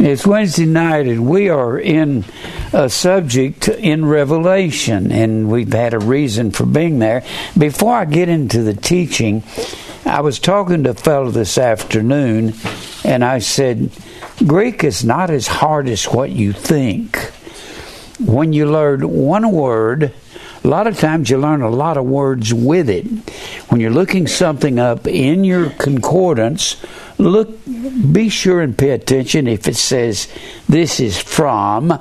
It's 0.00 0.24
Wednesday 0.24 0.64
night, 0.64 1.08
and 1.08 1.28
we 1.28 1.48
are 1.48 1.76
in 1.76 2.24
a 2.72 2.88
subject 2.88 3.66
in 3.66 4.04
Revelation, 4.04 5.10
and 5.10 5.50
we've 5.50 5.72
had 5.72 5.92
a 5.92 5.98
reason 5.98 6.52
for 6.52 6.64
being 6.64 7.00
there. 7.00 7.24
Before 7.58 7.96
I 7.96 8.04
get 8.04 8.28
into 8.28 8.62
the 8.62 8.74
teaching, 8.74 9.42
I 10.06 10.20
was 10.20 10.38
talking 10.38 10.84
to 10.84 10.90
a 10.90 10.94
fellow 10.94 11.32
this 11.32 11.58
afternoon, 11.58 12.54
and 13.04 13.24
I 13.24 13.40
said, 13.40 13.90
Greek 14.46 14.84
is 14.84 15.04
not 15.04 15.30
as 15.30 15.48
hard 15.48 15.88
as 15.88 16.04
what 16.04 16.30
you 16.30 16.52
think. 16.52 17.16
When 18.20 18.52
you 18.52 18.70
learn 18.70 19.00
one 19.00 19.50
word, 19.50 20.14
a 20.64 20.68
lot 20.68 20.86
of 20.86 20.98
times 20.98 21.30
you 21.30 21.38
learn 21.38 21.62
a 21.62 21.70
lot 21.70 21.96
of 21.96 22.04
words 22.04 22.52
with 22.52 22.90
it. 22.90 23.06
When 23.68 23.80
you're 23.80 23.90
looking 23.90 24.26
something 24.26 24.78
up 24.78 25.06
in 25.06 25.44
your 25.44 25.70
concordance, 25.70 26.76
look 27.18 27.64
be 28.12 28.28
sure 28.28 28.60
and 28.60 28.76
pay 28.76 28.90
attention. 28.90 29.46
If 29.46 29.68
it 29.68 29.76
says 29.76 30.28
this 30.68 31.00
is 31.00 31.20
from 31.20 31.98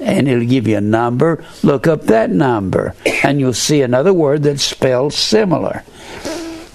and 0.00 0.28
it'll 0.28 0.46
give 0.46 0.68
you 0.68 0.76
a 0.76 0.80
number 0.80 1.42
look 1.62 1.86
up 1.86 2.02
that 2.02 2.30
number 2.30 2.94
and 3.24 3.40
you'll 3.40 3.54
see 3.54 3.80
another 3.82 4.12
word 4.12 4.42
that's 4.42 4.62
spelled 4.62 5.12
similar. 5.12 5.82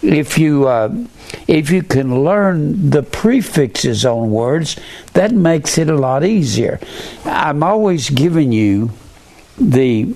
If 0.01 0.37
you 0.37 0.67
uh, 0.67 0.95
if 1.47 1.69
you 1.69 1.83
can 1.83 2.23
learn 2.23 2.89
the 2.89 3.03
prefixes 3.03 4.05
on 4.05 4.31
words 4.31 4.77
that 5.13 5.31
makes 5.31 5.77
it 5.77 5.89
a 5.89 5.95
lot 5.95 6.23
easier. 6.23 6.79
I'm 7.25 7.63
always 7.63 8.09
giving 8.09 8.51
you 8.51 8.91
the 9.57 10.15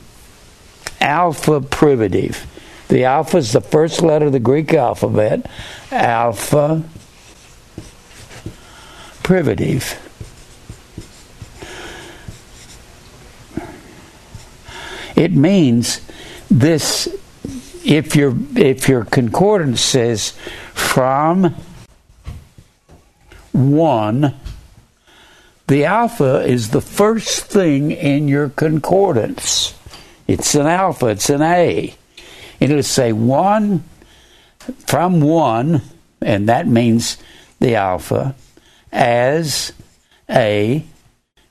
alpha 1.02 1.62
privative 1.62 2.46
the 2.88 3.04
alpha 3.04 3.38
is 3.38 3.54
the 3.54 3.62
first 3.62 4.02
letter 4.02 4.28
of 4.28 4.32
the 4.32 4.40
greek 4.40 4.74
alphabet 4.74 5.50
alpha 5.92 6.84
privative. 9.26 10.00
It 15.16 15.32
means 15.32 16.00
this 16.52 17.08
if 17.84 18.16
your 18.16 18.36
if 18.56 18.88
your 18.88 19.04
concordance 19.04 19.82
says 19.82 20.34
from 20.76 21.56
one 23.52 24.36
the 25.66 25.86
alpha 25.86 26.42
is 26.42 26.70
the 26.70 26.82
first 26.82 27.46
thing 27.46 27.90
in 27.90 28.28
your 28.28 28.50
concordance. 28.50 29.74
It's 30.28 30.56
an 30.56 30.68
alpha, 30.68 31.08
it's 31.08 31.30
an 31.30 31.42
A. 31.42 31.94
It'll 32.60 32.84
say 32.84 33.12
one 33.12 33.84
from 34.88 35.22
one, 35.22 35.82
and 36.22 36.50
that 36.50 36.68
means 36.68 37.18
the 37.60 37.76
alpha, 37.76 38.36
as 38.92 39.72
a 40.30 40.84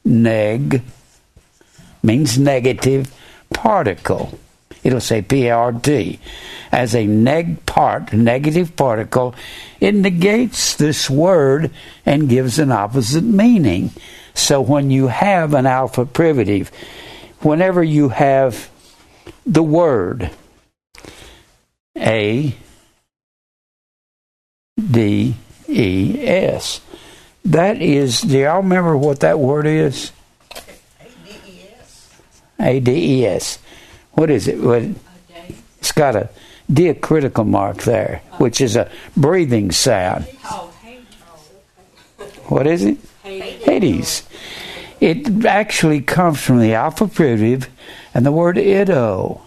neg 0.05 0.83
means 2.02 2.39
negative 2.39 3.14
particle. 3.52 4.39
It'll 4.83 5.00
say 5.00 5.22
PRT. 5.22 6.19
As 6.70 6.95
a 6.95 7.06
neg 7.06 7.64
part, 7.64 8.12
negative 8.12 8.77
particle, 8.77 9.34
it 9.80 9.95
negates 9.95 10.75
this 10.75 11.08
word 11.08 11.70
and 12.05 12.28
gives 12.28 12.58
an 12.58 12.70
opposite 12.70 13.25
meaning. 13.25 13.91
So 14.34 14.61
when 14.61 14.91
you 14.91 15.06
have 15.06 15.55
an 15.55 15.67
alpha 15.67 16.05
privative, 16.05 16.70
whenever 17.45 17.83
you 17.83 18.09
have 18.09 18.70
the 19.47 19.62
word 19.62 20.31
A 21.97 22.55
D 24.91 25.34
E 25.69 26.27
S, 26.27 26.81
that 27.45 27.81
is, 27.81 28.23
do 28.23 28.39
y'all 28.39 28.62
remember 28.62 28.97
what 28.97 29.20
that 29.20 29.39
word 29.39 29.67
is? 29.67 30.12
A-D-E-S. 31.01 32.20
A-D-E-S. 32.58 33.58
What 34.13 34.30
is 34.30 34.48
it? 34.48 34.58
What, 34.58 34.83
it's 35.79 35.92
got 35.92 36.17
a 36.17 36.30
diacritical 36.73 37.45
mark 37.45 37.83
there, 37.83 38.23
which 38.39 38.61
is 38.61 38.77
a 38.77 38.90
breathing 39.17 39.70
sound. 39.73 40.24
What 42.46 42.67
is 42.67 42.85
it? 42.85 42.98
Hades. 43.23 44.23
It 45.01 45.45
actually 45.45 46.01
comes 46.01 46.41
from 46.41 46.61
the 46.61 46.75
alpha 46.75 47.09
privative 47.09 47.69
and 48.15 48.25
the 48.25 48.33
word 48.33 48.59
ido. 48.59 49.43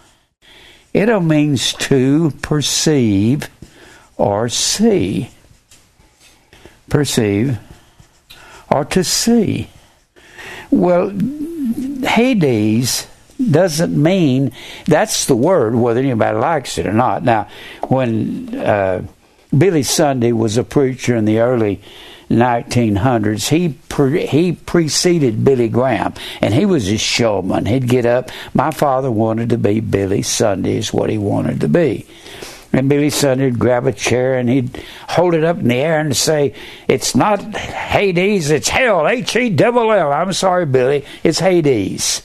Ido 0.93 1.19
means 1.19 1.73
to 1.73 2.31
perceive 2.41 3.49
or 4.17 4.49
see. 4.49 5.29
Perceive 6.89 7.59
or 8.69 8.85
to 8.85 9.03
see. 9.03 9.69
Well, 10.69 11.11
Hades 12.03 13.07
doesn't 13.51 14.01
mean 14.01 14.51
that's 14.85 15.25
the 15.25 15.35
word, 15.35 15.75
whether 15.75 15.99
anybody 15.99 16.37
likes 16.37 16.77
it 16.77 16.87
or 16.87 16.93
not. 16.93 17.23
Now, 17.23 17.47
when 17.83 18.55
uh, 18.55 19.05
Billy 19.55 19.83
Sunday 19.83 20.31
was 20.31 20.57
a 20.57 20.63
preacher 20.63 21.15
in 21.15 21.25
the 21.25 21.39
early 21.39 21.81
1900s, 22.29 23.49
he 23.49 23.77
pre- 23.89 24.25
he 24.25 24.51
preceded 24.53 25.43
Billy 25.43 25.69
Graham, 25.69 26.13
and 26.41 26.53
he 26.53 26.65
was 26.65 26.89
a 26.89 26.97
showman. 26.97 27.65
He'd 27.65 27.87
get 27.87 28.05
up. 28.05 28.29
My 28.53 28.71
father 28.71 29.09
wanted 29.09 29.49
to 29.49 29.57
be 29.57 29.79
Billy 29.79 30.21
Sunday, 30.21 30.77
is 30.77 30.93
what 30.93 31.09
he 31.09 31.17
wanted 31.17 31.61
to 31.61 31.67
be. 31.67 32.05
And 32.73 32.89
Billy 32.89 33.09
Sunday 33.09 33.45
would 33.45 33.59
grab 33.59 33.87
a 33.87 33.93
chair 33.93 34.37
and 34.37 34.49
he'd 34.49 34.83
hold 35.09 35.33
it 35.33 35.43
up 35.43 35.57
in 35.57 35.69
the 35.69 35.75
air 35.75 35.99
and 35.99 36.15
say, 36.15 36.53
It's 36.87 37.15
not 37.15 37.41
Hades, 37.55 38.51
it's 38.51 38.69
hell, 38.69 39.07
H 39.07 39.35
E 39.35 39.49
double 39.49 39.91
L. 39.91 40.11
I'm 40.11 40.33
sorry, 40.33 40.65
Billy, 40.65 41.05
it's 41.23 41.39
Hades. 41.39 42.21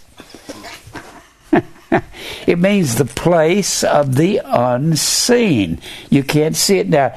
it 2.46 2.58
means 2.58 2.96
the 2.96 3.04
place 3.04 3.84
of 3.84 4.16
the 4.16 4.40
unseen. 4.44 5.80
You 6.10 6.24
can't 6.24 6.56
see 6.56 6.78
it. 6.78 6.88
Now, 6.88 7.14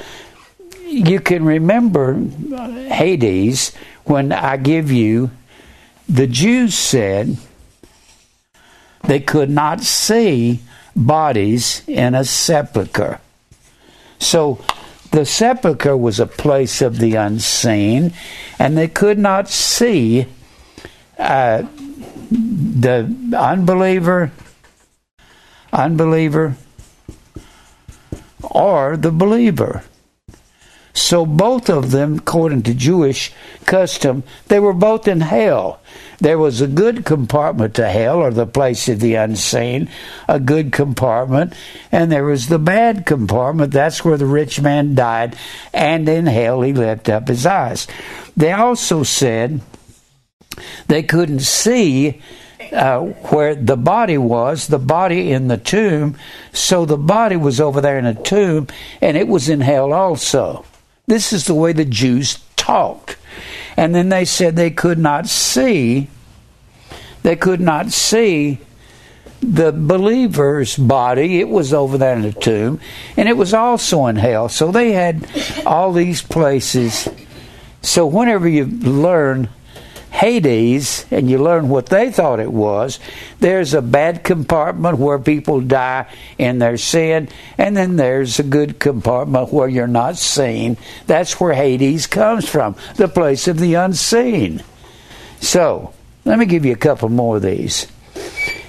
you 0.96 1.20
can 1.20 1.44
remember 1.44 2.14
Hades 2.88 3.76
when 4.06 4.32
I 4.32 4.58
give 4.58 4.92
you, 4.92 5.32
the 6.08 6.28
Jews 6.28 6.74
said 6.76 7.38
they 9.04 9.20
could 9.20 9.50
not 9.50 9.82
see 9.82 10.62
bodies 10.96 11.84
in 11.88 12.16
a 12.16 12.24
sepulchre. 12.24 13.20
So 14.20 14.64
the 15.12 15.26
sepulchre 15.26 15.98
was 15.98 16.20
a 16.20 16.28
place 16.28 16.82
of 16.82 17.00
the 17.00 17.16
unseen, 17.16 18.14
and 18.58 18.78
they 18.78 18.88
could 18.88 19.20
not 19.20 19.50
see 19.50 20.28
uh, 21.18 21.64
the 22.32 23.14
unbeliever, 23.38 24.32
unbeliever, 25.74 26.56
or 28.42 28.96
the 28.96 29.12
believer. 29.12 29.84
So 30.96 31.26
both 31.26 31.70
of 31.70 31.92
them, 31.92 32.20
according 32.20 32.64
to 32.64 32.74
Jewish 32.74 33.34
custom, 33.66 34.24
they 34.48 34.60
were 34.60 34.74
both 34.74 35.10
in 35.10 35.20
hell. 35.20 35.82
There 36.20 36.40
was 36.40 36.62
a 36.62 36.68
good 36.68 37.04
compartment 37.04 37.76
to 37.76 37.90
hell, 37.90 38.20
or 38.20 38.32
the 38.32 38.48
place 38.48 38.88
of 38.88 39.02
the 39.02 39.16
unseen, 39.16 39.90
a 40.30 40.40
good 40.40 40.72
compartment, 40.72 41.54
and 41.92 42.10
there 42.10 42.24
was 42.24 42.48
the 42.48 42.60
bad 42.60 43.06
compartment. 43.06 43.74
That's 43.74 44.06
where 44.06 44.18
the 44.18 44.26
rich 44.26 44.62
man 44.62 44.96
died, 44.96 45.36
and 45.74 46.08
in 46.08 46.28
hell 46.28 46.62
he 46.62 46.72
lifted 46.72 47.14
up 47.14 47.28
his 47.28 47.46
eyes. 47.46 47.88
They 48.38 48.54
also 48.54 49.04
said 49.04 49.60
they 50.88 51.04
couldn't 51.04 51.42
see 51.42 52.22
uh, 52.72 53.02
where 53.02 53.54
the 53.54 53.76
body 53.76 54.18
was, 54.18 54.68
the 54.68 54.80
body 54.80 55.34
in 55.34 55.50
the 55.50 55.58
tomb, 55.58 56.16
so 56.54 56.86
the 56.86 56.98
body 56.98 57.36
was 57.36 57.60
over 57.60 57.82
there 57.82 58.00
in 58.00 58.06
a 58.06 58.16
tomb, 58.16 58.68
and 59.02 59.18
it 59.18 59.28
was 59.28 59.50
in 59.50 59.60
hell 59.60 59.92
also. 59.92 60.64
This 61.08 61.34
is 61.34 61.46
the 61.46 61.56
way 61.56 61.74
the 61.74 61.86
Jews 61.86 62.40
talked. 62.56 63.18
And 63.78 63.94
then 63.94 64.10
they 64.10 64.26
said 64.26 64.56
they 64.56 64.72
could 64.72 64.98
not 64.98 65.28
see, 65.28 66.08
they 67.24 67.36
could 67.36 67.62
not 67.62 67.92
see 67.92 68.60
the 69.42 69.72
believer's 69.72 70.78
body. 70.78 71.40
It 71.40 71.50
was 71.50 71.74
over 71.74 71.98
there 71.98 72.16
in 72.16 72.22
the 72.22 72.32
tomb, 72.32 72.80
and 73.18 73.30
it 73.30 73.38
was 73.38 73.54
also 73.54 74.08
in 74.08 74.16
hell. 74.16 74.50
So 74.50 74.72
they 74.72 74.94
had 74.94 75.30
all 75.66 75.94
these 75.94 76.22
places. 76.22 77.08
So 77.82 78.08
whenever 78.08 78.48
you 78.48 78.66
learn 78.66 79.50
Hades 80.16 81.06
and 81.12 81.30
you 81.30 81.38
learn 81.38 81.68
what 81.68 81.88
they 81.88 82.10
thought 82.10 82.40
it 82.40 82.52
was, 82.52 83.02
there's 83.42 83.74
a 83.74 83.82
bad 83.82 84.24
compartment 84.24 84.98
where 84.98 85.20
people 85.20 85.60
die 85.60 86.08
in 86.38 86.60
their 86.60 86.78
sin, 86.78 87.28
and 87.58 87.76
then 87.76 87.98
there's 87.98 88.40
a 88.40 88.44
good 88.44 88.80
compartment 88.80 89.52
where 89.52 89.68
you're 89.68 89.88
not 89.88 90.16
seen. 90.16 90.78
That's 91.06 91.38
where 91.38 91.54
Hades 91.54 92.08
comes 92.08 92.48
from, 92.48 92.78
the 92.96 93.10
place 93.10 93.50
of 93.50 93.60
the 93.60 93.74
unseen. 93.74 94.64
So, 95.42 95.94
let 96.24 96.40
me 96.40 96.46
give 96.46 96.64
you 96.64 96.72
a 96.72 96.78
couple 96.78 97.10
more 97.10 97.36
of 97.36 97.42
these. 97.42 97.86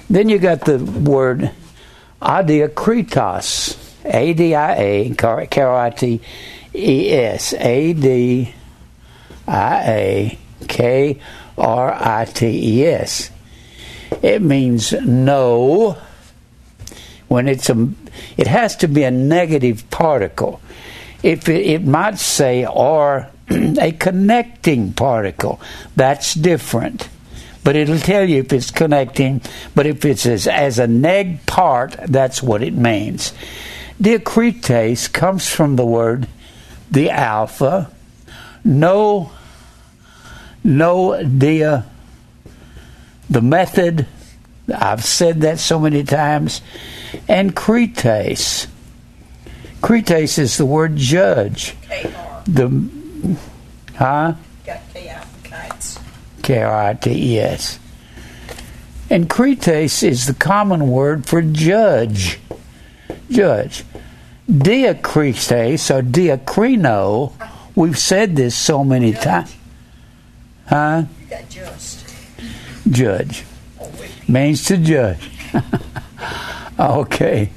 Then 0.09 0.27
you 0.27 0.39
got 0.39 0.65
the 0.65 0.79
word 0.79 1.51
adiakritos, 2.21 4.03
A 4.03 4.33
D 4.33 4.53
I 4.53 4.75
A, 4.75 5.15
K 5.15 5.61
R 5.61 5.75
I 5.77 5.89
T 5.91 6.19
E 6.75 7.11
S, 7.13 7.53
A 7.53 7.93
D 7.93 8.53
I 9.47 9.81
A 9.87 10.39
K 10.67 11.19
R 11.57 11.93
I 11.93 12.25
T 12.25 12.81
E 12.81 12.85
S. 12.85 13.31
It 14.21 14.41
means 14.41 14.93
no 14.93 15.97
when 17.27 17.47
it's 17.47 17.69
a 17.69 17.89
it 18.37 18.47
has 18.47 18.75
to 18.77 18.87
be 18.87 19.03
a 19.03 19.11
negative 19.11 19.89
particle. 19.89 20.61
If 21.23 21.49
it, 21.49 21.65
it 21.65 21.85
might 21.85 22.19
say 22.19 22.65
or 22.65 23.29
a 23.49 23.91
connecting 23.91 24.93
particle, 24.93 25.59
that's 25.95 26.33
different. 26.33 27.09
But 27.63 27.75
it'll 27.75 27.99
tell 27.99 28.27
you 28.27 28.39
if 28.39 28.53
it's 28.53 28.71
connecting. 28.71 29.41
But 29.75 29.87
if 29.87 30.05
it's 30.05 30.25
as, 30.25 30.47
as 30.47 30.79
a 30.79 30.87
neg 30.87 31.45
part, 31.45 31.97
that's 32.07 32.41
what 32.41 32.63
it 32.63 32.73
means. 32.73 33.33
Diakrites 34.01 35.11
comes 35.11 35.49
from 35.49 35.75
the 35.75 35.85
word 35.85 36.27
the 36.89 37.09
alpha. 37.09 37.91
No, 38.63 39.31
no 40.67 41.23
dia. 41.23 41.71
Uh, 41.71 41.81
the 43.29 43.41
method. 43.41 44.05
I've 44.73 45.03
said 45.03 45.41
that 45.41 45.59
so 45.59 45.79
many 45.79 46.03
times. 46.03 46.61
And 47.27 47.55
krites. 47.55 48.67
Krites 49.81 50.37
is 50.37 50.57
the 50.57 50.65
word 50.65 50.97
judge. 50.97 51.75
K-R. 51.87 52.43
The 52.45 52.89
huh? 53.95 54.33
Got 54.65 54.81
K-I 54.93 55.23
kites. 55.43 55.99
K 56.43 56.61
R 56.61 56.75
I 56.89 56.93
T 56.95 57.35
E 57.35 57.39
S. 57.39 57.79
And 59.09 59.29
krites 59.29 60.03
is 60.03 60.25
the 60.25 60.33
common 60.33 60.89
word 60.89 61.25
for 61.25 61.41
judge. 61.41 62.39
Judge. 63.29 63.85
Diakrites 64.49 65.93
or 65.93 66.01
diakrino, 66.01 67.33
we've 67.75 67.97
said 67.97 68.35
this 68.35 68.55
so 68.55 68.83
many 68.83 69.13
times. 69.13 69.55
Huh? 70.67 71.03
You 71.21 71.27
got. 71.29 71.49
Judge. 72.89 73.43
Means 74.27 74.65
to 74.65 74.77
judge. 74.77 75.29
okay. 76.79 77.49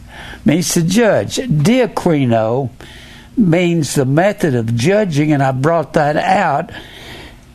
Means 0.45 0.75
to 0.75 0.83
judge. 0.83 1.37
Diakrino 1.37 2.71
means 3.37 3.95
the 3.95 4.05
method 4.05 4.55
of 4.55 4.75
judging, 4.75 5.33
and 5.33 5.43
I 5.43 5.53
brought 5.53 5.95
that 5.95 6.17
out. 6.17 6.71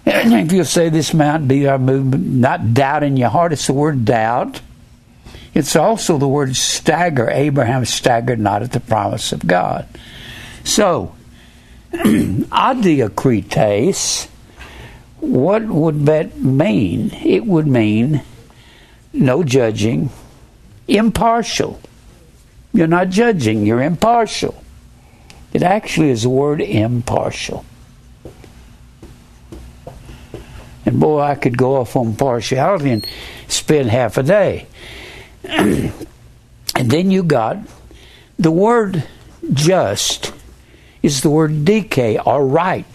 If 0.08 0.52
you'll 0.52 0.66
say 0.66 0.90
this 0.90 1.16
mountain 1.16 1.48
be 1.48 1.68
our 1.68 1.80
movement, 1.80 2.28
not 2.28 2.76
doubt 2.76 3.02
in 3.02 3.18
your 3.18 3.30
heart, 3.30 3.54
it's 3.54 3.66
the 3.66 3.74
word 3.74 4.06
doubt. 4.06 4.62
It's 5.56 5.76
also 5.76 6.20
the 6.20 6.28
word 6.28 6.56
stagger. 6.56 7.28
Abraham 7.28 7.86
staggered 7.86 8.40
not 8.40 8.62
at 8.62 8.72
the 8.72 8.80
promise 8.80 9.32
of 9.32 9.48
God. 9.48 9.88
So, 10.64 11.16
adiakrites, 11.92 12.68
what 15.20 15.66
would 15.66 16.06
that 16.06 16.38
mean? 16.38 17.12
It 17.14 17.46
would 17.46 17.68
mean 17.68 18.22
no 19.14 19.44
judging, 19.44 20.10
impartial. 20.88 21.80
You're 22.74 22.88
not 22.88 23.10
judging, 23.10 23.66
you're 23.66 23.82
impartial. 23.82 24.62
It 25.54 25.64
actually 25.64 26.10
is 26.10 26.24
the 26.24 26.30
word 26.30 26.60
impartial. 26.62 27.66
And 30.86 31.00
boy, 31.00 31.22
I 31.22 31.36
could 31.36 31.58
go 31.58 31.78
off 31.78 31.96
on 31.96 32.16
partiality 32.16 32.92
and 32.92 33.08
spend 33.48 33.90
half 33.90 34.18
a 34.18 34.24
day. 34.24 34.68
and 35.44 35.92
then 36.76 37.10
you 37.10 37.24
got 37.24 37.58
the 38.38 38.52
word 38.52 39.04
just 39.54 40.34
is 41.02 41.22
the 41.22 41.30
word 41.30 41.66
dike 41.66 42.20
or 42.26 42.46
right. 42.46 42.95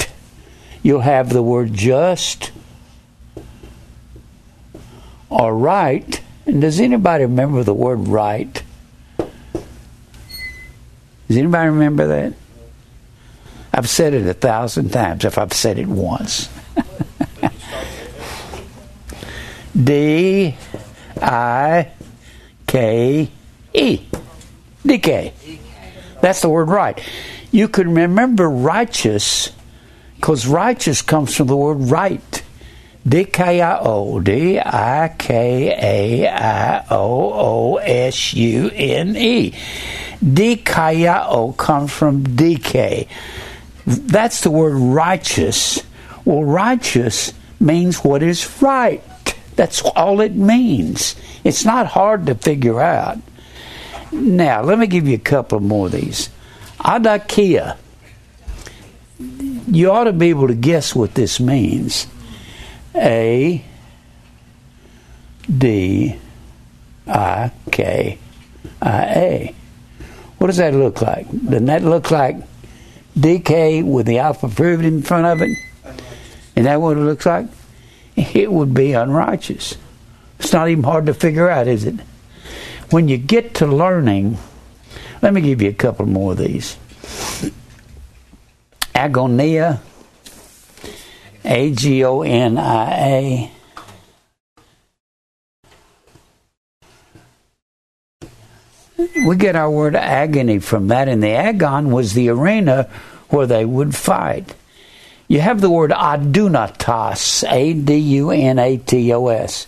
You'll 0.82 1.00
have 1.00 1.28
the 1.28 1.42
word 1.42 1.74
just 1.74 2.52
or 5.28 5.56
right. 5.56 6.20
And 6.46 6.60
does 6.60 6.80
anybody 6.80 7.24
remember 7.24 7.62
the 7.62 7.74
word 7.74 8.08
right? 8.08 8.62
Does 11.28 11.36
anybody 11.36 11.68
remember 11.68 12.06
that? 12.08 12.34
I've 13.72 13.88
said 13.88 14.14
it 14.14 14.26
a 14.26 14.34
thousand 14.34 14.90
times 14.90 15.24
if 15.24 15.38
I've 15.38 15.52
said 15.52 15.78
it 15.78 15.86
once. 15.86 16.48
D 19.80 20.56
I 21.22 21.92
K 22.66 23.30
E. 23.72 24.00
Dike. 24.84 25.34
That's 26.20 26.42
the 26.42 26.48
word 26.48 26.68
right. 26.68 27.00
You 27.52 27.68
can 27.68 27.94
remember 27.94 28.50
righteous 28.50 29.50
because 30.20 30.46
righteous 30.46 31.00
comes 31.00 31.34
from 31.34 31.46
the 31.46 31.56
word 31.56 31.76
right. 31.76 32.42
D 33.08 33.24
K 33.24 33.62
I 33.62 33.78
O. 33.78 34.20
D 34.20 34.60
I 34.60 35.14
K 35.16 35.70
A 35.72 36.28
I 36.28 36.84
O 36.90 37.32
O 37.32 37.76
S 37.76 38.34
U 38.34 38.70
N 38.70 39.16
E. 39.16 39.52
Dikaiao 40.22 41.56
comes 41.56 41.90
from 41.90 42.36
dike. 42.36 43.08
That's 43.86 44.42
the 44.42 44.50
word 44.50 44.74
righteous. 44.74 45.82
Well, 46.26 46.44
righteous 46.44 47.32
means 47.58 48.04
what 48.04 48.22
is 48.22 48.60
right. 48.60 49.02
That's 49.56 49.80
all 49.80 50.20
it 50.20 50.34
means. 50.34 51.16
It's 51.44 51.64
not 51.64 51.86
hard 51.86 52.26
to 52.26 52.34
figure 52.34 52.82
out. 52.82 53.18
Now, 54.12 54.60
let 54.62 54.78
me 54.78 54.86
give 54.86 55.08
you 55.08 55.14
a 55.14 55.18
couple 55.18 55.60
more 55.60 55.86
of 55.86 55.92
these. 55.92 56.28
Adikia. 56.78 57.78
You 59.66 59.90
ought 59.90 60.04
to 60.04 60.12
be 60.12 60.30
able 60.30 60.48
to 60.48 60.54
guess 60.54 60.94
what 60.94 61.14
this 61.14 61.40
means. 61.40 62.06
A 62.94 63.64
D 65.58 66.16
I 67.06 67.50
K 67.70 68.18
I 68.82 69.04
A. 69.04 69.54
What 70.38 70.46
does 70.48 70.56
that 70.56 70.74
look 70.74 71.02
like? 71.02 71.30
Doesn't 71.30 71.66
that 71.66 71.82
look 71.82 72.10
like 72.10 72.36
DK 73.18 73.84
with 73.84 74.06
the 74.06 74.18
alpha 74.18 74.48
period 74.48 74.84
in 74.84 75.02
front 75.02 75.26
of 75.26 75.42
it? 75.42 75.56
Is 76.56 76.64
that 76.64 76.80
what 76.80 76.96
it 76.96 77.00
looks 77.00 77.26
like? 77.26 77.46
It 78.16 78.50
would 78.50 78.74
be 78.74 78.92
unrighteous. 78.92 79.76
It's 80.38 80.52
not 80.52 80.68
even 80.68 80.84
hard 80.84 81.06
to 81.06 81.14
figure 81.14 81.48
out, 81.48 81.68
is 81.68 81.84
it? 81.84 81.96
When 82.90 83.08
you 83.08 83.18
get 83.18 83.54
to 83.56 83.66
learning, 83.66 84.38
let 85.22 85.32
me 85.32 85.40
give 85.40 85.62
you 85.62 85.68
a 85.68 85.74
couple 85.74 86.06
more 86.06 86.32
of 86.32 86.38
these. 86.38 86.76
Agonia, 88.94 89.80
A 91.44 91.72
G 91.72 92.04
O 92.04 92.22
N 92.22 92.58
I 92.58 92.92
A. 92.98 93.50
We 99.26 99.36
get 99.36 99.56
our 99.56 99.70
word 99.70 99.96
agony 99.96 100.58
from 100.58 100.88
that, 100.88 101.08
and 101.08 101.22
the 101.22 101.30
agon 101.30 101.90
was 101.90 102.12
the 102.14 102.28
arena 102.28 102.88
where 103.28 103.46
they 103.46 103.64
would 103.64 103.94
fight. 103.94 104.54
You 105.28 105.40
have 105.40 105.60
the 105.60 105.70
word 105.70 105.90
adunatos, 105.90 107.44
A 107.50 107.72
D 107.72 107.96
U 107.96 108.30
N 108.30 108.58
A 108.58 108.76
T 108.76 109.12
O 109.12 109.28
S. 109.28 109.66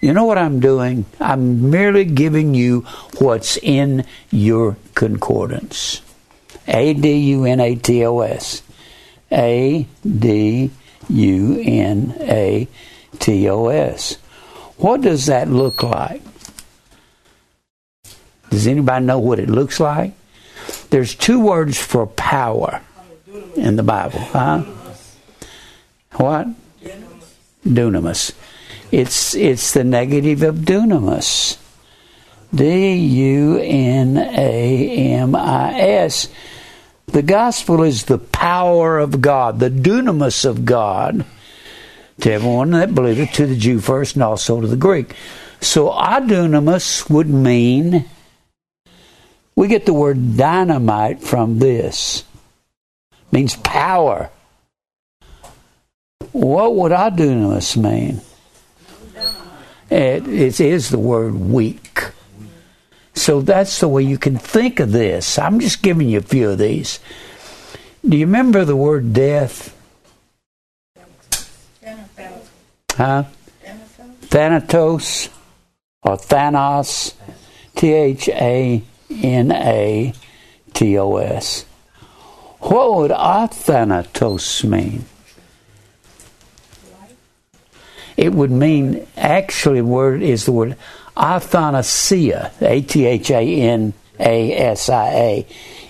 You 0.00 0.12
know 0.12 0.24
what 0.24 0.38
I'm 0.38 0.60
doing? 0.60 1.04
I'm 1.20 1.70
merely 1.70 2.04
giving 2.04 2.54
you 2.54 2.80
what's 3.18 3.56
in 3.58 4.04
your 4.30 4.76
concordance. 4.94 6.00
A 6.68 6.94
D 6.94 7.16
U 7.16 7.44
N 7.44 7.60
A 7.60 7.74
T 7.76 8.04
O 8.04 8.20
S. 8.20 8.62
A 9.32 9.86
D 10.04 10.70
U 11.08 11.62
N 11.64 12.14
A 12.20 12.68
T 13.18 13.48
O 13.48 13.68
S. 13.68 14.14
What 14.76 15.00
does 15.00 15.26
that 15.26 15.48
look 15.48 15.82
like? 15.82 16.22
Does 18.50 18.66
anybody 18.66 19.04
know 19.04 19.18
what 19.18 19.38
it 19.38 19.48
looks 19.48 19.80
like? 19.80 20.12
There's 20.90 21.14
two 21.14 21.40
words 21.40 21.78
for 21.80 22.06
power 22.06 22.80
in 23.54 23.76
the 23.76 23.82
Bible. 23.82 24.20
Huh? 24.20 24.64
What? 26.12 26.48
Dunamis. 27.64 28.32
It's 28.92 29.34
it's 29.34 29.72
the 29.72 29.84
negative 29.84 30.42
of 30.42 30.56
dunamis. 30.56 31.58
D 32.54 32.94
U 32.94 33.58
N 33.58 34.16
A 34.16 35.12
M 35.12 35.34
I 35.34 35.80
S. 35.80 36.28
The 37.06 37.22
gospel 37.22 37.82
is 37.82 38.04
the 38.04 38.18
power 38.18 38.98
of 38.98 39.20
God, 39.20 39.60
the 39.60 39.70
dunamis 39.70 40.44
of 40.44 40.64
God, 40.64 41.24
to 42.20 42.32
everyone 42.32 42.72
that 42.72 42.94
believeth, 42.94 43.32
to 43.34 43.46
the 43.46 43.56
Jew 43.56 43.80
first 43.80 44.16
and 44.16 44.22
also 44.22 44.60
to 44.60 44.66
the 44.66 44.76
Greek. 44.76 45.14
So 45.60 45.90
adunamis 45.90 47.08
would 47.08 47.28
mean 47.28 48.04
we 49.54 49.68
get 49.68 49.86
the 49.86 49.94
word 49.94 50.36
dynamite 50.36 51.22
from 51.22 51.58
this. 51.58 52.24
It 53.12 53.32
means 53.32 53.56
power. 53.56 54.30
What 56.32 56.74
would 56.74 56.92
adunamis 56.92 57.76
mean? 57.76 58.20
It, 59.88 60.26
it 60.26 60.60
is 60.60 60.90
the 60.90 60.98
word 60.98 61.34
weak. 61.34 62.10
So 63.16 63.40
that's 63.40 63.80
the 63.80 63.88
way 63.88 64.02
you 64.02 64.18
can 64.18 64.36
think 64.38 64.78
of 64.78 64.92
this. 64.92 65.38
I'm 65.38 65.58
just 65.58 65.82
giving 65.82 66.08
you 66.08 66.18
a 66.18 66.22
few 66.22 66.50
of 66.50 66.58
these. 66.58 67.00
Do 68.08 68.16
you 68.16 68.26
remember 68.26 68.64
the 68.64 68.76
word 68.76 69.12
death? 69.12 69.74
Yeah. 71.82 72.38
Huh? 72.94 73.24
Thanatos 74.22 75.28
or 76.02 76.16
Thanos. 76.16 77.14
T 77.76 77.92
H 77.92 78.28
A 78.30 78.82
N 79.10 79.52
A 79.52 80.12
T 80.72 80.98
O 80.98 81.16
S. 81.16 81.66
What 82.60 82.96
would 82.96 83.12
athanatos 83.12 84.64
mean? 84.64 85.04
It 88.16 88.32
would 88.32 88.50
mean, 88.50 89.06
actually, 89.14 89.82
word 89.82 90.22
is 90.22 90.46
the 90.46 90.52
word 90.52 90.76
athanasia, 91.16 92.52
A 92.60 92.82
T 92.82 93.06
H 93.06 93.30
A 93.30 93.40
N 93.42 93.92
A 94.18 94.52
S 94.52 94.88
I 94.88 95.08
A. 95.08 95.46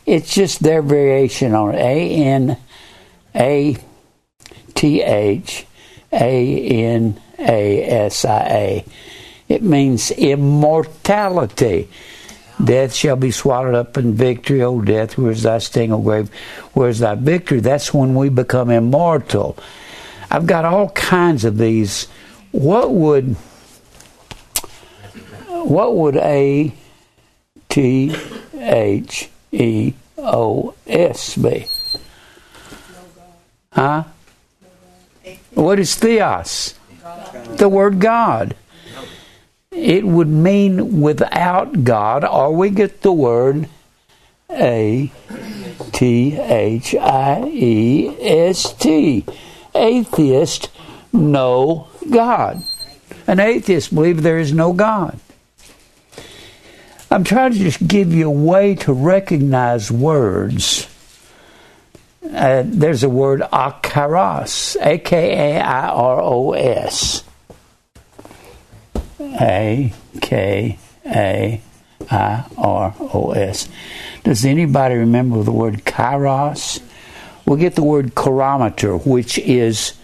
It's 0.06 0.32
just 0.32 0.62
their 0.62 0.82
variation 0.82 1.54
on. 1.54 1.74
A 1.74 2.10
N 2.10 2.56
A 3.34 3.76
T 4.74 5.02
H 5.02 5.66
A 6.12 6.68
N 6.68 7.20
A 7.38 7.82
S 7.82 8.24
I 8.24 8.40
A. 8.48 8.84
It 9.48 9.62
means 9.62 10.10
immortality. 10.10 11.88
Death 12.62 12.94
shall 12.94 13.16
be 13.16 13.30
swallowed 13.30 13.74
up 13.74 13.98
in 13.98 14.14
victory. 14.14 14.62
O 14.62 14.80
death, 14.80 15.18
where's 15.18 15.42
thy 15.42 15.58
sting, 15.58 15.92
O 15.92 15.98
grave, 15.98 16.30
where's 16.72 17.00
thy 17.00 17.14
victory? 17.14 17.60
That's 17.60 17.92
when 17.92 18.14
we 18.14 18.28
become 18.28 18.70
immortal. 18.70 19.58
I've 20.30 20.46
got 20.46 20.64
all 20.64 20.90
kinds 20.90 21.44
of 21.44 21.58
these. 21.58 22.08
What 22.52 22.92
would 22.92 23.36
what 25.66 25.94
would 25.96 26.16
A 26.16 26.72
T 27.68 28.14
H 28.58 29.28
E 29.52 29.92
O 30.18 30.74
S 30.86 31.36
be? 31.36 31.66
Huh? 33.72 34.04
What 35.54 35.78
is 35.78 35.94
theos? 35.94 36.74
The 37.56 37.68
word 37.68 38.00
God 38.00 38.54
it 39.76 40.06
would 40.06 40.28
mean 40.28 41.02
without 41.02 41.84
God, 41.84 42.24
or 42.24 42.50
we 42.54 42.70
get 42.70 43.02
the 43.02 43.12
word 43.12 43.68
A 44.50 45.12
T 45.92 46.36
H 46.36 46.94
I 46.94 47.44
E 47.44 48.16
S 48.20 48.72
T. 48.72 49.24
Atheist, 49.74 50.70
no 51.12 51.88
God. 52.10 52.62
An 53.26 53.38
atheist 53.38 53.94
believes 53.94 54.22
there 54.22 54.38
is 54.38 54.52
no 54.52 54.72
God. 54.72 55.20
I'm 57.10 57.22
trying 57.22 57.52
to 57.52 57.58
just 57.58 57.86
give 57.86 58.12
you 58.12 58.26
a 58.26 58.30
way 58.30 58.74
to 58.76 58.92
recognize 58.92 59.92
words. 59.92 60.88
Uh, 62.24 62.64
there's 62.66 63.04
a 63.04 63.08
word 63.08 63.40
akairos, 63.40 64.76
A 64.84 64.98
K 64.98 65.56
A 65.56 65.60
I 65.60 65.88
R 65.88 66.20
O 66.20 66.52
S. 66.52 67.22
A 69.20 69.92
K 70.20 70.78
A 71.06 71.60
I 72.10 72.44
R 72.58 72.94
O 72.98 73.32
S. 73.32 73.68
Does 74.24 74.44
anybody 74.44 74.96
remember 74.96 75.44
the 75.44 75.52
word 75.52 75.84
kairos? 75.84 76.82
We'll 77.44 77.58
get 77.58 77.76
the 77.76 77.84
word 77.84 78.16
chronometer, 78.16 78.96
which 78.96 79.38
is 79.38 79.94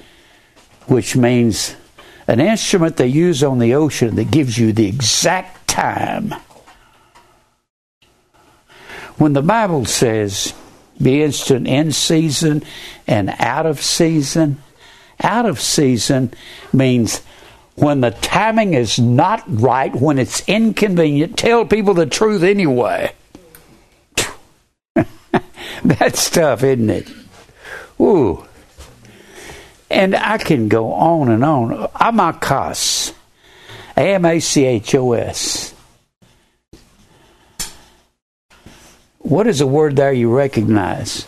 which 0.87 1.17
means 1.17 1.75
an 2.29 2.39
instrument 2.39 2.97
they 2.97 3.09
use 3.09 3.43
on 3.43 3.59
the 3.59 3.75
ocean 3.75 4.15
that 4.15 4.31
gives 4.31 4.57
you 4.57 4.73
the 4.73 4.87
exact 4.87 5.67
time. 5.67 6.35
When 9.19 9.33
the 9.33 9.43
Bible 9.43 9.85
says 9.85 10.55
be 11.01 11.23
instant 11.23 11.67
in 11.67 11.93
season 11.93 12.63
and 13.07 13.35
out 13.39 13.67
of 13.67 13.81
season, 13.81 14.63
out 15.21 15.47
of 15.47 15.61
season 15.61 16.33
means 16.73 17.23
when 17.75 18.01
the 18.01 18.11
timing 18.11 18.75
is 18.75 18.99
not 18.99 19.43
right, 19.47 19.95
when 19.95 20.19
it's 20.19 20.47
inconvenient, 20.49 21.37
tell 21.37 21.65
people 21.65 21.95
the 21.95 22.07
truth 22.07 22.43
anyway. 22.43 23.13
That's 25.85 26.31
tough, 26.31 26.63
isn't 26.63 26.91
it? 26.91 27.11
Ooh. 28.01 28.45
And 29.91 30.15
I 30.15 30.39
can 30.39 30.69
go 30.69 30.93
on 30.93 31.29
and 31.29 31.45
on. 31.45 31.89
Amachos. 31.95 33.15
A 33.97 34.15
M 34.15 34.25
A 34.25 34.41
C 34.41 34.65
H 34.65 34.95
O 34.95 35.13
S. 35.13 35.72
What 39.33 39.47
is 39.47 39.63
a 39.63 39.67
word 39.67 39.97
there 39.97 40.13
you 40.13 40.31
recognize? 40.31 41.25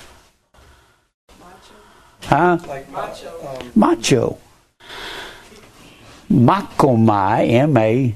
Huh? 2.25 2.59
Like 2.69 2.91
macho. 2.91 3.33
Um, 3.49 3.73
Macho. 3.75 4.39
Machomai, 6.31 7.51
M 7.51 7.75
A 7.79 8.15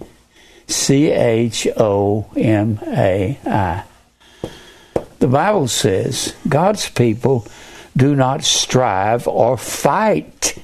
C 0.66 1.06
H 1.06 1.68
O 1.78 2.28
M 2.36 2.78
A 2.86 3.38
I. 3.46 3.84
The 5.20 5.26
Bible 5.26 5.68
says 5.68 6.34
God's 6.46 6.90
people 6.90 7.46
do 7.96 8.14
not 8.14 8.44
strive 8.44 9.26
or 9.26 9.56
fight. 9.56 10.62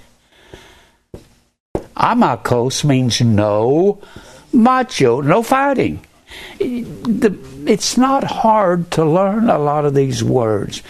Amachos 1.97 2.85
means 2.85 3.23
no 3.23 4.03
macho, 4.53 5.23
no 5.23 5.43
fighting. 5.43 6.05
It's 6.59 7.97
not 7.97 8.25
hard 8.25 8.91
to 8.93 9.05
learn 9.05 9.49
a 9.49 9.59
lot 9.59 9.85
of 9.85 9.95
these 9.95 10.23
words. 10.23 10.83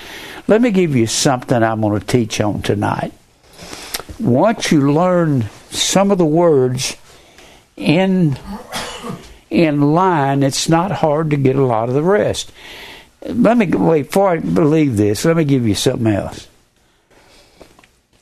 Let 0.46 0.60
me 0.60 0.70
give 0.70 0.94
you 0.94 1.06
something 1.06 1.62
I'm 1.62 1.80
going 1.80 1.98
to 1.98 2.06
teach 2.06 2.40
on 2.40 2.62
tonight. 2.62 3.12
Once 4.20 4.70
you 4.70 4.92
learn 4.92 5.46
some 5.70 6.10
of 6.10 6.18
the 6.18 6.26
words 6.26 6.96
in 7.76 8.38
in 9.50 9.80
line, 9.80 10.42
it's 10.42 10.68
not 10.68 10.90
hard 10.90 11.30
to 11.30 11.36
get 11.36 11.56
a 11.56 11.64
lot 11.64 11.88
of 11.88 11.94
the 11.94 12.02
rest. 12.02 12.52
Let 13.26 13.56
me 13.56 13.66
wait 13.66 14.06
before 14.06 14.30
I 14.30 14.38
believe 14.38 14.96
this. 14.96 15.24
Let 15.24 15.36
me 15.36 15.44
give 15.44 15.66
you 15.66 15.74
something 15.74 16.12
else. 16.12 16.48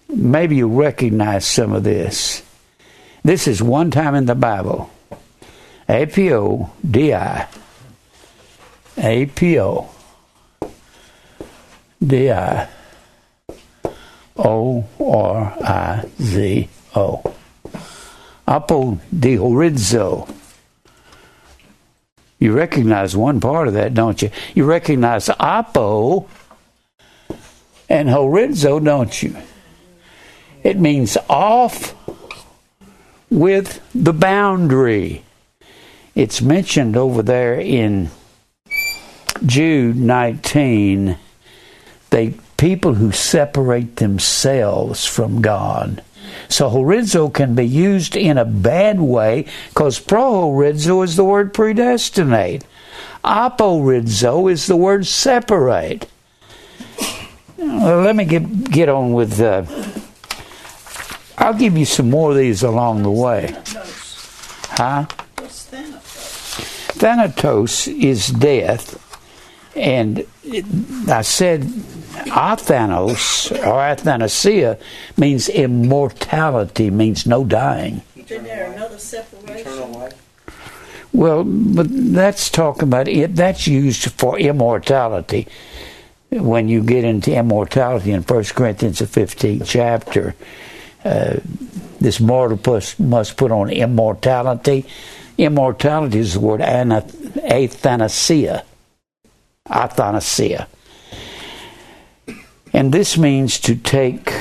Maybe 0.09 0.57
you 0.57 0.69
recognize 0.69 1.47
some 1.47 1.73
of 1.73 1.85
this. 1.85 2.43
This 3.25 3.49
is 3.49 3.63
one 3.63 3.91
time 3.91 4.15
in 4.15 4.27
the 4.27 4.35
Bible. 4.35 4.91
A 5.93 6.07
P 6.07 6.33
O 6.33 6.71
D 6.91 7.13
I. 7.13 7.47
A 8.97 9.27
P 9.27 9.61
O 9.61 9.91
D 12.03 12.31
I 12.31 12.67
O 14.39 14.87
R 14.99 15.57
I 15.63 16.05
Z 16.19 16.69
O. 16.97 17.35
Apo 18.49 18.99
di. 19.19 19.33
You 22.39 22.53
recognize 22.53 23.15
one 23.15 23.39
part 23.39 23.69
of 23.69 23.75
that, 23.75 23.93
don't 23.93 24.23
you? 24.23 24.31
You 24.55 24.65
recognize 24.65 25.29
apo 25.29 26.27
and 27.91 28.09
horizo, 28.09 28.83
don't 28.83 29.23
you? 29.23 29.37
It 30.63 30.79
means 30.79 31.19
off 31.29 31.95
with 33.29 33.83
the 33.95 34.15
boundary. 34.15 35.23
It's 36.15 36.43
mentioned 36.43 36.97
over 36.97 37.23
there 37.23 37.59
in 37.59 38.11
Jude 39.45 39.97
19. 39.97 41.17
They 42.11 42.35
people 42.59 42.95
who 42.95 43.11
separate 43.11 43.97
themselves 43.97 45.07
from 45.07 45.43
God. 45.43 46.03
So 46.49 46.71
horizo 46.71 47.33
can 47.33 47.55
be 47.55 47.67
used 47.67 48.15
in 48.15 48.39
a 48.39 48.45
bad 48.45 49.01
way 49.01 49.47
because 49.71 49.99
prohorizo 49.99 51.03
is 51.03 51.17
the 51.17 51.25
word 51.25 51.53
predestinate. 51.53 52.65
Aporizo 53.25 54.51
is 54.51 54.67
the 54.67 54.77
word 54.77 55.07
separate. 55.07 56.09
Well, 57.57 58.03
let 58.03 58.17
me 58.17 58.25
get 58.25 58.71
get 58.71 58.89
on 58.89 59.13
with. 59.13 59.41
Uh, 59.41 59.65
I'll 61.39 61.55
give 61.55 61.77
you 61.77 61.85
some 61.85 62.11
more 62.11 62.31
of 62.31 62.37
these 62.37 62.63
along 62.63 63.03
the 63.03 63.11
way. 63.11 63.57
Huh? 64.71 65.07
What's 67.03 67.35
Thanatos? 67.35 67.85
Thanatos 67.85 67.89
is 67.89 68.29
death, 68.29 69.19
and 69.75 70.25
I 71.09 71.23
said 71.23 71.63
Athanos 72.31 73.51
or 73.67 73.81
Athanasia 73.81 74.79
means 75.17 75.49
immortality, 75.49 76.91
means 76.91 77.27
no 77.27 77.45
dying. 77.45 78.03
Isn't 78.17 78.45
there 78.45 78.73
another 78.73 78.99
separation? 78.99 79.73
eternal 79.73 79.89
life. 79.99 80.15
Well, 81.13 81.45
but 81.45 81.87
that's 81.91 82.49
talking 82.49 82.85
about 82.85 83.09
it. 83.09 83.35
That's 83.35 83.67
used 83.67 84.13
for 84.13 84.39
immortality. 84.39 85.49
When 86.31 86.69
you 86.69 86.83
get 86.83 87.05
into 87.05 87.35
immortality 87.35 88.13
in 88.13 88.23
1 88.23 88.45
Corinthians, 88.45 89.01
the 89.01 89.05
15th 89.07 89.67
chapter, 89.67 90.35
uh, 91.05 91.39
this 92.01 92.21
mortal 92.21 92.57
plus 92.57 92.99
must 92.99 93.37
put 93.37 93.51
on 93.51 93.71
immortality. 93.71 94.87
Immortality 95.39 96.19
is 96.19 96.35
the 96.35 96.41
word 96.41 96.61
anath- 96.61 97.37
athanasia. 97.43 98.65
Athanasia. 99.69 100.69
And 102.73 102.93
this 102.93 103.19
means 103.19 103.61
to 103.61 103.77
take 103.77 104.33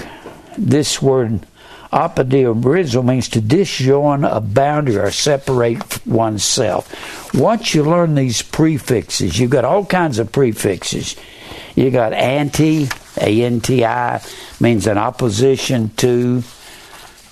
this 0.57 1.01
word 1.01 1.45
Apodiabrizo 1.91 3.03
means 3.03 3.27
to 3.29 3.41
disjoin 3.41 4.23
a 4.23 4.39
boundary 4.39 4.95
or 4.95 5.11
separate 5.11 6.05
oneself. 6.07 7.33
Once 7.33 7.75
you 7.75 7.83
learn 7.83 8.15
these 8.15 8.41
prefixes, 8.41 9.37
you've 9.37 9.51
got 9.51 9.65
all 9.65 9.85
kinds 9.85 10.17
of 10.17 10.31
prefixes. 10.31 11.17
You 11.75 11.91
got 11.91 12.13
anti, 12.13 12.87
A 13.19 13.43
N 13.43 13.59
T 13.59 13.83
I, 13.83 14.21
means 14.59 14.87
an 14.87 14.97
opposition 14.97 15.89
to, 15.97 16.43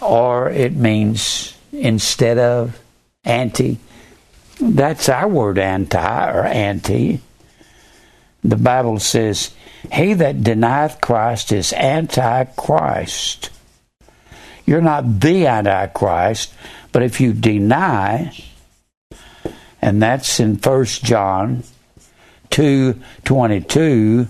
or 0.01 0.49
it 0.49 0.75
means 0.75 1.55
instead 1.71 2.37
of, 2.37 2.78
anti. 3.23 3.77
That's 4.59 5.09
our 5.09 5.27
word 5.27 5.57
anti 5.57 6.31
or 6.31 6.43
anti. 6.45 7.21
The 8.43 8.57
Bible 8.57 8.99
says, 8.99 9.51
He 9.91 10.13
that 10.13 10.43
denieth 10.43 11.01
Christ 11.01 11.51
is 11.51 11.73
antichrist. 11.73 13.49
You're 14.65 14.81
not 14.81 15.19
the 15.19 15.47
antichrist, 15.47 16.53
but 16.91 17.03
if 17.03 17.19
you 17.19 17.33
deny, 17.33 18.33
and 19.81 20.01
that's 20.01 20.39
in 20.39 20.57
First 20.57 21.03
John 21.03 21.63
two 22.49 22.99
twenty 23.23 23.61
two, 23.61 24.27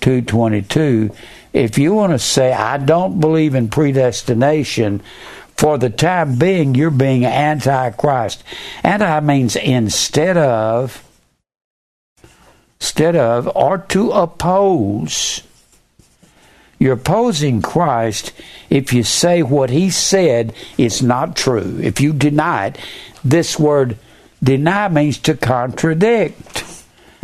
two 0.00 0.22
twenty 0.22 0.62
two. 0.62 1.10
If 1.52 1.78
you 1.78 1.94
want 1.94 2.12
to 2.12 2.18
say 2.18 2.52
I 2.52 2.78
don't 2.78 3.20
believe 3.20 3.54
in 3.54 3.68
predestination, 3.68 5.02
for 5.60 5.76
the 5.76 5.90
time 5.90 6.36
being, 6.36 6.74
you're 6.74 6.90
being 6.90 7.26
antichrist. 7.26 8.42
Anti 8.82 9.20
means 9.20 9.56
instead 9.56 10.38
of, 10.38 11.04
instead 12.80 13.14
of, 13.14 13.46
or 13.54 13.76
to 13.76 14.10
oppose. 14.10 15.42
You're 16.78 16.94
opposing 16.94 17.60
Christ 17.60 18.32
if 18.70 18.94
you 18.94 19.02
say 19.02 19.42
what 19.42 19.68
he 19.68 19.90
said 19.90 20.54
is 20.78 21.02
not 21.02 21.36
true. 21.36 21.78
If 21.82 22.00
you 22.00 22.14
deny 22.14 22.68
it, 22.68 22.78
this 23.22 23.58
word 23.58 23.98
deny 24.42 24.88
means 24.88 25.18
to 25.18 25.34
contradict. 25.34 26.79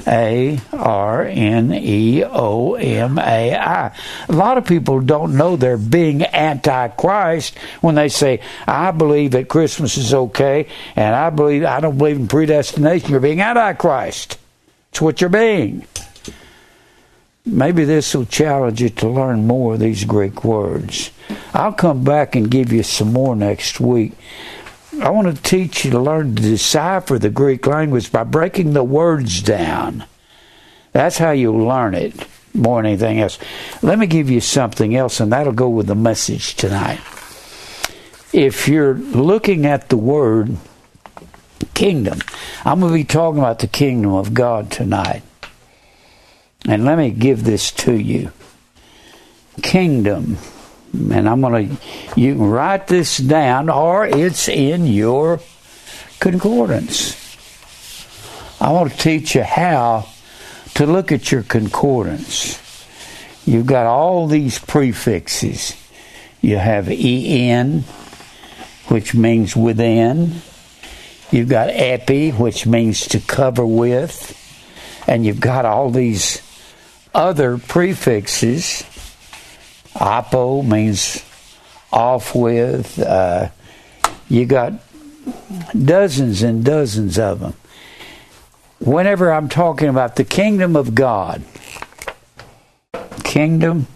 A 0.07 0.61
R 0.73 1.25
N 1.25 1.73
E 1.73 2.23
O 2.25 2.75
M 2.75 3.19
A 3.19 3.55
I. 3.55 3.97
A 4.29 4.33
lot 4.33 4.59
of 4.59 4.67
people 4.67 5.01
don't 5.01 5.37
know 5.37 5.57
they're 5.57 5.77
being 5.77 6.23
antichrist 6.23 7.57
when 7.81 7.95
they 7.95 8.09
say, 8.09 8.41
I 8.67 8.91
believe 8.91 9.33
that 9.33 9.49
Christmas 9.49 9.97
is 9.97 10.13
okay 10.13 10.69
and 10.95 11.15
I 11.15 11.31
believe 11.31 11.65
I 11.65 11.81
don't 11.81 11.99
believe 11.99 12.17
in 12.17 12.29
predestination. 12.29 13.11
You're 13.11 13.21
being 13.21 13.41
antichrist. 13.41 14.39
It's 14.91 15.01
what 15.01 15.21
you're 15.21 15.31
being. 15.31 15.87
Maybe 17.45 17.85
this 17.85 18.13
will 18.15 18.27
challenge 18.27 18.83
you 18.83 18.89
to 18.89 19.09
learn 19.09 19.47
more 19.47 19.75
of 19.75 19.81
these 19.81 20.05
Greek 20.05 20.43
words. 20.43 21.13
I'll 21.55 21.73
come 21.73 22.03
back 22.03 22.35
and 22.35 22.51
give 22.51 22.73
you 22.73 22.83
some 22.83 23.13
more 23.13 23.37
next 23.37 23.79
week. 23.79 24.15
I 25.01 25.11
want 25.11 25.35
to 25.35 25.43
teach 25.43 25.85
you 25.85 25.91
to 25.93 25.99
learn 25.99 26.35
to 26.37 26.43
decipher 26.43 27.19
the 27.19 27.31
Greek 27.31 27.67
language 27.67 28.11
by 28.11 28.25
breaking 28.25 28.73
the 28.73 28.85
words 28.85 29.43
down. 29.43 30.05
That's 30.93 31.19
how 31.19 31.33
you 31.33 31.55
learn 31.55 31.95
it 31.95 32.15
more 32.55 32.83
than 32.83 32.93
anything 32.93 33.21
else. 33.21 33.39
Let 33.83 33.99
me 33.99 34.07
give 34.07 34.31
you 34.31 34.41
something 34.41 34.97
else, 34.97 35.21
and 35.21 35.33
that'll 35.33 35.53
go 35.53 35.69
with 35.69 35.87
the 35.87 35.95
message 35.95 36.55
tonight. 36.55 37.01
If 38.33 38.69
you're 38.69 38.95
looking 38.95 39.67
at 39.67 39.89
the 39.89 39.97
word 39.97 40.57
kingdom, 41.75 42.21
I'm 42.65 42.81
going 42.81 42.93
to 42.93 42.99
be 42.99 43.05
talking 43.05 43.39
about 43.39 43.59
the 43.59 43.67
kingdom 43.67 44.13
of 44.13 44.35
God 44.35 44.71
tonight. 44.71 45.23
And 46.67 46.85
let 46.85 46.99
me 46.99 47.11
give 47.11 47.45
this 47.45 47.71
to 47.73 47.93
you. 47.93 48.33
Kingdom. 49.63 50.39
And 51.13 51.29
I'm 51.29 51.41
going 51.41 51.69
to, 51.69 51.77
you 52.21 52.35
can 52.35 52.51
write 52.51 52.87
this 52.87 53.19
down 53.19 53.69
or 53.69 54.07
it's 54.07 54.49
in 54.49 54.87
your 54.87 55.41
concordance. 56.19 57.23
I 58.61 58.73
want 58.73 58.93
to 58.93 58.99
teach 58.99 59.35
you 59.35 59.43
how 59.43 60.07
to 60.75 60.87
look 60.87 61.13
at 61.13 61.31
your 61.31 61.43
concordance. 61.43 62.63
You've 63.45 63.67
got 63.67 63.87
all 63.87 64.27
these 64.27 64.59
prefixes. 64.59 65.77
You 66.41 66.57
have 66.57 66.89
en, 66.89 67.85
which 68.89 69.15
means 69.15 69.55
within. 69.55 70.41
You've 71.31 71.49
got 71.49 71.71
epi, 71.71 72.31
which 72.31 72.67
means 72.67 73.07
to 73.09 73.21
cover 73.21 73.67
with. 73.67 74.33
And 75.07 75.25
you've 75.25 75.41
got 75.41 75.65
all 75.65 75.91
these 75.91 76.43
other 77.15 77.59
prefixes. 77.59 78.85
Apo 80.01 80.63
means 80.63 81.25
off 81.93 82.35
with. 82.35 82.99
Uh, 82.99 83.51
you 84.29 84.45
got 84.45 84.75
dozens 85.85 86.43
and 86.43 86.65
dozens 86.65 87.19
of 87.19 87.41
them. 87.41 87.55
Whenever 88.81 89.33
I'm 89.33 89.49
talking 89.49 89.89
about 89.89 90.17
the 90.17 90.25
kingdom 90.25 90.77
of 90.77 90.95
God, 90.95 91.43
kingdom 93.25 93.87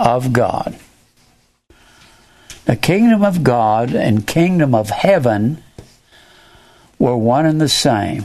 of 0.00 0.32
God. 0.32 0.76
The 2.64 2.76
kingdom 2.76 3.22
of 3.22 3.42
God 3.42 3.94
and 3.94 4.26
kingdom 4.26 4.74
of 4.74 4.90
heaven 4.90 5.62
were 6.98 7.16
one 7.16 7.46
and 7.46 7.60
the 7.60 7.68
same. 7.68 8.24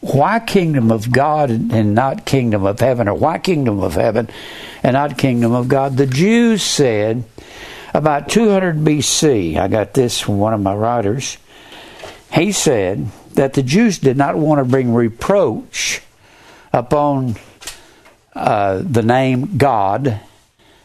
Why 0.00 0.38
kingdom 0.38 0.92
of 0.92 1.10
God 1.10 1.50
and 1.50 1.94
not 1.94 2.24
kingdom 2.24 2.64
of 2.64 2.78
heaven, 2.78 3.08
or 3.08 3.14
why 3.14 3.38
kingdom 3.38 3.80
of 3.80 3.94
heaven 3.94 4.30
and 4.82 4.94
not 4.94 5.18
kingdom 5.18 5.52
of 5.52 5.68
God? 5.68 5.96
The 5.96 6.06
Jews 6.06 6.62
said 6.62 7.24
about 7.92 8.28
200 8.28 8.76
BC, 8.76 9.56
I 9.56 9.66
got 9.66 9.94
this 9.94 10.20
from 10.20 10.38
one 10.38 10.54
of 10.54 10.60
my 10.60 10.74
writers. 10.74 11.38
He 12.32 12.52
said 12.52 13.08
that 13.34 13.54
the 13.54 13.62
Jews 13.62 13.98
did 13.98 14.16
not 14.16 14.36
want 14.36 14.60
to 14.60 14.64
bring 14.64 14.94
reproach 14.94 16.02
upon 16.72 17.36
uh, 18.34 18.82
the 18.84 19.02
name 19.02 19.56
God. 19.56 20.20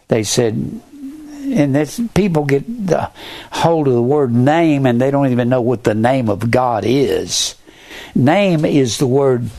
They 0.08 0.24
said, 0.24 0.54
and 0.54 1.76
this, 1.76 2.00
people 2.16 2.46
get 2.46 2.88
the 2.88 3.12
hold 3.52 3.88
of 3.88 3.94
the 3.94 4.02
word 4.02 4.34
name 4.34 4.86
and 4.86 5.00
they 5.00 5.12
don't 5.12 5.32
even 5.32 5.50
know 5.50 5.62
what 5.62 5.84
the 5.84 5.94
name 5.94 6.30
of 6.30 6.50
God 6.50 6.84
is. 6.86 7.56
Name 8.16 8.66
is 8.66 8.98
the 8.98 9.08
word 9.08 9.50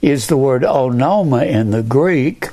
is 0.00 0.28
the 0.28 0.36
word 0.36 0.62
onoma 0.62 1.46
in 1.46 1.70
the 1.70 1.82
Greek. 1.82 2.48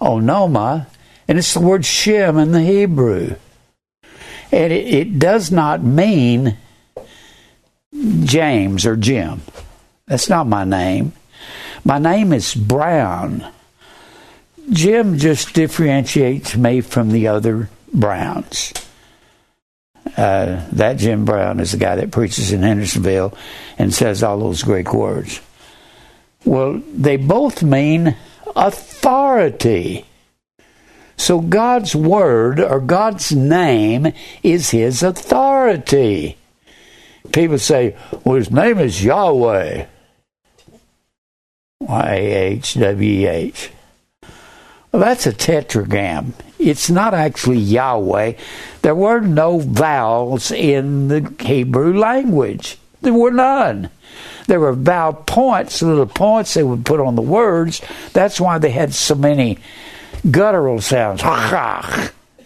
Onoma, 0.00 0.86
and 1.28 1.38
it's 1.38 1.54
the 1.54 1.60
word 1.60 1.84
Shem 1.84 2.36
in 2.38 2.52
the 2.52 2.62
Hebrew. 2.62 3.36
And 4.52 4.72
it, 4.72 4.94
it 4.94 5.18
does 5.18 5.50
not 5.50 5.82
mean 5.82 6.56
James 8.24 8.84
or 8.86 8.96
Jim. 8.96 9.42
That's 10.06 10.28
not 10.28 10.46
my 10.46 10.64
name. 10.64 11.12
My 11.84 11.98
name 11.98 12.32
is 12.32 12.54
Brown. 12.54 13.46
Jim 14.70 15.18
just 15.18 15.54
differentiates 15.54 16.56
me 16.56 16.80
from 16.80 17.10
the 17.10 17.28
other 17.28 17.70
Browns. 17.92 18.72
Uh, 20.16 20.64
that 20.72 20.96
Jim 20.96 21.26
Brown 21.26 21.60
is 21.60 21.72
the 21.72 21.78
guy 21.78 21.96
that 21.96 22.10
preaches 22.10 22.50
in 22.50 22.62
Hendersonville 22.62 23.36
and 23.76 23.92
says 23.92 24.22
all 24.22 24.38
those 24.38 24.62
Greek 24.62 24.94
words. 24.94 25.42
Well, 26.44 26.80
they 26.90 27.18
both 27.18 27.62
mean 27.62 28.16
authority. 28.54 30.06
So 31.18 31.40
God's 31.40 31.94
word 31.94 32.60
or 32.60 32.80
God's 32.80 33.32
name 33.32 34.12
is 34.42 34.70
his 34.70 35.02
authority. 35.02 36.38
People 37.32 37.58
say, 37.58 37.96
well, 38.24 38.36
his 38.36 38.50
name 38.50 38.78
is 38.78 39.04
Yahweh. 39.04 39.86
Y 41.80 42.14
H 42.14 42.74
W 42.74 43.28
H. 43.28 43.70
Well, 44.92 45.02
that's 45.02 45.26
a 45.26 45.32
tetragram. 45.32 46.32
It's 46.58 46.90
not 46.90 47.14
actually 47.14 47.58
Yahweh. 47.58 48.32
There 48.82 48.94
were 48.94 49.20
no 49.20 49.58
vowels 49.58 50.50
in 50.50 51.08
the 51.08 51.34
Hebrew 51.40 51.98
language. 51.98 52.78
There 53.02 53.12
were 53.12 53.30
none. 53.30 53.90
There 54.46 54.60
were 54.60 54.72
vowel 54.72 55.12
points, 55.12 55.82
little 55.82 56.06
points 56.06 56.54
they 56.54 56.62
would 56.62 56.84
put 56.84 57.00
on 57.00 57.16
the 57.16 57.22
words. 57.22 57.82
That's 58.12 58.40
why 58.40 58.58
they 58.58 58.70
had 58.70 58.94
so 58.94 59.14
many 59.14 59.58
guttural 60.30 60.80
sounds. 60.80 61.22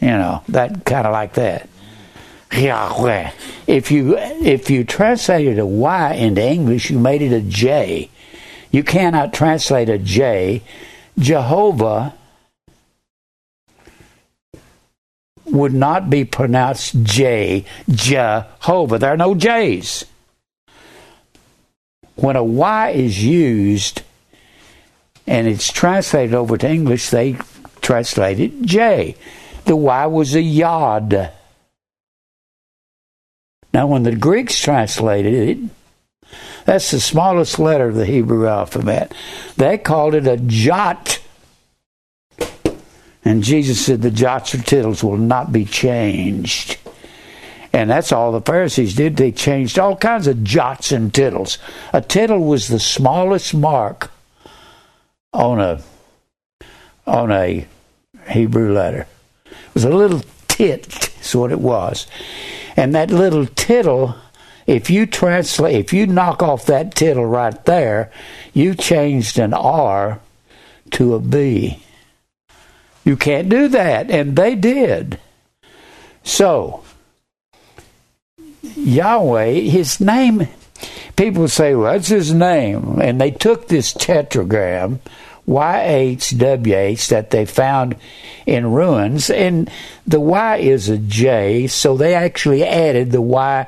You 0.01 0.09
know, 0.09 0.43
that 0.49 0.85
kind 0.85 1.07
of 1.07 1.13
like 1.13 1.35
that. 1.35 1.69
Yahweh. 2.53 3.31
If 3.67 3.91
you 3.91 4.17
if 4.19 4.71
you 4.71 4.83
translated 4.85 5.59
a 5.59 5.67
Y 5.67 6.13
into 6.15 6.43
English, 6.43 6.91
you 6.91 6.99
made 6.99 7.23
it 7.23 7.33
a 7.33 7.43
J. 7.43 8.11
You 8.71 8.83
cannot 8.83 9.33
translate 9.33 9.89
a 9.89 9.99
J. 9.99 10.63
Jehovah 11.19 12.15
would 15.51 15.75
not 15.75 16.11
be 16.11 16.25
pronounced 16.25 17.03
J, 17.03 17.65
Jehovah. 17.89 18.99
There 18.99 19.13
are 19.13 19.17
no 19.17 19.35
J's. 19.35 20.05
when 22.17 22.37
a 22.37 22.45
Y 22.45 22.91
is 22.91 23.25
used 23.25 24.03
and 25.27 25.47
it's 25.47 25.73
translated 25.73 26.35
over 26.35 26.59
to 26.59 26.69
English, 26.69 27.11
they 27.11 27.37
translate 27.81 28.41
it 28.41 28.63
J. 28.63 29.17
The 29.65 29.77
Y 29.77 30.07
was 30.07 30.35
a 30.35 30.43
yod. 30.43 31.31
Now, 33.73 33.87
when 33.87 34.03
the 34.03 34.17
Greeks 34.17 34.59
translated 34.59 35.49
it, 35.49 35.59
that's 36.65 36.91
the 36.91 37.01
smallest 37.01 37.59
letter 37.59 37.89
of 37.89 37.95
the 37.95 38.07
Hebrew 38.07 38.47
alphabet. 38.47 39.15
They 39.57 39.79
called 39.79 40.15
it 40.15 40.27
a 40.27 40.37
jot. 40.37 41.20
And 43.25 43.43
Jesus 43.43 43.85
said 43.85 44.03
the 44.03 44.11
jots 44.11 44.55
or 44.55 44.59
tittles 44.59 45.05
will 45.05 45.19
not 45.19 45.53
be 45.53 45.65
changed. 45.65 46.79
And 47.73 47.89
that's 47.89 48.13
all 48.13 48.33
the 48.33 48.41
Pharisees 48.41 48.95
did. 48.95 49.17
They 49.17 49.31
changed 49.31 49.79
all 49.79 49.97
kinds 49.97 50.27
of 50.27 50.43
jots 50.43 50.91
and 50.91 51.13
tittles. 51.13 51.59
A 51.93 52.01
tittle 52.01 52.45
was 52.45 52.69
the 52.69 52.81
smallest 52.81 53.55
mark 53.55 54.11
on 55.33 55.61
a 55.61 55.81
on 57.07 57.31
a 57.31 57.67
Hebrew 58.29 58.73
letter. 58.73 59.07
It 59.47 59.75
was 59.75 59.85
a 59.85 59.91
little 59.91 60.23
tit, 60.49 61.13
is 61.21 61.35
what 61.35 61.53
it 61.53 61.61
was. 61.61 62.07
And 62.77 62.95
that 62.95 63.11
little 63.11 63.47
tittle, 63.47 64.15
if 64.67 64.91
you 64.91 65.07
translate, 65.07 65.77
if 65.77 65.93
you 65.93 66.07
knock 66.07 66.43
off 66.43 66.67
that 66.67 66.95
tittle 66.95 67.27
right 67.27 67.65
there, 67.65 68.11
you 68.53 68.75
changed 68.75 69.39
an 69.39 69.55
R 69.55 70.21
to 70.93 71.15
a 71.15 71.21
B. 71.21 71.83
You 73.11 73.17
can't 73.17 73.49
do 73.49 73.67
that, 73.67 74.09
and 74.09 74.37
they 74.37 74.55
did. 74.55 75.19
So, 76.23 76.85
Yahweh, 78.63 79.51
his 79.63 80.01
name, 80.01 80.47
people 81.17 81.49
say, 81.49 81.75
well, 81.75 81.93
that's 81.93 82.07
his 82.07 82.33
name. 82.33 83.01
And 83.01 83.21
they 83.21 83.33
took 83.33 83.67
this 83.67 83.93
tetragram, 83.93 85.01
YHWH, 85.49 87.09
that 87.09 87.31
they 87.31 87.47
found 87.47 87.97
in 88.47 88.71
ruins, 88.71 89.29
and 89.29 89.69
the 90.07 90.21
Y 90.21 90.59
is 90.59 90.89
a 90.89 90.97
J, 90.97 91.67
so 91.67 91.97
they 91.97 92.15
actually 92.15 92.63
added 92.65 93.11
the 93.11 93.21
Y. 93.21 93.67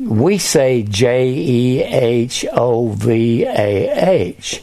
We 0.00 0.38
say 0.38 0.82
J 0.82 1.28
E 1.28 1.82
H 1.84 2.44
O 2.52 2.88
V 2.88 3.44
A 3.44 4.10
H. 4.10 4.60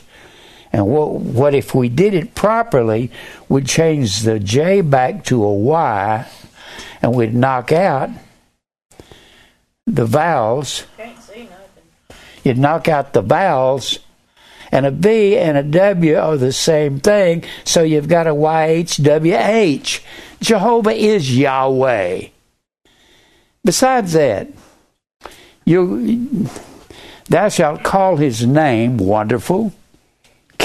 And 0.73 0.87
what, 0.87 1.11
what 1.11 1.53
if 1.53 1.75
we 1.75 1.89
did 1.89 2.13
it 2.13 2.33
properly? 2.33 3.11
We'd 3.49 3.67
change 3.67 4.21
the 4.21 4.39
J 4.39 4.81
back 4.81 5.25
to 5.25 5.43
a 5.43 5.53
Y, 5.53 6.27
and 7.01 7.13
we'd 7.13 7.33
knock 7.33 7.71
out 7.71 8.09
the 9.85 10.05
vowels. 10.05 10.85
You'd 12.43 12.57
knock 12.57 12.87
out 12.87 13.13
the 13.13 13.21
vowels, 13.21 13.99
and 14.71 14.85
a 14.85 14.91
B 14.91 15.37
and 15.37 15.57
a 15.57 15.63
W 15.63 16.17
are 16.17 16.37
the 16.37 16.53
same 16.53 16.99
thing, 16.99 17.43
so 17.65 17.83
you've 17.83 18.07
got 18.07 18.25
a 18.25 18.33
YHWH. 18.33 20.01
Jehovah 20.39 20.93
is 20.93 21.37
Yahweh. 21.37 22.27
Besides 23.63 24.13
that, 24.13 24.47
you 25.65 26.47
thou 27.29 27.49
shalt 27.49 27.83
call 27.83 28.15
his 28.15 28.45
name 28.45 28.97
wonderful, 28.97 29.73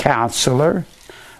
counselor, 0.06 0.86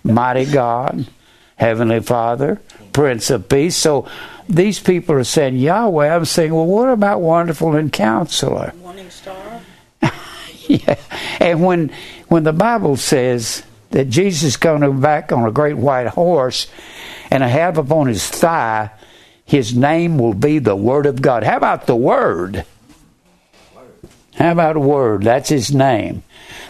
mighty 0.03 0.45
God, 0.45 1.07
heavenly 1.55 2.01
Father, 2.01 2.61
Prince 2.93 3.31
of 3.31 3.49
Peace. 3.49 3.77
So 3.77 4.09
these 4.49 4.81
people 4.81 5.15
are 5.15 5.23
saying 5.23 5.57
Yahweh. 5.57 6.13
I'm 6.13 6.25
saying, 6.25 6.53
well, 6.53 6.67
what 6.67 6.89
about 6.89 7.21
wonderful 7.21 7.77
and 7.77 7.93
counselor? 7.93 8.73
Morning 8.83 9.09
star. 9.09 9.61
yeah. 10.67 10.97
And 11.39 11.65
when 11.65 11.93
when 12.27 12.43
the 12.43 12.53
Bible 12.53 12.97
says 12.97 13.63
that 13.91 14.09
Jesus 14.09 14.43
is 14.43 14.57
coming 14.57 15.01
back 15.01 15.31
on 15.31 15.47
a 15.47 15.53
great 15.53 15.77
white 15.77 16.09
horse 16.09 16.67
and 17.31 17.45
I 17.45 17.49
have 17.49 17.79
upon 17.79 18.09
his 18.09 18.29
thigh 18.29 18.91
his 19.45 19.77
name 19.77 20.19
will 20.19 20.35
be 20.35 20.59
the 20.59 20.75
Word 20.75 21.07
of 21.07 21.23
God. 21.23 21.45
How 21.45 21.57
about 21.57 21.87
the 21.87 21.95
Word? 21.95 22.65
How 24.35 24.53
about 24.53 24.77
a 24.77 24.81
word? 24.81 25.23
That's 25.23 25.49
his 25.49 25.73
name. 25.73 26.23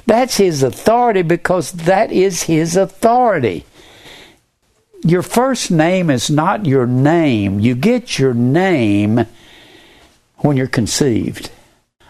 That's 0.07 0.37
his 0.37 0.63
authority 0.63 1.23
because 1.23 1.73
that 1.73 2.13
is 2.13 2.45
his 2.45 2.77
authority. 2.77 3.65
Your 5.05 5.23
first 5.23 5.71
name 5.71 6.11
is 6.11 6.31
not 6.31 6.67
your 6.67 6.87
name. 6.87 7.61
You 7.61 7.75
get 7.75 8.19
your 8.19 8.35
name 8.35 9.27
when 10.39 10.57
you're 10.57 10.67
conceived. 10.67 11.51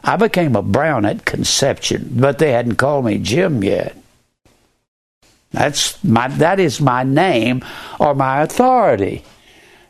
I 0.05 0.17
became 0.17 0.55
a 0.55 0.63
Brown 0.63 1.05
at 1.05 1.25
conception, 1.25 2.11
but 2.13 2.39
they 2.39 2.53
hadn't 2.53 2.77
called 2.77 3.07
me 3.07 3.19
Jim 3.19 3.65
yet. 3.65 3.97
That's 5.51 6.03
my 6.05 6.29
that 6.29 6.61
is 6.61 6.81
my 6.81 7.03
name 7.03 7.65
or 7.99 8.15
my 8.15 8.43
authority. 8.43 9.25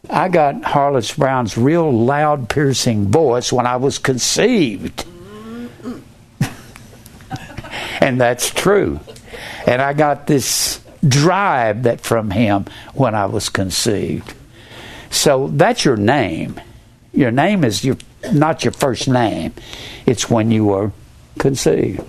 I 0.09 0.29
got 0.29 0.63
Harless 0.63 1.13
Brown's 1.13 1.59
real 1.59 1.91
loud 1.93 2.49
piercing 2.49 3.09
voice 3.09 3.53
when 3.53 3.67
I 3.67 3.77
was 3.77 3.99
conceived. 3.99 5.05
And 8.01 8.21
that's 8.21 8.51
true. 8.51 9.01
And 9.67 9.83
I 9.83 9.93
got 9.93 10.27
this 10.27 10.81
drive 11.07 11.85
that 11.85 12.01
from 12.01 12.31
him 12.31 12.67
when 12.95 13.15
I 13.15 13.27
was 13.27 13.49
conceived. 13.49 14.35
So 15.11 15.49
that's 15.49 15.85
your 15.85 15.97
name. 15.97 16.61
Your 17.13 17.31
name 17.31 17.65
is 17.65 17.85
your 17.85 17.97
not 18.33 18.65
your 18.65 18.73
first 18.73 19.09
name. 19.09 19.53
It's 20.05 20.29
when 20.29 20.51
you 20.51 20.65
were 20.67 20.93
conceived. 21.39 22.03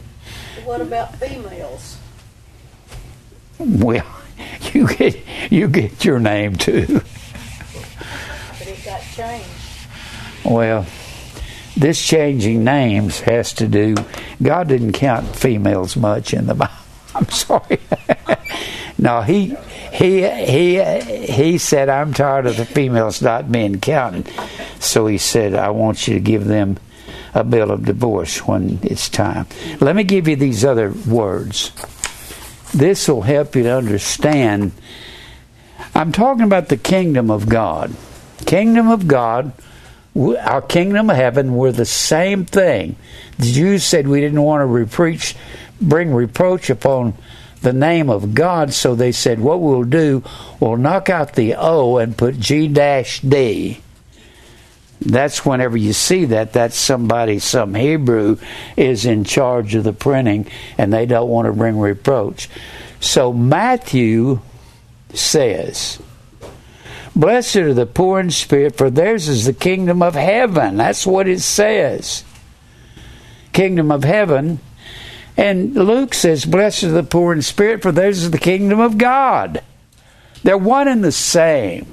What 0.66 0.82
about 0.82 1.16
females? 1.16 1.98
Well, 3.60 4.06
you 4.74 4.88
get 4.88 5.18
you 5.50 5.68
get 5.68 6.04
your 6.04 6.20
name 6.20 6.56
too. 6.56 7.02
But 8.60 8.68
it 8.68 8.84
got 8.84 9.02
changed. 9.16 9.48
Well, 10.44 10.86
this 11.78 12.04
changing 12.04 12.64
names 12.64 13.20
has 13.22 13.54
to 13.54 13.68
do. 13.68 13.96
God 14.42 14.68
didn't 14.68 14.94
count 14.94 15.36
females 15.36 15.96
much 15.96 16.34
in 16.34 16.48
the 16.48 16.56
Bible. 16.56 16.74
I'm 17.16 17.30
sorry. 17.30 17.80
no, 18.98 19.22
he 19.22 19.56
he 19.92 20.28
he 20.28 20.82
he 21.26 21.58
said, 21.58 21.90
"I'm 21.90 22.14
tired 22.14 22.48
of 22.48 22.58
the 22.58 22.66
females 22.66 23.22
not 23.22 23.52
being 23.52 23.80
counted." 23.80 24.30
So 24.80 25.08
he 25.08 25.18
said, 25.18 25.54
"I 25.54 25.70
want 25.70 26.08
you 26.08 26.16
to 26.16 26.20
give 26.20 26.46
them 26.46 26.78
a 27.34 27.44
bill 27.44 27.72
of 27.72 27.86
divorce 27.86 28.46
when 28.48 28.80
it's 28.82 29.10
time." 29.10 29.48
Let 29.80 29.96
me 29.96 30.04
give 30.04 30.28
you 30.28 30.36
these 30.36 30.66
other 30.66 30.92
words. 31.08 31.72
This 32.74 33.08
will 33.08 33.22
help 33.22 33.56
you 33.56 33.64
to 33.64 33.76
understand. 33.76 34.72
I'm 35.96 36.12
talking 36.12 36.44
about 36.44 36.70
the 36.70 36.78
kingdom 36.78 37.32
of 37.32 37.50
God. 37.50 37.96
Kingdom 38.46 38.90
of 38.90 39.08
God 39.08 39.52
our 40.18 40.62
kingdom 40.62 41.10
of 41.10 41.16
heaven 41.16 41.56
were 41.56 41.72
the 41.72 41.86
same 41.86 42.46
thing. 42.46 42.96
The 43.38 43.52
Jews 43.52 43.84
said 43.84 44.08
we 44.08 44.22
didn't 44.22 44.42
want 44.42 44.62
to 44.62 44.66
reproach, 44.66 45.36
bring 45.80 46.14
reproach 46.14 46.70
upon 46.70 47.14
the 47.62 47.74
name 47.74 48.10
of 48.10 48.34
God, 48.34 48.74
so 48.74 48.96
they 48.96 49.12
said, 49.12 49.40
what 49.40 49.62
we'll 49.62 49.84
do, 49.84 50.24
we'll 50.60 50.78
knock 50.78 51.10
out 51.10 51.34
the 51.34 51.56
O 51.56 51.98
and 51.98 52.18
put 52.18 52.40
G 52.40 52.68
dash 52.68 53.22
D. 53.22 53.82
That's 55.00 55.46
whenever 55.46 55.78
you 55.78 55.94
see 55.94 56.26
that, 56.26 56.54
that's 56.54 56.76
somebody, 56.76 57.40
some 57.40 57.76
Hebrew 57.76 58.38
is 58.76 59.06
in 59.06 59.24
charge 59.24 59.76
of 59.76 59.84
the 59.84 59.94
printing 59.94 60.48
and 60.78 60.92
they 60.92 61.06
don't 61.06 61.30
want 61.30 61.46
to 61.46 61.54
bring 61.54 61.78
reproach. 61.80 62.50
So 63.00 63.32
Matthew 63.32 64.42
says, 65.14 66.02
Blessed 67.18 67.56
are 67.56 67.74
the 67.74 67.88
poor 67.88 68.20
in 68.20 68.30
spirit, 68.30 68.76
for 68.76 68.92
theirs 68.92 69.28
is 69.28 69.46
the 69.46 69.54
kingdom 69.54 70.04
of 70.04 70.14
heaven. 70.14 70.78
That's 70.78 71.06
what 71.06 71.28
it 71.28 71.42
says. 71.42 72.24
Kingdom 73.54 73.92
of 73.92 74.04
heaven. 74.04 74.60
And 75.36 75.74
Luke 75.74 76.14
says, 76.14 76.46
Blessed 76.46 76.84
are 76.84 76.92
the 76.92 77.02
poor 77.02 77.34
in 77.34 77.42
spirit, 77.42 77.82
for 77.82 77.92
theirs 77.92 78.22
is 78.22 78.30
the 78.30 78.38
kingdom 78.38 78.80
of 78.80 79.00
God. 79.00 79.64
They're 80.44 80.60
one 80.60 80.88
and 80.88 81.04
the 81.04 81.12
same. 81.12 81.88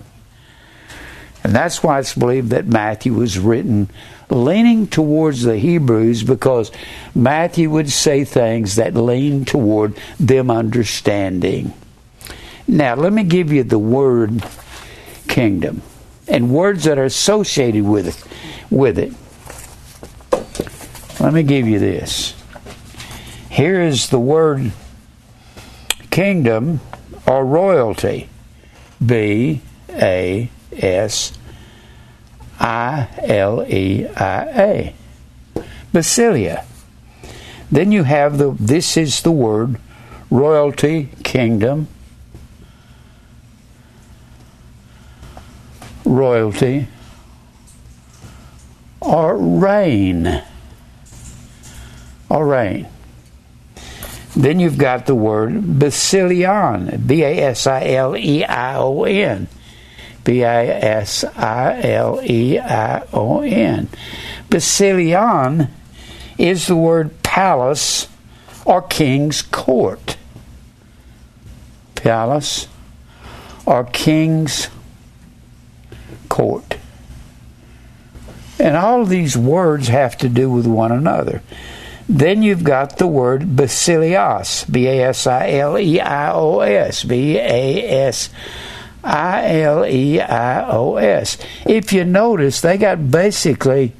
And 1.42 1.54
that's 1.54 1.82
why 1.82 2.00
it's 2.00 2.14
believed 2.14 2.50
that 2.50 2.66
Matthew 2.66 3.14
was 3.14 3.38
written 3.38 3.88
leaning 4.28 4.86
towards 4.86 5.42
the 5.42 5.56
Hebrews 5.56 6.22
because 6.22 6.70
Matthew 7.14 7.70
would 7.70 7.90
say 7.90 8.24
things 8.24 8.76
that 8.76 8.94
lean 8.94 9.46
toward 9.46 9.98
them 10.20 10.50
understanding. 10.50 11.72
Now, 12.66 12.94
let 12.94 13.12
me 13.12 13.22
give 13.22 13.52
you 13.52 13.62
the 13.62 13.78
word 13.78 14.42
kingdom. 15.28 15.82
And 16.26 16.50
words 16.50 16.84
that 16.84 16.98
are 16.98 17.04
associated 17.04 17.84
with 17.84 18.08
it 18.08 18.70
with 18.70 18.98
it. 18.98 19.12
Let 21.20 21.32
me 21.32 21.42
give 21.42 21.68
you 21.68 21.78
this. 21.78 22.34
Here 23.50 23.80
is 23.80 24.10
the 24.10 24.18
word 24.18 24.72
kingdom 26.10 26.80
or 27.26 27.44
royalty. 27.44 28.28
B 29.04 29.60
a 29.90 30.50
s 30.72 31.32
i 32.58 33.08
l 33.22 33.64
e 33.68 34.06
i 34.08 34.42
a. 34.56 34.94
Basilia. 35.92 36.64
Then 37.70 37.92
you 37.92 38.02
have 38.02 38.38
the, 38.38 38.56
this 38.58 38.96
is 38.96 39.22
the 39.22 39.30
word, 39.30 39.78
royalty, 40.30 41.08
kingdom, 41.22 41.88
royalty, 46.04 46.88
or 49.00 49.36
reign. 49.36 50.42
Or 52.28 52.46
reign. 52.46 52.88
Then 54.36 54.58
you've 54.58 54.78
got 54.78 55.06
the 55.06 55.14
word 55.14 55.78
basilion, 55.78 57.02
B 57.06 57.22
A 57.22 57.38
S 57.50 57.66
I 57.66 57.84
L 57.90 58.16
E 58.16 58.44
I 58.44 58.76
O 58.76 59.04
N. 59.04 59.46
B 60.24 60.42
I 60.42 60.64
S 60.66 61.22
I 61.22 61.80
L 61.82 62.20
E 62.22 62.58
I 62.58 63.02
O 63.12 63.42
N. 63.42 63.88
Basilion 64.50 65.68
is 66.38 66.66
the 66.66 66.76
word 66.76 67.22
palace 67.22 68.08
or 68.64 68.82
king's 68.82 69.42
court. 69.42 70.16
Palace 71.94 72.68
or 73.66 73.84
king's 73.84 74.68
court. 76.34 76.78
And 78.58 78.76
all 78.76 79.02
of 79.02 79.08
these 79.08 79.36
words 79.36 79.86
have 79.86 80.18
to 80.18 80.28
do 80.28 80.50
with 80.50 80.66
one 80.66 80.90
another. 80.90 81.42
Then 82.08 82.42
you've 82.42 82.64
got 82.64 82.98
the 82.98 83.06
word 83.06 83.42
basilios, 83.42 84.70
B 84.70 84.88
A 84.88 85.10
S 85.10 85.28
I 85.28 85.52
L 85.52 85.78
E 85.78 86.00
I 86.00 86.32
O 86.32 86.58
S, 86.58 87.04
B 87.04 87.38
A 87.38 88.08
S 88.08 88.30
I 89.04 89.60
L 89.60 89.86
E 89.86 90.20
I 90.20 90.68
O 90.68 90.96
S. 90.96 91.38
If 91.64 91.92
you 91.92 92.04
notice, 92.04 92.60
they 92.60 92.78
got 92.78 93.12
basically 93.12 93.92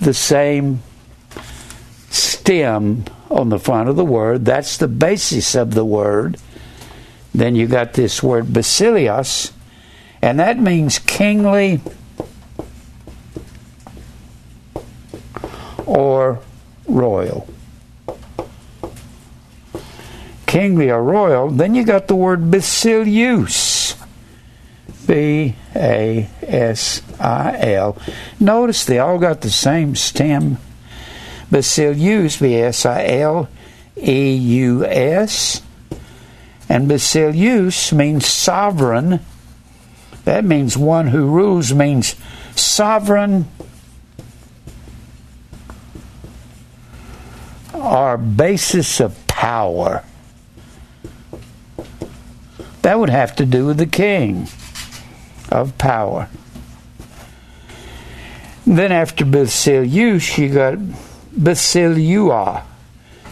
the 0.00 0.14
same 0.14 0.80
stem 2.08 3.04
on 3.30 3.50
the 3.50 3.58
front 3.58 3.90
of 3.90 3.96
the 3.96 4.04
word. 4.04 4.46
That's 4.46 4.78
the 4.78 4.88
basis 4.88 5.54
of 5.54 5.74
the 5.74 5.84
word. 5.84 6.38
Then 7.34 7.54
you 7.54 7.66
got 7.66 7.92
this 7.92 8.22
word 8.22 8.46
basilios, 8.46 9.52
and 10.26 10.40
that 10.40 10.58
means 10.58 10.98
kingly 10.98 11.80
or 15.86 16.40
royal. 16.88 17.48
Kingly 20.46 20.90
or 20.90 21.00
royal. 21.00 21.48
Then 21.50 21.76
you 21.76 21.84
got 21.84 22.08
the 22.08 22.16
word 22.16 22.50
basilius. 22.50 23.94
B 25.06 25.54
A 25.76 26.28
S 26.42 27.02
I 27.20 27.74
L. 27.74 27.96
Notice 28.40 28.84
they 28.84 28.98
all 28.98 29.20
got 29.20 29.42
the 29.42 29.50
same 29.50 29.94
stem. 29.94 30.58
Basilius, 31.52 32.38
B 32.38 32.56
S 32.56 32.84
I 32.84 33.04
L 33.04 33.48
E 33.96 34.34
U 34.34 34.84
S. 34.84 35.62
And 36.68 36.88
basilius 36.88 37.92
means 37.92 38.26
sovereign. 38.26 39.20
That 40.26 40.44
means 40.44 40.76
one 40.76 41.06
who 41.06 41.26
rules, 41.28 41.72
means 41.72 42.16
sovereign 42.56 43.46
or 47.72 48.18
basis 48.18 48.98
of 48.98 49.24
power. 49.28 50.02
That 52.82 52.98
would 52.98 53.08
have 53.08 53.36
to 53.36 53.46
do 53.46 53.66
with 53.66 53.78
the 53.78 53.86
king 53.86 54.48
of 55.52 55.78
power. 55.78 56.28
Then 58.66 58.90
after 58.90 59.24
Basilius, 59.24 60.36
you 60.38 60.52
got 60.52 60.78
Basileuo, 61.38 62.64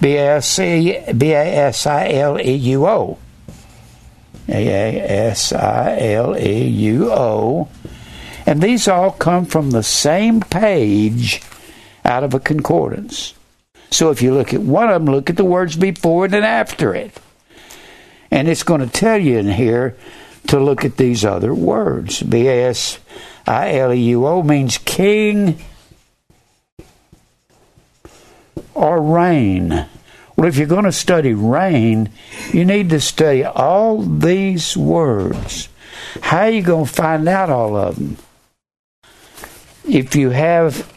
B 0.01 0.15
A 0.15 0.37
S 0.37 1.87
I 1.89 2.09
L 2.11 2.41
E 2.41 2.55
U 2.55 2.87
O. 2.87 3.19
A 4.49 4.69
A 4.69 5.29
S 5.29 5.53
I 5.53 5.99
L 5.99 6.37
E 6.37 6.67
U 6.67 7.11
O. 7.11 7.69
And 8.47 8.61
these 8.61 8.89
all 8.89 9.11
come 9.11 9.47
from 9.47 9.71
the 9.71 9.83
same 9.83 10.41
page 10.41 11.41
out 12.05 12.25
of 12.25 12.35
a 12.35 12.41
concordance. 12.41 13.35
So 13.91 14.11
if 14.11 14.21
you 14.21 14.35
look 14.35 14.53
at 14.53 14.61
one 14.61 14.91
of 14.91 15.05
them, 15.05 15.13
look 15.13 15.31
at 15.31 15.37
the 15.37 15.45
words 15.45 15.77
before 15.77 16.27
it 16.27 16.35
and 16.35 16.45
after 16.45 16.95
it. 16.95 17.19
And 18.31 18.49
it's 18.49 18.65
going 18.65 18.81
to 18.81 18.89
tell 18.89 19.19
you 19.19 19.39
in 19.39 19.49
here 19.49 19.97
to 20.49 20.61
look 20.61 20.85
at 20.85 20.97
these 20.97 21.25
other 21.25 21.55
words. 21.55 22.23
B 22.23 22.49
A 22.49 22.69
S 22.69 22.99
I 23.47 23.77
L 23.77 23.93
E 23.93 24.01
U 24.11 24.27
O 24.27 24.43
means 24.43 24.79
king 24.79 25.59
or 28.75 29.01
reign. 29.01 29.87
Well, 30.37 30.49
if 30.49 30.57
you're 30.57 30.67
going 30.67 30.85
to 30.85 30.93
study 30.93 31.33
rain, 31.33 32.11
you 32.53 32.65
need 32.65 32.91
to 32.91 33.01
study 33.01 33.45
all 33.45 34.03
these 34.03 34.77
words. 34.77 35.69
How 36.21 36.41
are 36.41 36.51
you 36.51 36.63
going 36.63 36.87
to 36.87 36.93
find 36.93 37.29
out 37.29 37.51
all 37.51 37.77
of 37.77 37.97
them? 37.97 38.17
If 39.89 40.17
you 40.17 40.31
have 40.31 40.91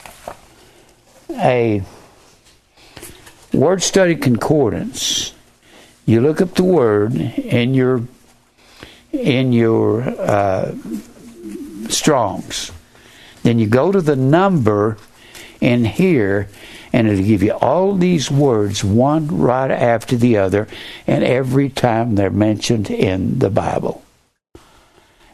a 1.29 1.83
word 3.53 3.83
study 3.83 4.15
concordance, 4.15 5.33
you 6.05 6.21
look 6.21 6.41
up 6.41 6.55
the 6.55 6.63
word 6.63 7.15
in 7.15 7.73
your 7.73 8.01
in 9.11 9.53
your 9.53 10.01
uh, 10.01 10.73
Strong's. 11.89 12.71
Then 13.43 13.59
you 13.59 13.67
go 13.67 13.91
to 13.91 14.01
the 14.01 14.15
number 14.15 14.97
in 15.61 15.85
here, 15.85 16.49
and 16.93 17.07
it'll 17.07 17.23
give 17.23 17.43
you 17.43 17.53
all 17.53 17.95
these 17.95 18.31
words, 18.31 18.83
one 18.83 19.27
right 19.27 19.71
after 19.71 20.15
the 20.15 20.37
other, 20.37 20.67
and 21.05 21.23
every 21.23 21.69
time 21.69 22.15
they're 22.15 22.29
mentioned 22.29 22.89
in 22.89 23.39
the 23.39 23.49
Bible. 23.49 24.03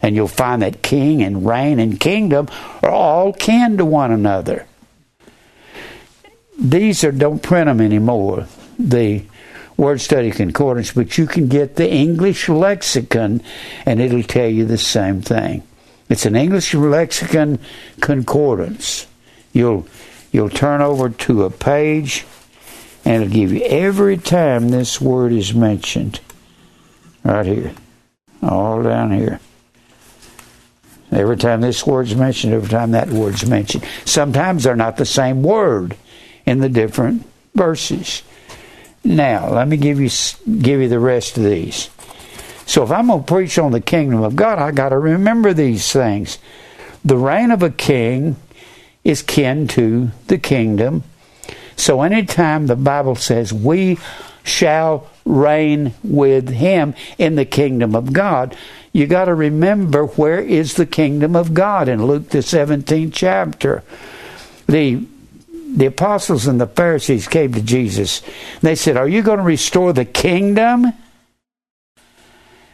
And 0.01 0.15
you'll 0.15 0.27
find 0.27 0.61
that 0.61 0.81
king 0.81 1.23
and 1.23 1.45
reign 1.45 1.79
and 1.79 1.99
kingdom 1.99 2.49
are 2.81 2.89
all 2.89 3.31
kin 3.31 3.77
to 3.77 3.85
one 3.85 4.11
another. 4.11 4.65
These 6.59 7.03
are 7.03 7.11
don't 7.11 7.41
print 7.41 7.67
them 7.67 7.81
anymore. 7.81 8.47
The 8.77 9.23
word 9.77 10.01
study 10.01 10.31
concordance, 10.31 10.91
but 10.91 11.17
you 11.17 11.25
can 11.25 11.47
get 11.47 11.75
the 11.75 11.89
English 11.89 12.49
lexicon 12.49 13.41
and 13.85 14.01
it'll 14.01 14.23
tell 14.23 14.47
you 14.47 14.65
the 14.65 14.77
same 14.77 15.21
thing. 15.21 15.63
It's 16.09 16.25
an 16.25 16.35
English 16.35 16.73
lexicon 16.73 17.59
concordance. 18.01 19.07
You'll 19.51 19.87
you'll 20.33 20.49
turn 20.49 20.81
over 20.81 21.09
to 21.09 21.43
a 21.43 21.49
page 21.49 22.25
and 23.05 23.23
it'll 23.23 23.33
give 23.33 23.53
you 23.53 23.61
every 23.63 24.17
time 24.17 24.69
this 24.69 24.99
word 24.99 25.31
is 25.31 25.53
mentioned. 25.53 26.19
Right 27.23 27.45
here. 27.45 27.73
All 28.41 28.83
down 28.83 29.11
here. 29.11 29.39
Every 31.11 31.37
time 31.37 31.61
this 31.61 31.85
word's 31.85 32.15
mentioned, 32.15 32.53
every 32.53 32.69
time 32.69 32.91
that 32.91 33.09
word's 33.09 33.45
mentioned. 33.45 33.85
Sometimes 34.03 34.63
they're 34.63 34.75
not 34.75 34.97
the 34.97 35.05
same 35.05 35.43
word 35.43 35.95
in 36.45 36.59
the 36.59 36.69
different 36.69 37.25
verses. 37.53 38.23
Now, 39.03 39.49
let 39.49 39.67
me 39.67 39.77
give 39.77 39.99
you 39.99 40.09
give 40.59 40.81
you 40.81 40.89
the 40.89 40.99
rest 40.99 41.37
of 41.37 41.43
these. 41.43 41.89
So 42.65 42.83
if 42.83 42.91
I'm 42.91 43.07
going 43.07 43.23
to 43.23 43.25
preach 43.25 43.59
on 43.59 43.73
the 43.73 43.81
kingdom 43.81 44.23
of 44.23 44.35
God, 44.35 44.57
I 44.57 44.71
got 44.71 44.89
to 44.89 44.97
remember 44.97 45.53
these 45.53 45.91
things. 45.91 46.39
The 47.05 47.17
reign 47.17 47.51
of 47.51 47.61
a 47.61 47.69
king 47.69 48.37
is 49.03 49.21
kin 49.21 49.67
to 49.69 50.11
the 50.27 50.37
kingdom. 50.37 51.03
So 51.75 52.01
anytime 52.01 52.67
the 52.67 52.75
Bible 52.75 53.15
says 53.15 53.53
we 53.53 53.97
shall 54.43 55.09
reign 55.25 55.93
with 56.03 56.49
him 56.49 56.93
in 57.17 57.35
the 57.35 57.45
kingdom 57.45 57.95
of 57.95 58.13
God, 58.13 58.55
you 58.91 59.07
got 59.07 59.25
to 59.25 59.33
remember 59.33 60.05
where 60.05 60.39
is 60.39 60.75
the 60.75 60.85
kingdom 60.85 61.35
of 61.35 61.53
God 61.53 61.87
in 61.87 62.05
Luke 62.05 62.29
the 62.29 62.39
17th 62.39 63.11
chapter. 63.13 63.83
The 64.67 65.07
the 65.75 65.87
apostles 65.87 66.45
and 66.45 66.61
the 66.61 66.67
Pharisees 66.67 67.27
came 67.27 67.53
to 67.53 67.61
Jesus. 67.61 68.21
They 68.61 68.75
said, 68.75 68.95
Are 68.95 69.07
you 69.07 69.23
going 69.23 69.39
to 69.39 69.43
restore 69.43 69.91
the 69.91 70.05
kingdom? 70.05 70.93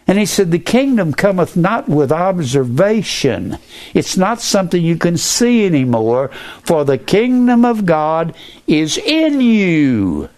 And 0.09 0.17
he 0.17 0.25
said, 0.25 0.49
The 0.49 0.57
kingdom 0.57 1.13
cometh 1.13 1.55
not 1.55 1.87
with 1.87 2.11
observation. 2.11 3.59
It's 3.93 4.17
not 4.17 4.41
something 4.41 4.81
you 4.81 4.97
can 4.97 5.17
see 5.17 5.67
anymore, 5.67 6.29
for 6.63 6.83
the 6.83 6.97
kingdom 6.97 7.63
of 7.63 7.85
God 7.85 8.35
is 8.65 8.97
in 8.97 9.39
you. 9.39 10.29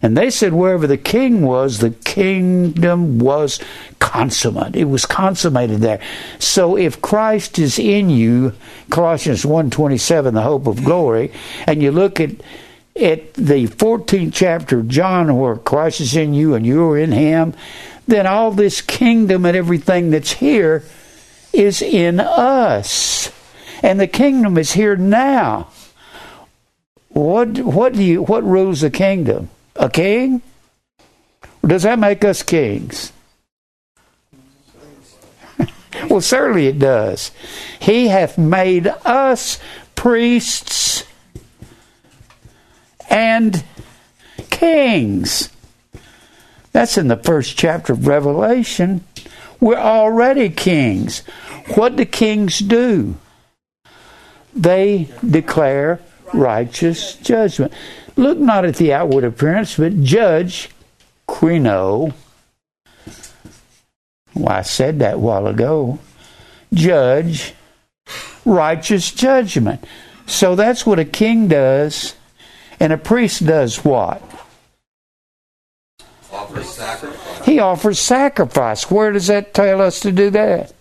And 0.00 0.16
they 0.16 0.30
said, 0.30 0.54
wherever 0.54 0.86
the 0.86 0.96
king 0.96 1.42
was, 1.42 1.78
the 1.78 1.90
kingdom 1.90 3.18
was 3.18 3.60
consummate. 3.98 4.76
It 4.76 4.84
was 4.84 5.04
consummated 5.04 5.80
there. 5.80 6.00
So 6.38 6.76
if 6.78 7.02
Christ 7.02 7.58
is 7.58 7.78
in 7.78 8.08
you, 8.08 8.54
Colossians 8.88 9.44
1.27, 9.44 10.32
the 10.32 10.40
hope 10.40 10.66
of 10.66 10.84
glory, 10.84 11.32
and 11.66 11.82
you 11.82 11.90
look 11.90 12.18
at 12.18 12.30
at 12.96 13.34
the 13.34 13.66
14th 13.66 14.32
chapter 14.32 14.78
of 14.78 14.88
John 14.88 15.36
where 15.36 15.56
Christ 15.56 16.00
is 16.00 16.16
in 16.16 16.32
you 16.32 16.54
and 16.54 16.64
you're 16.64 16.96
in 16.96 17.10
him, 17.10 17.54
then 18.06 18.26
all 18.26 18.50
this 18.50 18.80
kingdom 18.80 19.44
and 19.46 19.56
everything 19.56 20.10
that's 20.10 20.32
here 20.32 20.84
is 21.52 21.80
in 21.82 22.20
us. 22.20 23.30
And 23.82 24.00
the 24.00 24.06
kingdom 24.06 24.58
is 24.58 24.72
here 24.72 24.96
now 24.96 25.68
what 27.14 27.58
what 27.58 27.92
do 27.92 28.02
you 28.02 28.22
what 28.22 28.44
rules 28.44 28.80
the 28.82 28.90
kingdom? 28.90 29.48
A 29.76 29.88
king? 29.88 30.42
Does 31.64 31.84
that 31.84 31.98
make 31.98 32.24
us 32.24 32.42
kings? 32.42 33.12
well, 36.10 36.20
certainly 36.20 36.66
it 36.66 36.78
does. 36.78 37.30
He 37.80 38.08
hath 38.08 38.36
made 38.36 38.88
us 39.04 39.60
priests 39.94 41.04
and 43.08 43.64
kings. 44.50 45.50
That's 46.74 46.98
in 46.98 47.06
the 47.06 47.16
first 47.16 47.56
chapter 47.56 47.92
of 47.92 48.08
Revelation. 48.08 49.04
We're 49.60 49.76
already 49.76 50.50
kings. 50.50 51.20
What 51.76 51.94
do 51.94 52.04
kings 52.04 52.58
do? 52.58 53.14
They 54.52 55.08
declare 55.24 56.00
righteous 56.32 57.14
judgment. 57.14 57.72
Look 58.16 58.38
not 58.38 58.64
at 58.64 58.74
the 58.74 58.92
outward 58.92 59.22
appearance, 59.22 59.76
but 59.76 60.02
judge, 60.02 60.68
krino. 61.28 62.12
Well, 64.34 64.48
I 64.48 64.62
said 64.62 64.98
that 64.98 65.20
while 65.20 65.46
ago. 65.46 66.00
Judge, 66.72 67.54
righteous 68.44 69.12
judgment. 69.12 69.84
So 70.26 70.56
that's 70.56 70.84
what 70.84 70.98
a 70.98 71.04
king 71.04 71.46
does. 71.46 72.16
And 72.80 72.92
a 72.92 72.98
priest 72.98 73.46
does 73.46 73.84
what? 73.84 74.20
Offers 76.44 76.68
sacrifice. 76.68 77.44
He 77.46 77.58
offers 77.58 77.98
sacrifice. 77.98 78.90
Where 78.90 79.12
does 79.12 79.28
that 79.28 79.54
tell 79.54 79.80
us 79.80 80.00
to 80.00 80.12
do 80.12 80.30
that? 80.30 80.74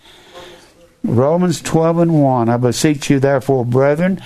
Romans 1.04 1.62
12 1.62 2.00
and 2.00 2.22
1. 2.22 2.50
I 2.50 2.58
beseech 2.58 3.10
you, 3.10 3.20
therefore, 3.20 3.66
brethren, 3.66 4.22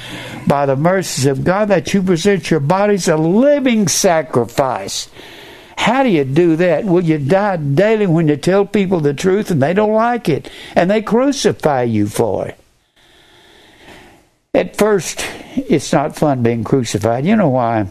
by 0.48 0.66
the 0.66 0.76
mercies 0.76 1.26
of 1.26 1.44
God, 1.44 1.68
that 1.70 1.94
you 1.94 2.02
present 2.02 2.50
your 2.50 2.60
bodies 2.60 3.08
a 3.08 3.18
living 3.18 3.88
sacrifice. 3.88 5.10
How 5.78 6.04
do 6.04 6.10
you 6.10 6.24
do 6.24 6.56
that? 6.56 6.86
Well, 6.86 7.04
you 7.04 7.20
die 7.20 7.58
daily 7.58 8.08
when 8.08 8.28
you 8.28 8.36
tell 8.36 8.66
people 8.66 9.00
the 9.00 9.14
truth 9.14 9.52
and 9.52 9.62
they 9.62 9.74
don't 9.74 9.94
like 9.94 10.28
it, 10.28 10.50
and 10.76 10.90
they 10.90 11.02
crucify 11.02 11.84
you 11.84 12.08
for 12.08 12.48
it. 12.48 12.60
At 14.54 14.76
first, 14.76 15.24
it's 15.56 15.94
not 15.94 16.16
fun 16.16 16.42
being 16.42 16.64
crucified. 16.64 17.26
You 17.26 17.36
know 17.36 17.50
why? 17.50 17.88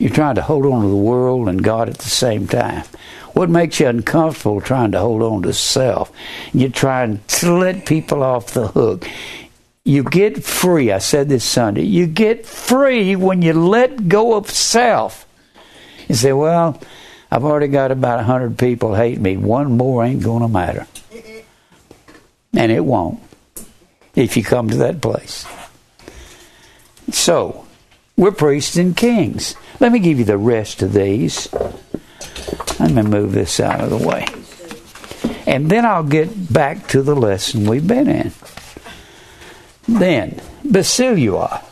You're 0.00 0.08
trying 0.08 0.36
to 0.36 0.42
hold 0.42 0.64
on 0.64 0.80
to 0.80 0.88
the 0.88 0.96
world 0.96 1.46
and 1.46 1.62
God 1.62 1.90
at 1.90 1.98
the 1.98 2.08
same 2.08 2.48
time. 2.48 2.84
What 3.34 3.50
makes 3.50 3.78
you 3.78 3.86
uncomfortable 3.86 4.62
trying 4.62 4.92
to 4.92 4.98
hold 4.98 5.22
on 5.22 5.42
to 5.42 5.52
self? 5.52 6.10
You're 6.54 6.70
trying 6.70 7.20
to 7.28 7.52
let 7.52 7.84
people 7.84 8.22
off 8.22 8.54
the 8.54 8.68
hook. 8.68 9.06
You 9.84 10.02
get 10.02 10.42
free. 10.42 10.90
I 10.90 10.98
said 10.98 11.28
this 11.28 11.44
Sunday. 11.44 11.82
You 11.82 12.06
get 12.06 12.46
free 12.46 13.14
when 13.14 13.42
you 13.42 13.52
let 13.52 14.08
go 14.08 14.36
of 14.36 14.50
self. 14.50 15.26
You 16.08 16.14
say, 16.14 16.32
well, 16.32 16.80
I've 17.30 17.44
already 17.44 17.68
got 17.68 17.92
about 17.92 18.16
100 18.16 18.58
people 18.58 18.94
hate 18.94 19.20
me. 19.20 19.36
One 19.36 19.76
more 19.76 20.02
ain't 20.02 20.22
going 20.22 20.40
to 20.40 20.48
matter. 20.48 20.86
And 22.54 22.72
it 22.72 22.86
won't 22.86 23.20
if 24.14 24.34
you 24.38 24.42
come 24.42 24.70
to 24.70 24.76
that 24.78 25.02
place. 25.02 25.44
So, 27.10 27.66
we're 28.16 28.32
priests 28.32 28.76
and 28.76 28.94
kings. 28.94 29.56
Let 29.80 29.92
me 29.92 29.98
give 29.98 30.18
you 30.18 30.24
the 30.24 30.38
rest 30.38 30.82
of 30.82 30.92
these. 30.92 31.48
Let 32.78 32.92
me 32.92 33.02
move 33.02 33.32
this 33.32 33.58
out 33.58 33.80
of 33.80 33.90
the 33.90 34.06
way. 34.06 34.26
And 35.46 35.70
then 35.70 35.86
I'll 35.86 36.04
get 36.04 36.52
back 36.52 36.86
to 36.88 37.02
the 37.02 37.16
lesson 37.16 37.68
we've 37.68 37.86
been 37.86 38.08
in. 38.08 38.32
Then, 39.88 40.40
Basilua. 40.62 41.64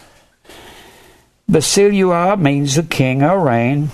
Basilua 1.51 2.39
means 2.39 2.75
the 2.75 2.83
king 2.83 3.23
or 3.23 3.39
reign. 3.39 3.91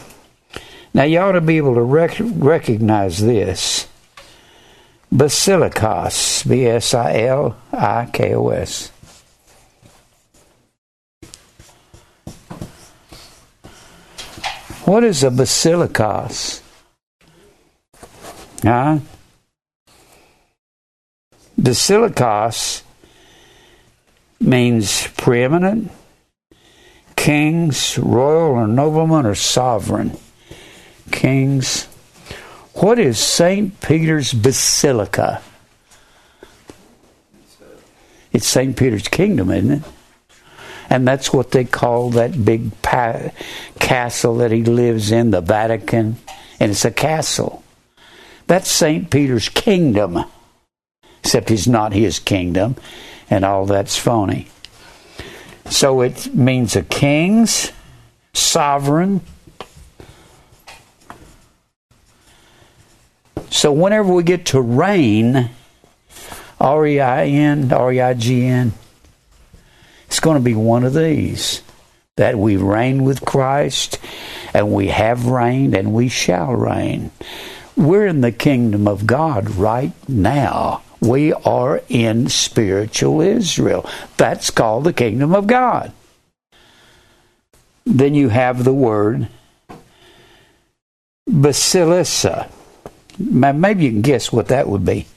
Now, 0.95 1.03
you 1.03 1.19
ought 1.19 1.33
to 1.33 1.41
be 1.41 1.57
able 1.57 1.75
to 1.75 1.83
rec- 1.83 2.21
recognize 2.21 3.19
this. 3.19 3.89
Basilikos, 5.13 6.49
B 6.49 6.67
S 6.67 6.95
I 6.95 7.19
L 7.23 7.57
I 7.73 8.09
K 8.13 8.35
O 8.35 8.49
S. 8.49 8.91
What 14.85 15.03
is 15.03 15.25
a 15.25 15.31
basilikos? 15.31 16.61
Huh? 18.63 18.99
Basilikos 21.59 22.83
means 24.41 25.07
preeminent, 25.17 25.91
kings, 27.17 27.97
royal 27.97 28.51
or 28.51 28.67
nobleman 28.67 29.25
or 29.25 29.35
sovereign. 29.35 30.19
Kings. 31.11 31.87
What 32.75 32.99
is 32.99 33.19
St. 33.19 33.81
Peter's 33.81 34.35
Basilica? 34.35 35.41
It's 38.33 38.47
St. 38.47 38.77
Peter's 38.77 39.09
Kingdom, 39.09 39.51
isn't 39.51 39.71
it? 39.71 39.83
And 40.91 41.07
that's 41.07 41.33
what 41.33 41.51
they 41.51 41.65
call 41.65 42.11
that 42.11 42.45
big 42.45 42.81
pa- 42.83 43.31
castle 43.79 44.37
that 44.37 44.53
he 44.53 44.65
lives 44.65 45.11
in, 45.13 45.31
the 45.31 45.41
Vatican. 45.41 46.17
And 46.61 46.71
it's 46.71 46.85
a 46.85 46.91
castle. 46.91 47.63
That's 48.47 48.71
St. 48.71 49.11
Peter's 49.11 49.49
Kingdom. 49.49 50.25
Except 51.21 51.51
it's 51.51 51.67
not 51.67 51.95
his 51.95 52.19
kingdom, 52.19 52.77
and 53.31 53.47
all 53.47 53.65
that's 53.65 53.97
phony. 53.97 54.49
So 55.71 56.03
it 56.03 56.35
means 56.35 56.77
a 56.77 56.83
king's 56.83 57.73
sovereign. 58.35 59.23
So 63.49 63.73
whenever 63.73 64.13
we 64.13 64.23
get 64.23 64.45
to 64.47 64.61
reign, 64.61 65.49
R 66.61 66.87
E 66.87 67.01
I 67.01 67.25
N, 67.25 67.73
R 67.73 67.93
E 67.93 68.01
I 68.03 68.13
G 68.13 68.45
N, 68.45 68.73
it's 70.15 70.21
going 70.21 70.39
to 70.39 70.45
be 70.45 70.55
one 70.55 70.85
of 70.85 70.95
these 70.95 71.61
that 72.17 72.39
we 72.39 72.57
reign 72.57 73.03
with 73.03 73.25
Christ 73.25 73.99
and 74.55 74.73
we 74.73 74.87
have 74.87 75.27
reigned 75.27 75.75
and 75.75 75.93
we 75.93 76.09
shall 76.09 76.55
reign. 76.55 77.11
We're 77.77 78.07
in 78.07 78.21
the 78.21 78.31
kingdom 78.31 78.87
of 78.87 79.09
God 79.09 79.51
right 79.57 79.91
now. 80.09 80.83
We 81.01 81.33
are 81.33 81.83
in 81.89 82.29
spiritual 82.29 83.23
Israel. 83.23 83.91
That's 84.17 84.51
called 84.51 84.85
the 84.85 84.93
kingdom 84.93 85.35
of 85.35 85.49
God. 85.49 85.91
Then 87.85 88.15
you 88.15 88.29
have 88.29 88.63
the 88.63 88.73
word 88.73 89.27
basilissa. 91.29 92.49
Maybe 93.19 93.87
you 93.87 93.91
can 93.91 94.03
guess 94.03 94.33
what 94.33 94.47
that 94.47 94.69
would 94.69 94.85
be. 94.85 95.09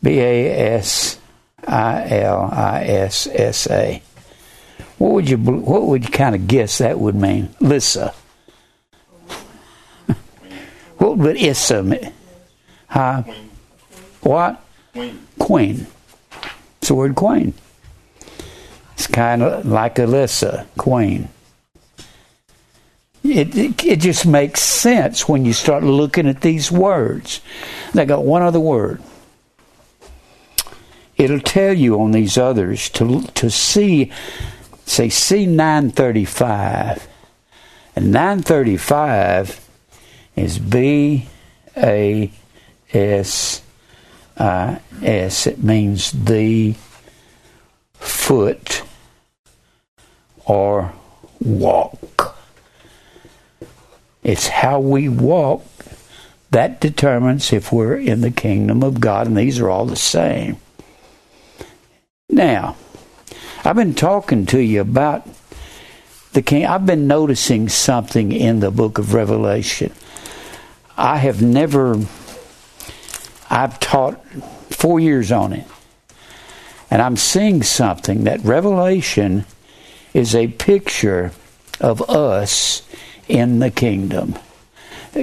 B 0.00 0.20
A 0.20 0.74
S 0.76 1.18
I 1.66 2.08
L 2.08 2.48
I 2.52 2.84
S 2.84 3.26
S 3.26 3.68
A. 3.68 4.00
What 5.02 5.14
would 5.14 5.28
you 5.28 5.36
what 5.36 5.82
would 5.88 6.04
you 6.04 6.10
kind 6.10 6.36
of 6.36 6.46
guess 6.46 6.78
that 6.78 7.00
would 7.00 7.16
mean? 7.16 7.48
Lissa. 7.58 8.14
what 10.98 11.18
would 11.18 11.36
Issa 11.36 11.82
mean? 11.82 12.12
Huh? 12.86 13.24
What? 14.20 14.64
Queen. 14.92 15.26
Queen. 15.40 15.86
It's 16.78 16.86
the 16.86 16.94
word 16.94 17.16
queen. 17.16 17.52
It's 18.92 19.08
kind 19.08 19.42
of 19.42 19.66
like 19.66 19.96
Alyssa, 19.96 20.66
queen. 20.78 21.28
It, 23.24 23.56
it, 23.56 23.84
it 23.84 23.98
just 23.98 24.24
makes 24.24 24.60
sense 24.60 25.28
when 25.28 25.44
you 25.44 25.52
start 25.52 25.82
looking 25.82 26.28
at 26.28 26.42
these 26.42 26.70
words. 26.70 27.40
They 27.92 28.04
got 28.04 28.24
one 28.24 28.42
other 28.42 28.60
word. 28.60 29.02
It'll 31.16 31.40
tell 31.40 31.72
you 31.72 32.00
on 32.00 32.12
these 32.12 32.38
others 32.38 32.88
to 32.90 33.22
to 33.22 33.50
see, 33.50 34.12
say 34.92 35.08
C 35.08 35.46
nine 35.46 35.90
thirty 35.90 36.24
five, 36.24 37.08
and 37.96 38.12
nine 38.12 38.42
thirty 38.42 38.76
five 38.76 39.66
is 40.36 40.58
B 40.58 41.28
A 41.76 42.30
S 42.92 43.62
I 44.38 44.80
S. 45.02 45.46
It 45.46 45.62
means 45.62 46.12
the 46.12 46.74
foot 47.94 48.82
or 50.44 50.92
walk. 51.40 52.36
It's 54.22 54.46
how 54.48 54.78
we 54.78 55.08
walk 55.08 55.64
that 56.50 56.80
determines 56.80 57.52
if 57.52 57.72
we're 57.72 57.96
in 57.96 58.20
the 58.20 58.30
kingdom 58.30 58.82
of 58.82 59.00
God, 59.00 59.26
and 59.26 59.36
these 59.36 59.58
are 59.58 59.70
all 59.70 59.86
the 59.86 59.96
same. 59.96 60.58
Now, 62.28 62.76
I've 63.64 63.76
been 63.76 63.94
talking 63.94 64.46
to 64.46 64.60
you 64.60 64.80
about 64.80 65.26
the 66.32 66.42
king. 66.42 66.66
I've 66.66 66.84
been 66.84 67.06
noticing 67.06 67.68
something 67.68 68.32
in 68.32 68.58
the 68.58 68.72
book 68.72 68.98
of 68.98 69.14
Revelation. 69.14 69.92
I 70.96 71.18
have 71.18 71.40
never, 71.40 71.96
I've 73.48 73.78
taught 73.78 74.24
four 74.70 74.98
years 74.98 75.30
on 75.30 75.52
it, 75.52 75.66
and 76.90 77.00
I'm 77.00 77.16
seeing 77.16 77.62
something 77.62 78.24
that 78.24 78.40
Revelation 78.42 79.44
is 80.12 80.34
a 80.34 80.48
picture 80.48 81.30
of 81.80 82.02
us 82.10 82.82
in 83.28 83.60
the 83.60 83.70
kingdom. 83.70 84.34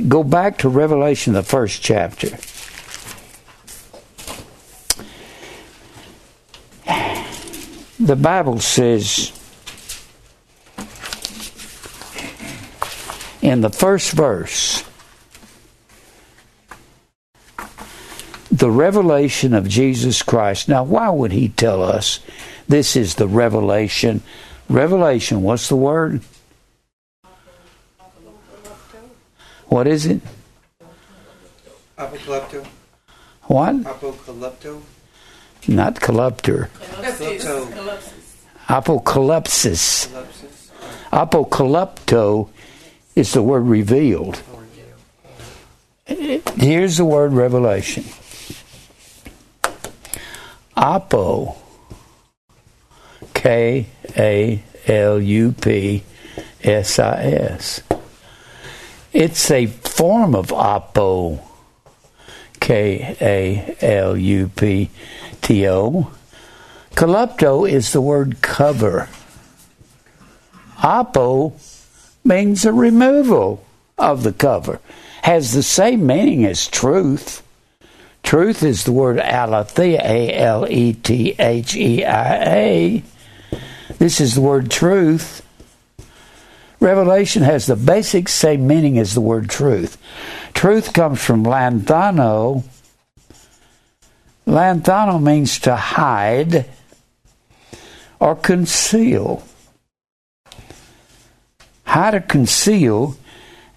Go 0.07 0.23
back 0.23 0.59
to 0.59 0.69
Revelation, 0.69 1.33
the 1.33 1.43
first 1.43 1.81
chapter. 1.81 2.37
The 7.99 8.15
Bible 8.15 8.59
says 8.59 9.33
in 13.41 13.59
the 13.61 13.69
first 13.69 14.11
verse, 14.11 14.83
the 18.49 18.71
revelation 18.71 19.53
of 19.53 19.67
Jesus 19.67 20.23
Christ. 20.23 20.69
Now, 20.69 20.83
why 20.83 21.09
would 21.09 21.31
he 21.31 21.49
tell 21.49 21.83
us 21.83 22.19
this 22.67 22.95
is 22.95 23.15
the 23.15 23.27
revelation? 23.27 24.21
Revelation, 24.69 25.43
what's 25.43 25.69
the 25.69 25.75
word? 25.75 26.21
What 29.67 29.87
is 29.87 30.05
it? 30.05 30.21
Apocalypto. 31.97 32.65
What? 33.43 33.75
Apocalypto. 33.83 34.81
Not 35.67 35.95
colluptor. 35.95 36.69
Apocalypsis. 38.67 40.07
Calypsis. 40.07 40.71
Apocalypto 41.11 42.49
is 43.15 43.33
the 43.33 43.41
word 43.41 43.61
revealed. 43.61 44.41
Here's 46.05 46.97
the 46.97 47.05
word 47.05 47.33
revelation. 47.33 48.05
Apo. 50.75 51.55
K 53.33 53.87
A 54.17 54.63
L 54.87 55.21
U 55.21 55.51
P 55.53 56.03
S 56.63 56.99
I 56.99 57.21
S. 57.23 57.81
It's 59.13 59.51
a 59.51 59.65
form 59.67 60.35
of 60.35 60.51
apo. 60.51 61.39
K 62.59 63.15
A 63.21 63.75
L 63.81 64.17
U 64.17 64.47
P 64.55 64.89
O. 65.49 66.11
Calypto 66.91 67.69
is 67.69 67.91
the 67.91 68.01
word 68.01 68.41
cover. 68.41 69.09
Apo 70.83 71.53
means 72.23 72.65
a 72.65 72.73
removal 72.73 73.65
of 73.97 74.23
the 74.23 74.33
cover. 74.33 74.79
Has 75.23 75.53
the 75.53 75.63
same 75.63 76.05
meaning 76.05 76.45
as 76.45 76.67
truth. 76.67 77.43
Truth 78.23 78.63
is 78.63 78.83
the 78.83 78.91
word 78.91 79.17
aletheia, 79.17 80.01
A 80.03 80.33
L 80.33 80.67
E 80.69 80.93
T 80.93 81.35
H 81.39 81.75
E 81.75 82.05
I 82.05 82.43
A. 82.43 83.03
This 83.97 84.21
is 84.21 84.35
the 84.35 84.41
word 84.41 84.69
truth. 84.69 85.45
Revelation 86.79 87.43
has 87.43 87.65
the 87.65 87.75
basic 87.75 88.29
same 88.29 88.65
meaning 88.65 88.97
as 88.97 89.13
the 89.13 89.21
word 89.21 89.49
truth. 89.49 89.97
Truth 90.53 90.93
comes 90.93 91.21
from 91.21 91.43
lanthano. 91.43 92.63
Lanthano 94.49 95.21
means 95.21 95.59
to 95.59 95.75
hide 95.75 96.65
or 98.19 98.35
conceal. 98.35 99.43
Hide 101.85 102.15
or 102.15 102.21
conceal. 102.21 103.15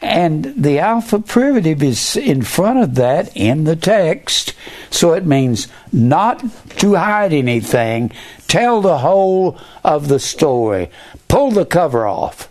And 0.01 0.55
the 0.57 0.79
alpha 0.79 1.21
privative 1.21 1.83
is 1.83 2.17
in 2.17 2.41
front 2.41 2.79
of 2.79 2.95
that 2.95 3.37
in 3.37 3.65
the 3.65 3.77
text. 3.77 4.55
So 4.91 5.13
it 5.13 5.27
means 5.27 5.69
not 5.93 6.43
to 6.79 6.95
hide 6.95 7.35
anything. 7.35 8.11
Tell 8.49 8.81
the 8.81 8.99
whole 8.99 9.59
of 9.85 10.09
the 10.09 10.19
story. 10.19 10.91
Pull 11.29 11.51
the 11.51 11.67
cover 11.67 12.07
off. 12.07 12.49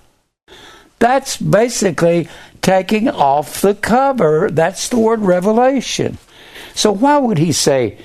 That's 1.00 1.38
basically 1.38 2.30
taking 2.62 3.10
off 3.10 3.62
the 3.62 3.74
cover. 3.74 4.52
That's 4.52 4.90
the 4.90 5.00
word 5.00 5.22
revelation. 5.22 6.20
So 6.76 6.92
why 6.92 7.18
would 7.18 7.38
he 7.38 7.52
say 7.52 7.98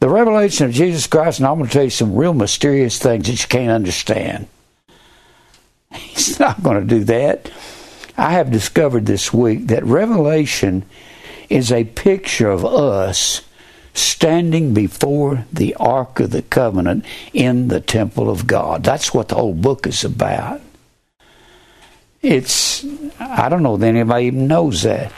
the 0.00 0.08
revelation 0.08 0.66
of 0.66 0.72
Jesus 0.72 1.06
Christ? 1.06 1.38
And 1.38 1.46
I'm 1.46 1.58
going 1.58 1.68
to 1.68 1.72
tell 1.72 1.84
you 1.84 1.90
some 1.90 2.14
real 2.14 2.34
mysterious 2.34 2.98
things 2.98 3.26
that 3.26 3.42
you 3.42 3.48
can't 3.48 3.70
understand. 3.70 4.48
He's 5.92 6.38
not 6.38 6.62
going 6.62 6.80
to 6.80 6.86
do 6.86 7.04
that. 7.04 7.50
I 8.16 8.32
have 8.32 8.50
discovered 8.50 9.06
this 9.06 9.32
week 9.32 9.66
that 9.68 9.84
Revelation 9.84 10.84
is 11.48 11.72
a 11.72 11.84
picture 11.84 12.50
of 12.50 12.64
us 12.64 13.42
standing 13.92 14.74
before 14.74 15.46
the 15.52 15.74
Ark 15.74 16.20
of 16.20 16.30
the 16.30 16.42
Covenant 16.42 17.04
in 17.32 17.68
the 17.68 17.80
temple 17.80 18.30
of 18.30 18.46
God. 18.46 18.82
That's 18.82 19.12
what 19.12 19.28
the 19.28 19.36
whole 19.36 19.54
book 19.54 19.86
is 19.86 20.04
about. 20.04 20.60
It's, 22.22 22.84
I 23.20 23.48
don't 23.48 23.62
know 23.62 23.76
that 23.76 23.86
anybody 23.86 24.26
even 24.26 24.46
knows 24.46 24.82
that. 24.82 25.12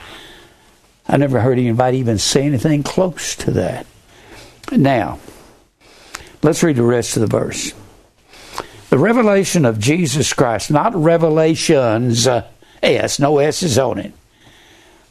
I 1.07 1.17
never 1.17 1.39
heard 1.39 1.57
anybody 1.57 1.99
even 1.99 2.17
say 2.17 2.43
anything 2.43 2.83
close 2.83 3.35
to 3.37 3.51
that. 3.51 3.85
Now, 4.71 5.19
let's 6.43 6.63
read 6.63 6.75
the 6.75 6.83
rest 6.83 7.15
of 7.15 7.21
the 7.21 7.27
verse. 7.27 7.73
The 8.89 8.97
revelation 8.97 9.65
of 9.65 9.79
Jesus 9.79 10.33
Christ, 10.33 10.71
not 10.71 10.95
revelations, 10.95 12.27
uh, 12.27 12.47
S, 12.81 13.19
no 13.19 13.39
S 13.39 13.63
is 13.63 13.77
on 13.77 13.99
it. 13.99 14.13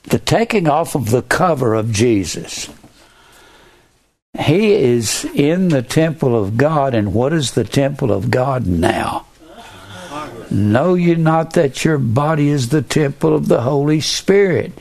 The 0.05 0.19
taking 0.19 0.69
off 0.69 0.95
of 0.95 1.11
the 1.11 1.23
cover 1.23 1.75
of 1.75 1.93
Jesus. 1.93 2.71
He 4.39 4.73
is 4.73 5.25
in 5.35 5.69
the 5.69 5.83
temple 5.83 6.41
of 6.41 6.57
God, 6.57 6.95
and 6.95 7.15
what 7.15 7.33
is 7.33 7.53
the 7.53 7.65
temple 7.65 8.13
of 8.13 8.31
God 8.31 8.67
now? 8.67 9.27
Know 10.51 10.95
you 10.95 11.17
not 11.17 11.55
that 11.55 11.85
your 11.85 11.99
body 11.99 12.49
is 12.49 12.69
the 12.69 12.83
temple 12.83 13.35
of 13.35 13.49
the 13.49 13.63
Holy 13.63 14.01
Spirit? 14.01 14.73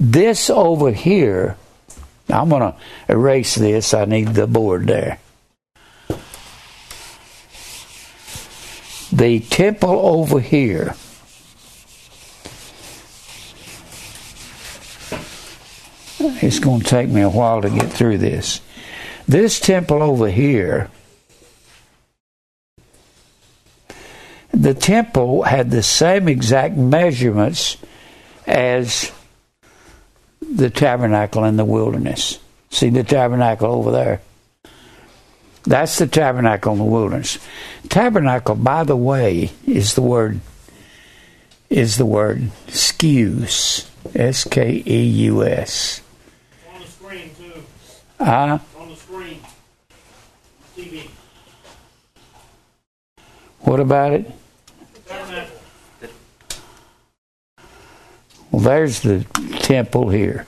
This 0.00 0.48
over 0.48 0.92
here, 0.92 1.56
I'm 2.28 2.48
going 2.48 2.72
to 2.72 2.76
erase 3.08 3.56
this. 3.56 3.94
I 3.94 4.04
need 4.04 4.28
the 4.28 4.46
board 4.46 4.86
there. 4.86 5.18
The 9.12 9.40
temple 9.40 9.98
over 9.98 10.38
here. 10.38 10.94
It's 16.20 16.60
going 16.60 16.80
to 16.80 16.86
take 16.86 17.08
me 17.08 17.22
a 17.22 17.28
while 17.28 17.62
to 17.62 17.70
get 17.70 17.90
through 17.92 18.18
this. 18.18 18.60
This 19.26 19.58
temple 19.58 20.02
over 20.02 20.30
here, 20.30 20.90
the 24.52 24.74
temple 24.74 25.42
had 25.42 25.70
the 25.70 25.82
same 25.82 26.28
exact 26.28 26.76
measurements 26.76 27.76
as 28.46 29.10
the 30.50 30.70
tabernacle 30.70 31.44
in 31.44 31.56
the 31.56 31.64
wilderness. 31.64 32.38
See 32.70 32.90
the 32.90 33.04
tabernacle 33.04 33.70
over 33.70 33.90
there? 33.90 34.20
That's 35.64 35.98
the 35.98 36.06
tabernacle 36.06 36.72
in 36.72 36.78
the 36.78 36.84
wilderness. 36.84 37.38
Tabernacle, 37.88 38.54
by 38.54 38.84
the 38.84 38.96
way, 38.96 39.50
is 39.66 39.94
the 39.94 40.02
word 40.02 40.40
is 41.68 41.98
the 41.98 42.06
word 42.06 42.50
skews. 42.68 43.86
S 44.14 44.44
K 44.44 44.82
E 44.86 45.02
U 45.02 45.44
S. 45.44 46.00
On 46.72 46.80
the 46.80 46.86
screen 46.86 47.30
too. 47.36 47.62
Uh, 48.18 48.58
On 48.78 48.88
the 48.88 48.96
screen. 48.96 49.40
TV. 50.76 51.08
what 53.60 53.80
about 53.80 54.14
it? 54.14 54.30
Tabernacle. 55.06 55.57
Well, 58.50 58.62
there's 58.62 59.00
the 59.00 59.24
temple 59.60 60.08
here. 60.08 60.46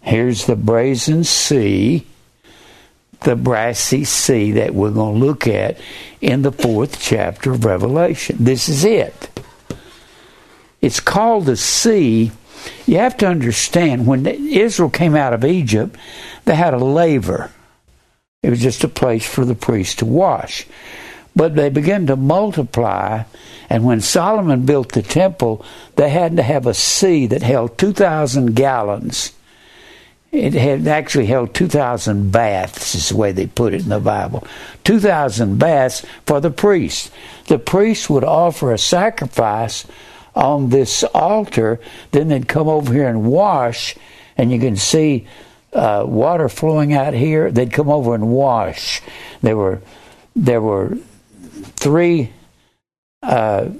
Here's 0.00 0.46
the 0.46 0.56
brazen 0.56 1.24
sea, 1.24 2.06
the 3.20 3.36
brassy 3.36 4.04
sea 4.04 4.52
that 4.52 4.74
we're 4.74 4.90
going 4.90 5.20
to 5.20 5.26
look 5.26 5.46
at 5.46 5.78
in 6.20 6.42
the 6.42 6.52
fourth 6.52 6.98
chapter 6.98 7.52
of 7.52 7.64
Revelation. 7.66 8.36
This 8.40 8.70
is 8.70 8.84
it. 8.84 9.28
It's 10.80 11.00
called 11.00 11.44
the 11.44 11.56
sea. 11.56 12.32
You 12.86 12.98
have 12.98 13.18
to 13.18 13.26
understand 13.26 14.06
when 14.06 14.24
Israel 14.26 14.88
came 14.88 15.14
out 15.14 15.34
of 15.34 15.44
Egypt, 15.44 15.96
they 16.44 16.54
had 16.54 16.72
a 16.72 16.78
laver. 16.78 17.50
It 18.42 18.50
was 18.50 18.62
just 18.62 18.84
a 18.84 18.88
place 18.88 19.28
for 19.28 19.44
the 19.44 19.54
priest 19.54 19.98
to 19.98 20.06
wash. 20.06 20.66
But 21.38 21.54
they 21.54 21.68
began 21.68 22.08
to 22.08 22.16
multiply, 22.16 23.22
and 23.70 23.84
when 23.84 24.00
Solomon 24.00 24.66
built 24.66 24.90
the 24.90 25.02
temple, 25.02 25.64
they 25.94 26.10
had 26.10 26.36
to 26.36 26.42
have 26.42 26.66
a 26.66 26.74
sea 26.74 27.28
that 27.28 27.42
held 27.42 27.78
2,000 27.78 28.56
gallons. 28.56 29.34
It 30.32 30.54
had 30.54 30.88
actually 30.88 31.26
held 31.26 31.54
2,000 31.54 32.32
baths, 32.32 32.96
is 32.96 33.10
the 33.10 33.16
way 33.16 33.30
they 33.30 33.46
put 33.46 33.72
it 33.72 33.82
in 33.82 33.88
the 33.88 34.00
Bible. 34.00 34.44
2,000 34.82 35.60
baths 35.60 36.04
for 36.26 36.40
the 36.40 36.50
priests. 36.50 37.12
The 37.46 37.60
priests 37.60 38.10
would 38.10 38.24
offer 38.24 38.72
a 38.72 38.78
sacrifice 38.78 39.86
on 40.34 40.70
this 40.70 41.04
altar, 41.14 41.78
then 42.10 42.26
they'd 42.26 42.48
come 42.48 42.66
over 42.66 42.92
here 42.92 43.08
and 43.08 43.30
wash, 43.30 43.94
and 44.36 44.50
you 44.50 44.58
can 44.58 44.74
see 44.74 45.28
uh, 45.72 46.02
water 46.04 46.48
flowing 46.48 46.94
out 46.94 47.14
here. 47.14 47.52
They'd 47.52 47.72
come 47.72 47.88
over 47.88 48.16
and 48.16 48.28
wash. 48.28 49.02
There 49.40 49.56
were 49.56 49.80
there 50.34 50.60
were 50.60 50.98
three 51.78 52.32
uh, 53.22 53.70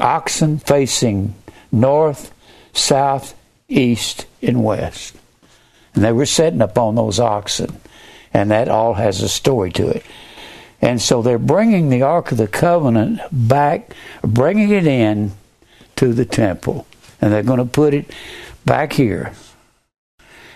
oxen 0.00 0.58
facing 0.58 1.34
north, 1.70 2.32
south, 2.72 3.34
east, 3.68 4.26
and 4.42 4.64
west. 4.64 5.16
And 5.94 6.04
they 6.04 6.12
were 6.12 6.26
setting 6.26 6.62
up 6.62 6.78
on 6.78 6.94
those 6.94 7.20
oxen. 7.20 7.80
And 8.32 8.50
that 8.50 8.68
all 8.68 8.94
has 8.94 9.22
a 9.22 9.28
story 9.28 9.72
to 9.72 9.88
it. 9.88 10.04
And 10.80 11.02
so 11.02 11.22
they're 11.22 11.38
bringing 11.38 11.88
the 11.88 12.02
Ark 12.02 12.30
of 12.30 12.38
the 12.38 12.46
Covenant 12.46 13.20
back, 13.32 13.94
bringing 14.22 14.70
it 14.70 14.86
in 14.86 15.32
to 15.96 16.12
the 16.12 16.24
temple. 16.24 16.86
And 17.20 17.32
they're 17.32 17.42
going 17.42 17.58
to 17.58 17.64
put 17.64 17.94
it 17.94 18.12
back 18.64 18.92
here. 18.92 19.32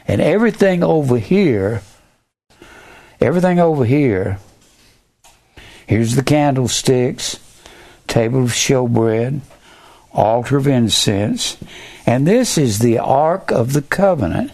And 0.06 0.20
everything 0.20 0.84
over 0.84 1.18
here, 1.18 1.82
everything 3.20 3.58
over 3.58 3.84
here, 3.84 4.38
here's 5.92 6.14
the 6.14 6.22
candlesticks, 6.22 7.38
table 8.06 8.44
of 8.44 8.48
showbread, 8.48 9.42
altar 10.10 10.56
of 10.56 10.66
incense, 10.66 11.58
and 12.06 12.26
this 12.26 12.56
is 12.56 12.78
the 12.78 12.98
Ark 12.98 13.50
of 13.50 13.74
the 13.74 13.82
Covenant. 13.82 14.52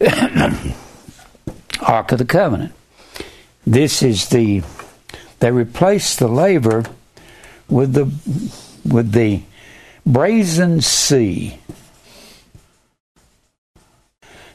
Ark 1.80 2.10
of 2.10 2.18
the 2.18 2.24
Covenant. 2.26 2.72
This 3.64 4.02
is 4.02 4.30
the 4.30 4.64
they 5.38 5.52
replaced 5.52 6.18
the 6.18 6.26
laver 6.26 6.84
with 7.68 7.92
the 7.92 8.06
with 8.84 9.12
the 9.12 9.42
brazen 10.04 10.80
sea. 10.80 11.60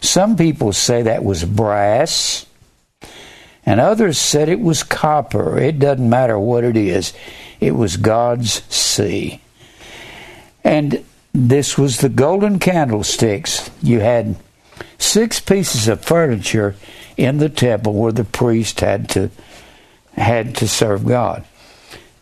Some 0.01 0.35
people 0.35 0.73
say 0.73 1.03
that 1.03 1.23
was 1.23 1.45
brass, 1.45 2.45
and 3.65 3.79
others 3.79 4.17
said 4.17 4.49
it 4.49 4.59
was 4.59 4.83
copper. 4.83 5.57
It 5.57 5.79
doesn't 5.79 6.09
matter 6.09 6.37
what 6.37 6.63
it 6.63 6.75
is, 6.75 7.13
it 7.59 7.71
was 7.71 7.97
God's 7.97 8.63
sea. 8.73 9.41
And 10.63 11.03
this 11.33 11.77
was 11.77 11.97
the 11.97 12.09
golden 12.09 12.59
candlesticks. 12.59 13.69
You 13.81 13.99
had 13.99 14.35
six 14.97 15.39
pieces 15.39 15.87
of 15.87 16.03
furniture 16.03 16.75
in 17.17 17.37
the 17.37 17.49
temple 17.49 17.93
where 17.93 18.11
the 18.11 18.23
priest 18.23 18.79
had 18.79 19.09
to 19.09 19.29
had 20.15 20.55
to 20.55 20.67
serve 20.67 21.05
God. 21.05 21.43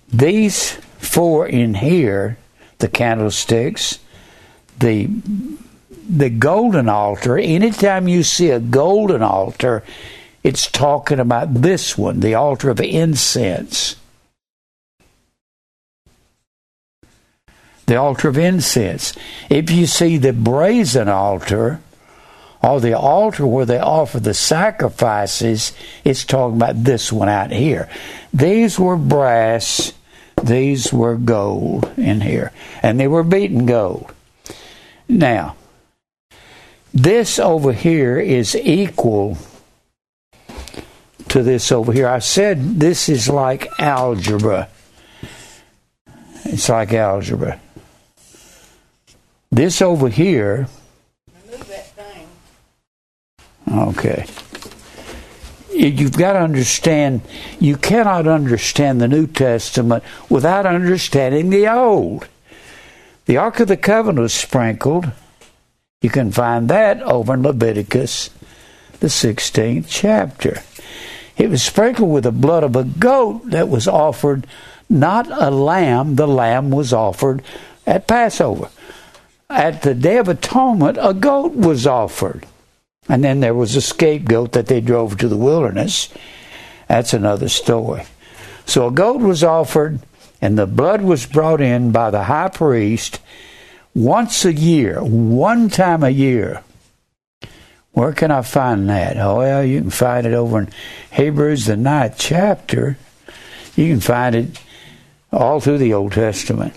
These 0.07 0.71
four 0.97 1.47
in 1.47 1.73
here, 1.75 2.37
the 2.79 2.87
candlesticks, 2.87 3.99
the 4.79 5.09
the 6.09 6.29
golden 6.29 6.89
altar, 6.89 7.37
anytime 7.37 8.07
you 8.07 8.23
see 8.23 8.49
a 8.49 8.59
golden 8.59 9.21
altar, 9.21 9.83
it's 10.43 10.69
talking 10.69 11.19
about 11.19 11.53
this 11.53 11.97
one, 11.97 12.19
the 12.19 12.35
altar 12.35 12.69
of 12.69 12.79
incense. 12.79 13.95
The 17.85 17.95
altar 17.95 18.29
of 18.29 18.37
incense. 18.37 19.13
If 19.49 19.69
you 19.69 19.85
see 19.85 20.17
the 20.17 20.33
brazen 20.33 21.09
altar, 21.09 21.81
or 22.63 22.79
the 22.79 22.97
altar 22.97 23.45
where 23.45 23.65
they 23.65 23.79
offer 23.79 24.19
the 24.19 24.33
sacrifices, 24.33 25.73
it's 26.03 26.23
talking 26.23 26.57
about 26.57 26.83
this 26.83 27.11
one 27.11 27.29
out 27.29 27.51
here. 27.51 27.89
These 28.33 28.79
were 28.79 28.97
brass, 28.97 29.93
these 30.43 30.93
were 30.93 31.15
gold 31.15 31.91
in 31.97 32.21
here, 32.21 32.51
and 32.83 32.99
they 32.99 33.07
were 33.07 33.23
beaten 33.23 33.65
gold. 33.65 34.11
Now, 35.07 35.55
this 36.93 37.39
over 37.39 37.73
here 37.73 38.19
is 38.19 38.55
equal 38.55 39.37
to 41.31 41.41
this 41.41 41.71
over 41.71 41.93
here. 41.93 42.09
I 42.09 42.19
said 42.19 42.79
this 42.79 43.07
is 43.07 43.29
like 43.29 43.79
algebra. 43.79 44.67
It's 46.43 46.67
like 46.67 46.91
algebra. 46.91 47.59
This 49.49 49.81
over 49.81 50.09
here. 50.09 50.67
Okay. 53.71 54.25
You've 55.73 56.17
got 56.17 56.33
to 56.33 56.39
understand, 56.39 57.21
you 57.61 57.77
cannot 57.77 58.27
understand 58.27 58.99
the 58.99 59.07
New 59.07 59.25
Testament 59.25 60.03
without 60.29 60.65
understanding 60.65 61.49
the 61.49 61.69
Old. 61.69 62.27
The 63.25 63.37
Ark 63.37 63.61
of 63.61 63.69
the 63.69 63.77
Covenant 63.77 64.19
was 64.19 64.33
sprinkled. 64.33 65.09
You 66.01 66.09
can 66.09 66.33
find 66.33 66.67
that 66.69 67.01
over 67.03 67.35
in 67.35 67.43
Leviticus, 67.43 68.31
the 68.99 69.07
16th 69.07 69.85
chapter. 69.87 70.61
It 71.41 71.49
was 71.49 71.63
sprinkled 71.63 72.11
with 72.11 72.25
the 72.25 72.31
blood 72.31 72.63
of 72.63 72.75
a 72.75 72.83
goat 72.83 73.49
that 73.49 73.67
was 73.67 73.87
offered, 73.87 74.45
not 74.87 75.25
a 75.27 75.49
lamb. 75.49 76.15
The 76.15 76.27
lamb 76.27 76.69
was 76.69 76.93
offered 76.93 77.41
at 77.87 78.05
Passover. 78.05 78.69
At 79.49 79.81
the 79.81 79.95
Day 79.95 80.17
of 80.17 80.27
Atonement, 80.27 80.99
a 81.01 81.15
goat 81.15 81.53
was 81.53 81.87
offered. 81.87 82.45
And 83.09 83.23
then 83.23 83.39
there 83.39 83.55
was 83.55 83.75
a 83.75 83.81
scapegoat 83.81 84.51
that 84.51 84.67
they 84.67 84.81
drove 84.81 85.17
to 85.17 85.27
the 85.27 85.35
wilderness. 85.35 86.09
That's 86.87 87.11
another 87.11 87.49
story. 87.49 88.03
So 88.67 88.85
a 88.85 88.91
goat 88.91 89.21
was 89.21 89.43
offered, 89.43 89.97
and 90.43 90.59
the 90.59 90.67
blood 90.67 91.01
was 91.01 91.25
brought 91.25 91.59
in 91.59 91.91
by 91.91 92.11
the 92.11 92.25
high 92.25 92.49
priest 92.49 93.19
once 93.95 94.45
a 94.45 94.53
year, 94.53 95.03
one 95.03 95.69
time 95.69 96.03
a 96.03 96.11
year. 96.11 96.61
Where 97.93 98.13
can 98.13 98.31
I 98.31 98.41
find 98.41 98.89
that? 98.89 99.17
Oh, 99.17 99.39
well, 99.39 99.63
you 99.63 99.81
can 99.81 99.89
find 99.89 100.25
it 100.25 100.33
over 100.33 100.59
in 100.59 100.69
Hebrews, 101.11 101.65
the 101.65 101.75
ninth 101.75 102.15
chapter. 102.17 102.97
You 103.75 103.87
can 103.89 103.99
find 103.99 104.35
it 104.35 104.61
all 105.31 105.59
through 105.59 105.79
the 105.79 105.93
Old 105.93 106.13
Testament. 106.13 106.73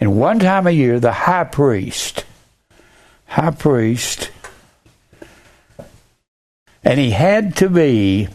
And 0.00 0.18
one 0.18 0.38
time 0.38 0.66
a 0.66 0.70
year, 0.70 1.00
the 1.00 1.12
high 1.12 1.44
priest, 1.44 2.24
high 3.26 3.50
priest, 3.50 4.30
and 6.84 6.98
he 6.98 7.10
had 7.10 7.56
to 7.56 7.68
be 7.68 8.28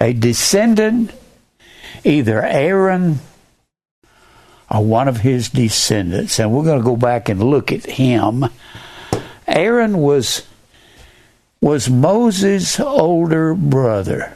a 0.00 0.12
descendant, 0.12 1.12
either 2.04 2.42
Aaron 2.42 3.20
or 4.70 4.84
one 4.84 5.08
of 5.08 5.18
his 5.18 5.48
descendants. 5.48 6.38
And 6.38 6.52
we're 6.52 6.64
going 6.64 6.80
to 6.80 6.84
go 6.84 6.96
back 6.96 7.28
and 7.28 7.42
look 7.42 7.72
at 7.72 7.86
him. 7.86 8.44
Aaron 9.46 9.98
was 9.98 10.42
was 11.60 11.90
Moses' 11.90 12.80
older 12.80 13.54
brother. 13.54 14.32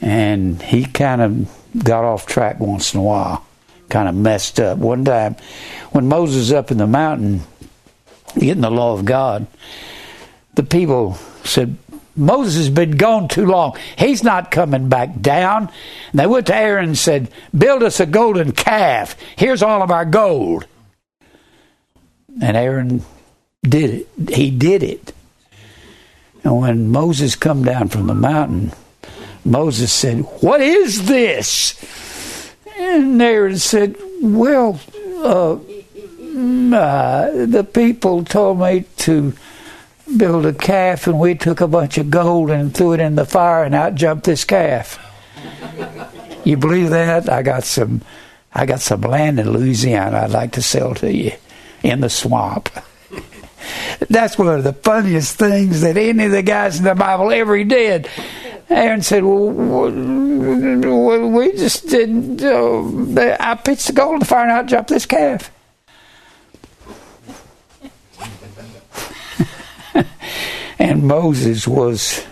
And 0.00 0.60
he 0.60 0.84
kind 0.84 1.22
of 1.22 1.84
got 1.84 2.04
off 2.04 2.26
track 2.26 2.60
once 2.60 2.94
in 2.94 3.00
a 3.00 3.02
while, 3.02 3.46
kind 3.88 4.08
of 4.08 4.14
messed 4.14 4.60
up. 4.60 4.78
One 4.78 5.04
time, 5.04 5.36
when 5.92 6.08
Moses 6.08 6.52
up 6.52 6.70
in 6.70 6.78
the 6.78 6.86
mountain 6.86 7.42
getting 8.34 8.60
the 8.60 8.70
law 8.70 8.92
of 8.92 9.04
God, 9.04 9.46
the 10.54 10.62
people 10.62 11.14
said, 11.44 11.76
Moses 12.16 12.56
has 12.56 12.70
been 12.70 12.92
gone 12.92 13.28
too 13.28 13.44
long. 13.44 13.76
He's 13.98 14.24
not 14.24 14.50
coming 14.50 14.88
back 14.88 15.20
down. 15.20 15.70
And 16.10 16.20
they 16.20 16.26
went 16.26 16.46
to 16.46 16.56
Aaron 16.56 16.86
and 16.86 16.98
said, 16.98 17.30
Build 17.56 17.82
us 17.82 18.00
a 18.00 18.06
golden 18.06 18.52
calf. 18.52 19.16
Here's 19.36 19.62
all 19.62 19.82
of 19.82 19.90
our 19.90 20.06
gold. 20.06 20.66
And 22.40 22.56
Aaron 22.56 23.04
did 23.62 23.90
it. 23.90 24.34
He 24.34 24.50
did 24.50 24.82
it. 24.82 25.12
And 26.46 26.58
when 26.58 26.88
Moses 26.92 27.34
come 27.34 27.64
down 27.64 27.88
from 27.88 28.06
the 28.06 28.14
mountain, 28.14 28.70
Moses 29.44 29.92
said, 29.92 30.20
What 30.42 30.60
is 30.60 31.08
this? 31.08 31.74
And 32.78 33.20
Aaron 33.20 33.58
said, 33.58 33.96
Well, 34.22 34.78
uh, 35.24 35.56
mm, 36.20 36.72
uh, 36.72 37.46
the 37.46 37.64
people 37.64 38.22
told 38.22 38.60
me 38.60 38.84
to 38.98 39.32
build 40.16 40.46
a 40.46 40.52
calf, 40.52 41.08
and 41.08 41.18
we 41.18 41.34
took 41.34 41.60
a 41.60 41.66
bunch 41.66 41.98
of 41.98 42.12
gold 42.12 42.50
and 42.50 42.72
threw 42.72 42.92
it 42.92 43.00
in 43.00 43.16
the 43.16 43.26
fire, 43.26 43.64
and 43.64 43.74
out 43.74 43.96
jumped 43.96 44.22
this 44.22 44.44
calf. 44.44 45.00
You 46.44 46.56
believe 46.56 46.90
that? 46.90 47.28
I 47.28 47.42
got 47.42 47.64
some. 47.64 48.02
I 48.54 48.66
got 48.66 48.80
some 48.80 49.00
land 49.00 49.40
in 49.40 49.50
Louisiana. 49.50 50.18
I'd 50.18 50.30
like 50.30 50.52
to 50.52 50.62
sell 50.62 50.94
to 50.94 51.12
you 51.12 51.32
in 51.82 52.02
the 52.02 52.08
swamp. 52.08 52.70
That's 54.08 54.38
one 54.38 54.48
of 54.48 54.64
the 54.64 54.72
funniest 54.72 55.36
things 55.36 55.80
that 55.82 55.96
any 55.96 56.24
of 56.24 56.32
the 56.32 56.42
guys 56.42 56.78
in 56.78 56.84
the 56.84 56.94
Bible 56.94 57.30
ever 57.30 57.62
did. 57.64 58.08
Aaron 58.68 59.02
said, 59.02 59.22
well, 59.22 59.90
we 61.30 61.52
just 61.52 61.88
did, 61.88 62.42
uh, 62.42 63.36
I 63.38 63.54
pitched 63.54 63.86
the 63.86 63.92
gold 63.92 64.14
in 64.14 64.18
the 64.20 64.24
fire 64.24 64.42
and 64.42 64.52
I 64.52 64.62
dropped 64.62 64.88
this 64.88 65.06
calf. 65.06 65.52
and 70.78 71.04
Moses 71.04 71.68
was 71.68 72.26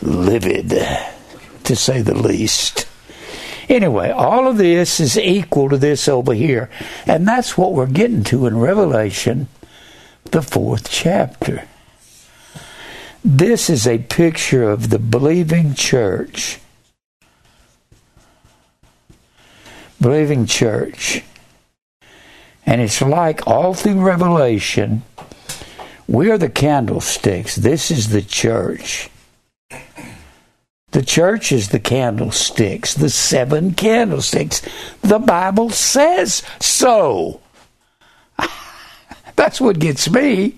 livid, 0.00 0.70
to 1.64 1.76
say 1.76 2.00
the 2.00 2.14
least. 2.14 2.86
Anyway, 3.68 4.10
all 4.10 4.48
of 4.48 4.56
this 4.56 4.98
is 4.98 5.18
equal 5.18 5.68
to 5.68 5.76
this 5.76 6.08
over 6.08 6.32
here. 6.32 6.70
And 7.06 7.28
that's 7.28 7.58
what 7.58 7.74
we're 7.74 7.86
getting 7.86 8.24
to 8.24 8.46
in 8.46 8.58
Revelation, 8.58 9.48
the 10.32 10.42
fourth 10.42 10.90
chapter. 10.90 11.66
This 13.24 13.68
is 13.68 13.86
a 13.86 13.98
picture 13.98 14.68
of 14.68 14.90
the 14.90 14.98
believing 14.98 15.74
church. 15.74 16.60
believing 20.00 20.46
church. 20.46 21.22
And 22.64 22.80
it's 22.80 23.00
like 23.00 23.46
all 23.46 23.74
through 23.74 24.00
Revelation, 24.00 25.02
we 26.06 26.30
are 26.30 26.38
the 26.38 26.50
candlesticks. 26.50 27.56
This 27.56 27.90
is 27.90 28.10
the 28.10 28.22
church. 28.22 29.10
The 30.90 31.02
church 31.02 31.52
is 31.52 31.68
the 31.68 31.80
candlesticks, 31.80 32.94
the 32.94 33.10
seven 33.10 33.74
candlesticks. 33.74 34.62
The 35.02 35.18
Bible 35.18 35.70
says 35.70 36.42
so. 36.60 37.40
That's 39.38 39.60
what 39.60 39.78
gets 39.78 40.10
me. 40.10 40.56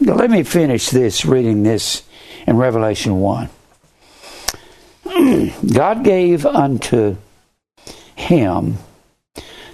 Now, 0.00 0.14
let 0.14 0.28
me 0.28 0.42
finish 0.42 0.90
this, 0.90 1.24
reading 1.24 1.62
this 1.62 2.02
in 2.48 2.56
Revelation 2.56 3.20
1. 3.20 3.48
God 5.72 6.02
gave 6.02 6.44
unto 6.44 7.16
him 8.16 8.78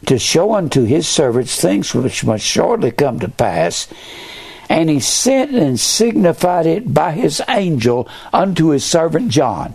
to 0.04 0.18
show 0.18 0.54
unto 0.54 0.84
his 0.84 1.08
servants 1.08 1.58
things 1.58 1.94
which 1.94 2.22
must 2.22 2.44
shortly 2.44 2.90
come 2.90 3.18
to 3.20 3.30
pass. 3.30 3.88
And 4.68 4.90
he 4.90 5.00
sent 5.00 5.52
and 5.52 5.80
signified 5.80 6.66
it 6.66 6.92
by 6.92 7.12
his 7.12 7.40
angel 7.48 8.06
unto 8.30 8.68
his 8.68 8.84
servant 8.84 9.30
John. 9.30 9.74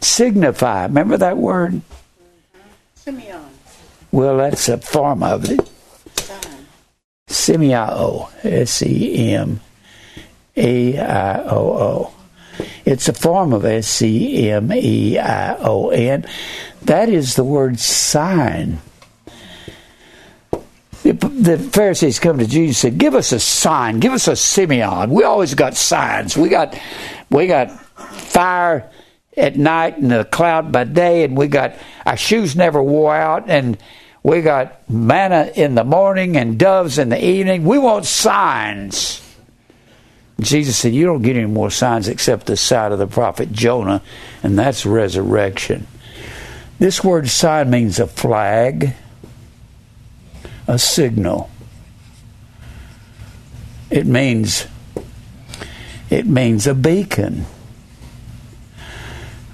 Signify, 0.00 0.84
remember 0.84 1.16
that 1.16 1.36
word? 1.36 1.82
semeion. 2.96 3.42
Well, 4.12 4.36
that's 4.36 4.68
a 4.68 4.78
form 4.78 5.24
of 5.24 5.50
it. 5.50 5.71
Semio, 7.32 8.30
S 8.44 8.82
E 8.82 9.32
M 9.32 9.60
E 10.56 10.98
I 10.98 11.42
O 11.44 11.56
O. 11.56 12.14
It's 12.84 13.08
a 13.08 13.12
form 13.12 13.52
of 13.52 13.64
S 13.64 14.02
E 14.02 14.50
M 14.50 14.70
E 14.72 15.18
I 15.18 15.56
O 15.56 15.88
N. 15.90 16.26
That 16.82 17.08
is 17.08 17.34
the 17.34 17.44
word 17.44 17.80
sign. 17.80 18.78
The, 21.02 21.12
the 21.14 21.58
Pharisees 21.58 22.20
come 22.20 22.38
to 22.38 22.46
Jesus 22.46 22.84
and 22.84 22.92
said, 22.92 22.98
"Give 22.98 23.14
us 23.14 23.32
a 23.32 23.40
sign. 23.40 23.98
Give 23.98 24.12
us 24.12 24.28
a 24.28 24.32
semeion. 24.32 25.08
We 25.08 25.24
always 25.24 25.54
got 25.54 25.74
signs. 25.74 26.36
We 26.36 26.48
got, 26.48 26.78
we 27.30 27.46
got 27.46 27.70
fire 27.70 28.88
at 29.36 29.56
night 29.56 29.96
and 29.96 30.12
a 30.12 30.24
cloud 30.24 30.70
by 30.70 30.84
day, 30.84 31.24
and 31.24 31.36
we 31.36 31.48
got 31.48 31.74
our 32.06 32.16
shoes 32.16 32.54
never 32.54 32.82
wore 32.82 33.16
out, 33.16 33.48
and 33.48 33.78
we 34.22 34.40
got 34.40 34.88
manna 34.88 35.50
in 35.54 35.74
the 35.74 35.84
morning 35.84 36.36
and 36.36 36.58
doves 36.58 36.98
in 36.98 37.08
the 37.08 37.24
evening. 37.24 37.64
We 37.64 37.78
want 37.78 38.06
signs." 38.06 39.22
Jesus 40.42 40.76
said, 40.76 40.92
You 40.92 41.06
don't 41.06 41.22
get 41.22 41.36
any 41.36 41.46
more 41.46 41.70
signs 41.70 42.08
except 42.08 42.46
the 42.46 42.56
sight 42.56 42.92
of 42.92 42.98
the 42.98 43.06
prophet 43.06 43.52
Jonah, 43.52 44.02
and 44.42 44.58
that's 44.58 44.84
resurrection. 44.84 45.86
This 46.78 47.04
word 47.04 47.28
sign 47.28 47.70
means 47.70 48.00
a 48.00 48.06
flag, 48.06 48.94
a 50.66 50.78
signal. 50.78 51.48
It 53.90 54.06
means 54.06 54.66
it 56.10 56.26
means 56.26 56.66
a 56.66 56.74
beacon. 56.74 57.46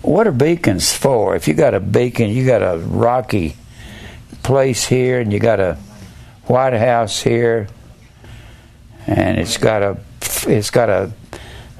What 0.03 0.27
are 0.27 0.33
beacons 0.33 0.93
for? 0.93 1.37
If 1.37 1.49
you 1.49 1.55
got 1.55 1.75
a 1.75 1.81
beacon, 1.81 2.31
you 2.31 2.47
got 2.47 2.63
a 2.63 2.79
rocky 2.79 3.57
place 4.49 4.87
here 4.87 5.21
and 5.21 5.31
you 5.31 5.39
got 5.39 5.61
a 5.61 5.75
White 6.47 6.73
House 6.73 7.21
here 7.21 7.69
and 9.07 9.39
it's 9.39 9.59
got 9.59 9.83
a 9.83 9.99
it's 10.47 10.71
got 10.71 10.89
a 10.89 11.13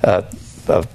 a, 0.03 0.25
a, 0.69 0.87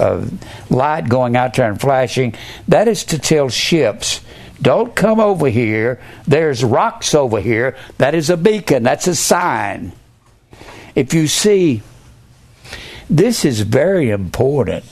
a 0.00 0.28
light 0.68 1.08
going 1.08 1.36
out 1.36 1.54
there 1.54 1.70
and 1.70 1.80
flashing. 1.80 2.34
That 2.66 2.88
is 2.88 3.04
to 3.04 3.20
tell 3.20 3.50
ships, 3.50 4.20
don't 4.60 4.96
come 4.96 5.20
over 5.20 5.48
here. 5.48 6.00
There's 6.26 6.64
rocks 6.64 7.14
over 7.14 7.40
here. 7.40 7.76
That 7.98 8.16
is 8.16 8.28
a 8.28 8.36
beacon. 8.36 8.82
That's 8.82 9.06
a 9.06 9.14
sign. 9.14 9.92
If 10.96 11.14
you 11.14 11.28
see, 11.28 11.82
this 13.08 13.44
is 13.44 13.60
very 13.60 14.10
important 14.10 14.84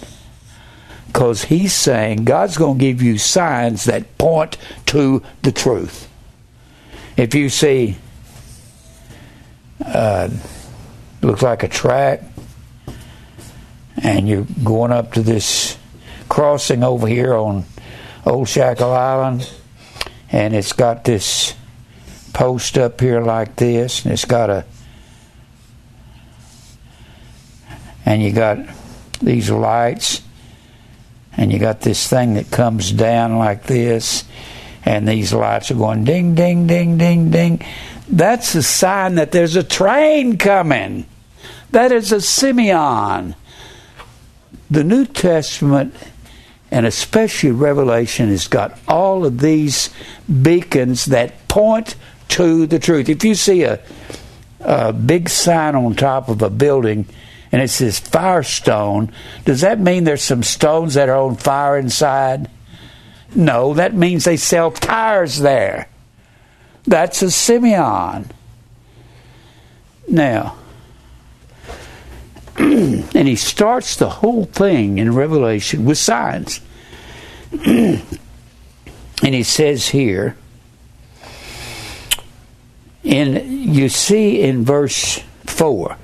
because 1.12 1.44
he's 1.44 1.74
saying 1.74 2.24
God's 2.24 2.56
going 2.56 2.78
to 2.78 2.84
give 2.84 3.02
you 3.02 3.18
signs 3.18 3.84
that 3.84 4.16
point 4.16 4.56
to 4.86 5.22
the 5.42 5.50
truth. 5.50 6.08
If 7.16 7.34
you 7.34 7.48
see, 7.48 7.96
uh, 9.84 10.28
looks 11.20 11.42
like 11.42 11.64
a 11.64 11.68
track, 11.68 12.22
and 14.00 14.28
you're 14.28 14.46
going 14.62 14.92
up 14.92 15.14
to 15.14 15.22
this 15.22 15.76
crossing 16.28 16.84
over 16.84 17.08
here 17.08 17.34
on 17.34 17.64
Old 18.24 18.48
Shackle 18.48 18.92
Island, 18.92 19.52
and 20.30 20.54
it's 20.54 20.72
got 20.72 21.02
this 21.02 21.54
post 22.32 22.78
up 22.78 23.00
here 23.00 23.20
like 23.20 23.56
this, 23.56 24.04
and 24.04 24.12
it's 24.12 24.24
got 24.24 24.48
a, 24.48 24.64
and 28.06 28.22
you 28.22 28.30
got 28.30 28.58
these 29.20 29.50
lights, 29.50 30.22
and 31.40 31.50
you 31.50 31.58
got 31.58 31.80
this 31.80 32.06
thing 32.06 32.34
that 32.34 32.50
comes 32.50 32.92
down 32.92 33.38
like 33.38 33.62
this, 33.62 34.24
and 34.84 35.08
these 35.08 35.32
lights 35.32 35.70
are 35.70 35.74
going 35.74 36.04
ding, 36.04 36.34
ding, 36.34 36.66
ding, 36.66 36.98
ding, 36.98 37.30
ding. 37.30 37.64
That's 38.10 38.54
a 38.54 38.62
sign 38.62 39.14
that 39.14 39.32
there's 39.32 39.56
a 39.56 39.64
train 39.64 40.36
coming. 40.36 41.06
That 41.70 41.92
is 41.92 42.12
a 42.12 42.16
semeion. 42.16 43.34
The 44.70 44.84
New 44.84 45.06
Testament, 45.06 45.94
and 46.70 46.84
especially 46.84 47.52
Revelation, 47.52 48.28
has 48.28 48.46
got 48.46 48.78
all 48.86 49.24
of 49.24 49.40
these 49.40 49.88
beacons 50.42 51.06
that 51.06 51.48
point 51.48 51.96
to 52.28 52.66
the 52.66 52.78
truth. 52.78 53.08
If 53.08 53.24
you 53.24 53.34
see 53.34 53.62
a, 53.62 53.80
a 54.60 54.92
big 54.92 55.30
sign 55.30 55.74
on 55.74 55.94
top 55.94 56.28
of 56.28 56.42
a 56.42 56.50
building 56.50 57.06
and 57.52 57.62
it 57.62 57.68
says 57.68 57.98
Firestone, 57.98 59.12
does 59.44 59.62
that 59.62 59.80
mean 59.80 60.04
there's 60.04 60.22
some 60.22 60.42
stones 60.42 60.94
that 60.94 61.08
are 61.08 61.16
on 61.16 61.36
fire 61.36 61.78
inside? 61.78 62.48
No, 63.34 63.74
that 63.74 63.94
means 63.94 64.24
they 64.24 64.36
sell 64.36 64.70
tires 64.70 65.38
there. 65.38 65.88
That's 66.84 67.22
a 67.22 67.26
semeion. 67.26 68.26
Now, 70.08 70.56
and 72.56 73.28
he 73.28 73.36
starts 73.36 73.96
the 73.96 74.08
whole 74.08 74.44
thing 74.44 74.98
in 74.98 75.14
Revelation 75.14 75.84
with 75.84 75.98
signs. 75.98 76.60
and 77.66 78.02
he 79.22 79.42
says 79.42 79.88
here, 79.88 80.36
and 83.04 83.74
you 83.74 83.88
see 83.88 84.40
in 84.40 84.64
verse 84.64 85.22
4, 85.46 85.96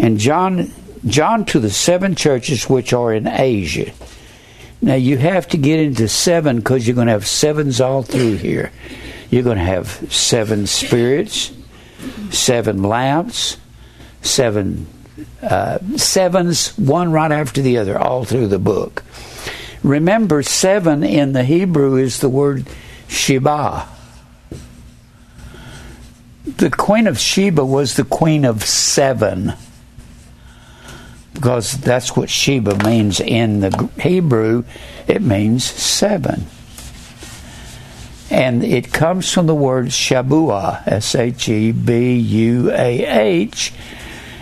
and 0.00 0.18
John, 0.18 0.72
John 1.06 1.44
to 1.46 1.60
the 1.60 1.70
seven 1.70 2.14
churches 2.14 2.68
which 2.68 2.94
are 2.94 3.12
in 3.12 3.26
Asia. 3.26 3.92
Now 4.80 4.94
you 4.94 5.18
have 5.18 5.46
to 5.48 5.58
get 5.58 5.78
into 5.78 6.08
seven 6.08 6.56
because 6.56 6.86
you're 6.86 6.94
going 6.94 7.08
to 7.08 7.12
have 7.12 7.26
sevens 7.26 7.82
all 7.82 8.02
through 8.02 8.36
here. 8.36 8.72
You're 9.28 9.42
going 9.42 9.58
to 9.58 9.64
have 9.64 9.88
seven 10.10 10.66
spirits, 10.66 11.52
seven 12.30 12.82
lamps, 12.82 13.58
seven 14.22 14.86
uh, 15.42 15.78
sevens, 15.96 16.76
one 16.78 17.12
right 17.12 17.30
after 17.30 17.60
the 17.60 17.76
other, 17.76 17.98
all 17.98 18.24
through 18.24 18.48
the 18.48 18.58
book. 18.58 19.04
Remember, 19.82 20.42
seven 20.42 21.04
in 21.04 21.34
the 21.34 21.44
Hebrew 21.44 21.96
is 21.96 22.20
the 22.20 22.28
word 22.30 22.66
Sheba. 23.08 23.86
The 26.56 26.70
Queen 26.70 27.06
of 27.06 27.18
Sheba 27.18 27.64
was 27.64 27.96
the 27.96 28.04
Queen 28.04 28.46
of 28.46 28.64
seven 28.64 29.52
because 31.34 31.72
that's 31.78 32.16
what 32.16 32.28
Sheba 32.28 32.84
means 32.84 33.20
in 33.20 33.60
the 33.60 33.90
Hebrew. 34.00 34.64
It 35.06 35.22
means 35.22 35.64
seven. 35.64 36.46
And 38.30 38.62
it 38.62 38.92
comes 38.92 39.32
from 39.32 39.46
the 39.46 39.54
word 39.54 39.86
Shabua, 39.86 40.86
S 40.86 41.14
H 41.14 41.48
E 41.48 41.72
B 41.72 42.14
U 42.16 42.70
A 42.70 43.04
H. 43.04 43.72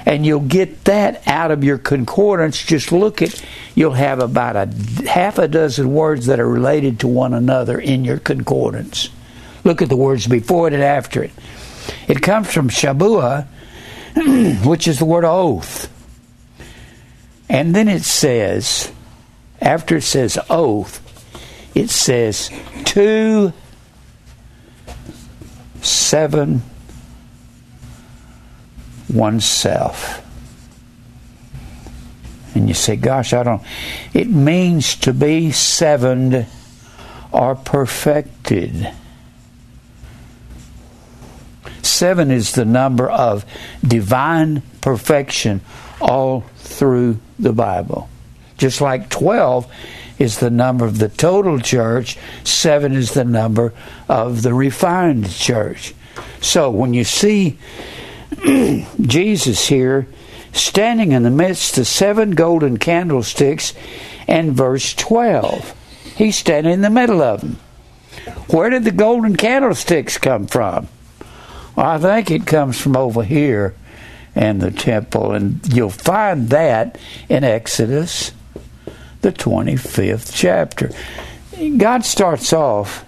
And 0.04 0.24
you'll 0.24 0.40
get 0.40 0.84
that 0.84 1.26
out 1.26 1.50
of 1.50 1.64
your 1.64 1.78
concordance. 1.78 2.62
Just 2.62 2.92
look 2.92 3.20
at, 3.22 3.42
you'll 3.74 3.92
have 3.92 4.20
about 4.20 4.56
a 4.56 4.66
half 5.06 5.38
a 5.38 5.48
dozen 5.48 5.92
words 5.92 6.26
that 6.26 6.40
are 6.40 6.48
related 6.48 7.00
to 7.00 7.08
one 7.08 7.34
another 7.34 7.78
in 7.78 8.04
your 8.04 8.18
concordance. 8.18 9.10
Look 9.64 9.82
at 9.82 9.88
the 9.88 9.96
words 9.96 10.26
before 10.26 10.68
it 10.68 10.74
and 10.74 10.82
after 10.82 11.22
it. 11.22 11.32
It 12.06 12.22
comes 12.22 12.50
from 12.52 12.68
Shabua, 12.68 13.46
which 14.66 14.88
is 14.88 14.98
the 14.98 15.04
word 15.04 15.24
oath. 15.24 15.90
And 17.48 17.74
then 17.74 17.88
it 17.88 18.02
says, 18.02 18.92
after 19.60 19.96
it 19.96 20.02
says 20.02 20.38
oath, 20.50 21.04
it 21.74 21.90
says 21.90 22.50
to 22.86 23.52
seven 25.80 26.62
oneself. 29.12 30.24
And 32.54 32.68
you 32.68 32.74
say, 32.74 32.96
gosh, 32.96 33.32
I 33.32 33.42
don't. 33.42 33.62
It 34.12 34.28
means 34.28 34.96
to 34.96 35.12
be 35.12 35.52
sevened 35.52 36.46
are 37.32 37.54
perfected. 37.54 38.92
Seven 41.82 42.30
is 42.30 42.52
the 42.52 42.64
number 42.64 43.08
of 43.08 43.44
divine 43.82 44.62
perfection 44.80 45.60
all 46.00 46.44
through 46.68 47.18
the 47.38 47.52
Bible. 47.52 48.08
Just 48.56 48.80
like 48.80 49.08
12 49.08 49.70
is 50.18 50.38
the 50.38 50.50
number 50.50 50.84
of 50.84 50.98
the 50.98 51.08
total 51.08 51.58
church, 51.60 52.18
seven 52.44 52.94
is 52.94 53.14
the 53.14 53.24
number 53.24 53.72
of 54.08 54.42
the 54.42 54.52
refined 54.52 55.30
church. 55.30 55.94
So 56.40 56.70
when 56.70 56.94
you 56.94 57.04
see 57.04 57.58
Jesus 59.00 59.68
here 59.68 60.08
standing 60.52 61.12
in 61.12 61.22
the 61.22 61.30
midst 61.30 61.78
of 61.78 61.86
seven 61.86 62.32
golden 62.32 62.78
candlesticks 62.78 63.74
and 64.26 64.52
verse 64.52 64.94
12, 64.94 65.74
he's 66.16 66.36
standing 66.36 66.72
in 66.72 66.80
the 66.80 66.90
middle 66.90 67.22
of 67.22 67.40
them. 67.40 67.58
Where 68.48 68.70
did 68.70 68.84
the 68.84 68.90
golden 68.90 69.36
candlesticks 69.36 70.18
come 70.18 70.46
from? 70.46 70.88
Well, 71.76 71.86
I 71.86 71.98
think 71.98 72.30
it 72.30 72.46
comes 72.46 72.80
from 72.80 72.96
over 72.96 73.22
here 73.22 73.74
in 74.38 74.60
the 74.60 74.70
temple, 74.70 75.32
and 75.32 75.60
you'll 75.74 75.90
find 75.90 76.50
that 76.50 76.96
in 77.28 77.42
Exodus, 77.42 78.32
the 79.20 79.32
25th 79.32 80.32
chapter. 80.32 80.90
God 81.76 82.04
starts 82.04 82.52
off 82.52 83.04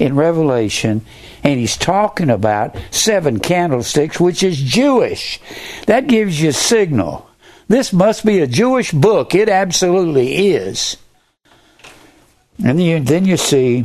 in 0.00 0.16
Revelation, 0.16 1.02
and 1.44 1.60
he's 1.60 1.76
talking 1.76 2.30
about 2.30 2.76
seven 2.90 3.38
candlesticks, 3.38 4.18
which 4.18 4.42
is 4.42 4.60
Jewish. 4.60 5.40
That 5.86 6.08
gives 6.08 6.42
you 6.42 6.48
a 6.48 6.52
signal. 6.52 7.30
This 7.68 7.92
must 7.92 8.26
be 8.26 8.40
a 8.40 8.46
Jewish 8.48 8.90
book. 8.90 9.36
It 9.36 9.48
absolutely 9.48 10.48
is. 10.48 10.96
And 12.58 12.78
then 12.78 12.80
you, 12.80 13.00
then 13.00 13.24
you 13.24 13.36
see 13.36 13.84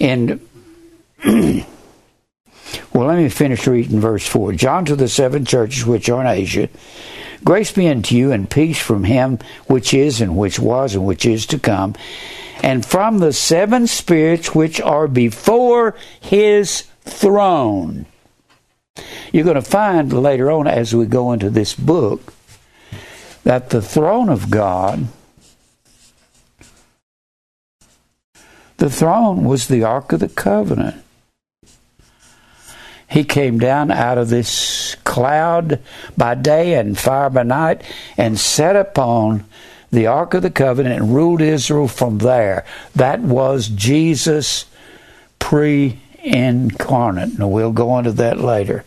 in 0.00 0.40
well, 2.94 3.08
let 3.08 3.18
me 3.18 3.28
finish 3.28 3.66
reading 3.66 3.98
verse 3.98 4.24
4. 4.24 4.52
John 4.52 4.84
to 4.84 4.94
the 4.94 5.08
seven 5.08 5.44
churches 5.44 5.84
which 5.84 6.08
are 6.08 6.20
in 6.20 6.28
Asia. 6.28 6.68
Grace 7.42 7.72
be 7.72 7.88
unto 7.88 8.14
you 8.14 8.30
and 8.30 8.48
peace 8.48 8.78
from 8.78 9.02
him 9.02 9.40
which 9.66 9.92
is 9.92 10.20
and 10.20 10.36
which 10.36 10.60
was 10.60 10.94
and 10.94 11.04
which 11.04 11.26
is 11.26 11.44
to 11.46 11.58
come, 11.58 11.94
and 12.62 12.86
from 12.86 13.18
the 13.18 13.32
seven 13.32 13.88
spirits 13.88 14.54
which 14.54 14.80
are 14.80 15.08
before 15.08 15.96
his 16.20 16.84
throne. 17.02 18.06
You're 19.32 19.44
going 19.44 19.56
to 19.56 19.62
find 19.62 20.12
later 20.12 20.50
on 20.52 20.68
as 20.68 20.94
we 20.94 21.06
go 21.06 21.32
into 21.32 21.50
this 21.50 21.74
book 21.74 22.32
that 23.42 23.70
the 23.70 23.82
throne 23.82 24.28
of 24.28 24.50
God, 24.50 25.08
the 28.76 28.88
throne 28.88 29.44
was 29.44 29.66
the 29.66 29.82
Ark 29.82 30.12
of 30.12 30.20
the 30.20 30.28
Covenant 30.28 31.03
he 33.14 33.22
came 33.22 33.60
down 33.60 33.92
out 33.92 34.18
of 34.18 34.28
this 34.28 34.96
cloud 35.04 35.78
by 36.16 36.34
day 36.34 36.74
and 36.74 36.98
fire 36.98 37.30
by 37.30 37.44
night 37.44 37.80
and 38.16 38.36
sat 38.40 38.74
upon 38.74 39.44
the 39.92 40.08
Ark 40.08 40.34
of 40.34 40.42
the 40.42 40.50
Covenant 40.50 41.00
and 41.00 41.14
ruled 41.14 41.40
Israel 41.40 41.86
from 41.86 42.18
there. 42.18 42.64
That 42.96 43.20
was 43.20 43.68
Jesus 43.68 44.64
pre 45.38 46.00
incarnate. 46.24 47.38
And 47.38 47.52
we'll 47.52 47.70
go 47.70 47.96
into 47.98 48.10
that 48.10 48.40
later. 48.40 48.84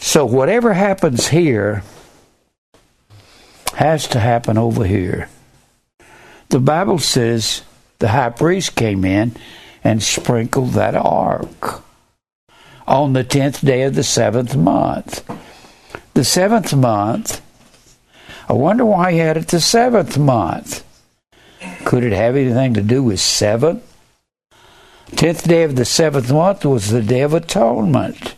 So, 0.00 0.26
whatever 0.26 0.72
happens 0.72 1.28
here 1.28 1.84
has 3.74 4.08
to 4.08 4.18
happen 4.18 4.58
over 4.58 4.84
here. 4.84 5.28
The 6.48 6.58
Bible 6.58 6.98
says 6.98 7.62
the 8.00 8.08
high 8.08 8.30
priest 8.30 8.74
came 8.74 9.04
in 9.04 9.36
and 9.84 10.02
sprinkled 10.02 10.70
that 10.70 10.96
ark 10.96 11.84
on 12.90 13.12
the 13.12 13.22
tenth 13.22 13.64
day 13.64 13.82
of 13.82 13.94
the 13.94 14.02
seventh 14.02 14.56
month. 14.56 15.24
The 16.14 16.24
seventh 16.24 16.74
month, 16.74 17.40
I 18.48 18.52
wonder 18.52 18.84
why 18.84 19.12
he 19.12 19.18
had 19.18 19.36
it 19.36 19.46
the 19.46 19.60
seventh 19.60 20.18
month. 20.18 20.84
Could 21.84 22.02
it 22.02 22.12
have 22.12 22.34
anything 22.34 22.74
to 22.74 22.82
do 22.82 23.04
with 23.04 23.20
seven? 23.20 23.82
Tenth 25.12 25.46
day 25.46 25.62
of 25.62 25.76
the 25.76 25.84
seventh 25.84 26.32
month 26.32 26.64
was 26.64 26.90
the 26.90 27.00
day 27.00 27.20
of 27.20 27.32
atonement. 27.32 28.34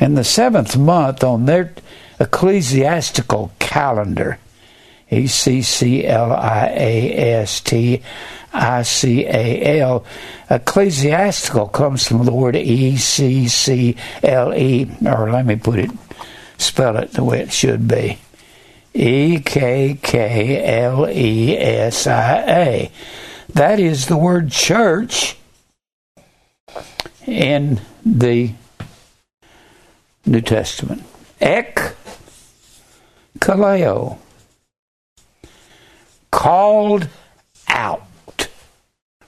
And 0.00 0.18
the 0.18 0.24
seventh 0.24 0.76
month 0.76 1.22
on 1.22 1.46
their 1.46 1.72
ecclesiastical 2.18 3.52
calendar, 3.60 4.40
E 5.10 5.26
C 5.26 5.62
C 5.62 6.04
L 6.06 6.32
I 6.32 6.66
A 6.68 7.40
S 7.42 7.60
T 7.60 8.02
I 8.52 8.82
C 8.82 9.24
A 9.26 9.80
L. 9.80 10.04
Ecclesiastical 10.50 11.68
comes 11.68 12.06
from 12.06 12.24
the 12.24 12.32
word 12.32 12.56
E 12.56 12.96
C 12.96 13.48
C 13.48 13.96
L 14.22 14.52
E, 14.54 14.90
or 15.06 15.30
let 15.30 15.46
me 15.46 15.56
put 15.56 15.78
it, 15.78 15.90
spell 16.58 16.96
it 16.96 17.12
the 17.12 17.24
way 17.24 17.40
it 17.40 17.52
should 17.52 17.88
be. 17.88 18.18
E 18.94 19.40
K 19.40 19.98
K 20.02 20.82
L 20.82 21.08
E 21.08 21.56
S 21.56 22.06
I 22.06 22.44
A. 22.46 22.92
That 23.54 23.80
is 23.80 24.06
the 24.06 24.16
word 24.16 24.50
church 24.50 25.36
in 27.26 27.80
the 28.04 28.52
New 30.26 30.40
Testament. 30.40 31.02
Ek 31.40 31.94
kaleo. 33.38 34.18
Called 36.30 37.08
out. 37.68 38.48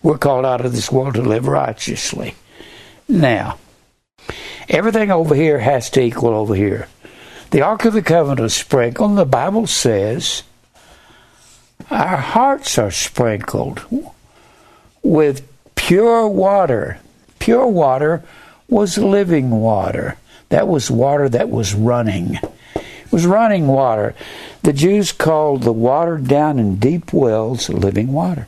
We're 0.03 0.19
called 0.19 0.47
out 0.47 0.65
of 0.65 0.73
this 0.73 0.91
world 0.91 1.15
to 1.15 1.23
live 1.23 1.47
righteously. 1.47 2.35
Now, 3.09 3.59
everything 4.69 5.11
over 5.11 5.35
here 5.35 5.59
has 5.59 5.91
to 5.91 6.01
equal 6.01 6.35
over 6.35 6.55
here. 6.55 6.89
The 7.51 7.63
Ark 7.63 7.85
of 7.85 7.95
the 7.95 8.03
Covenant 8.03 8.41
is 8.41 8.55
sprinkled, 8.55 9.17
the 9.17 9.25
Bible 9.25 9.67
says 9.67 10.45
our 11.91 12.17
hearts 12.17 12.79
are 12.79 12.93
sprinkled 12.93 13.83
with 15.03 15.47
pure 15.75 16.29
water. 16.29 16.99
Pure 17.41 17.67
water 17.69 18.23
was 18.69 18.97
living 18.97 19.51
water. 19.51 20.17
That 20.51 20.69
was 20.69 20.91
water 20.91 21.29
that 21.29 21.51
was 21.51 21.75
running. 21.75 22.39
Was 23.11 23.27
running 23.27 23.67
water. 23.67 24.15
The 24.63 24.73
Jews 24.73 25.13
called 25.13 25.63
the 25.63 25.73
water 25.73 26.17
down 26.19 26.59
in 26.59 26.77
deep 26.77 27.13
wells 27.13 27.69
living 27.69 28.13
water. 28.13 28.47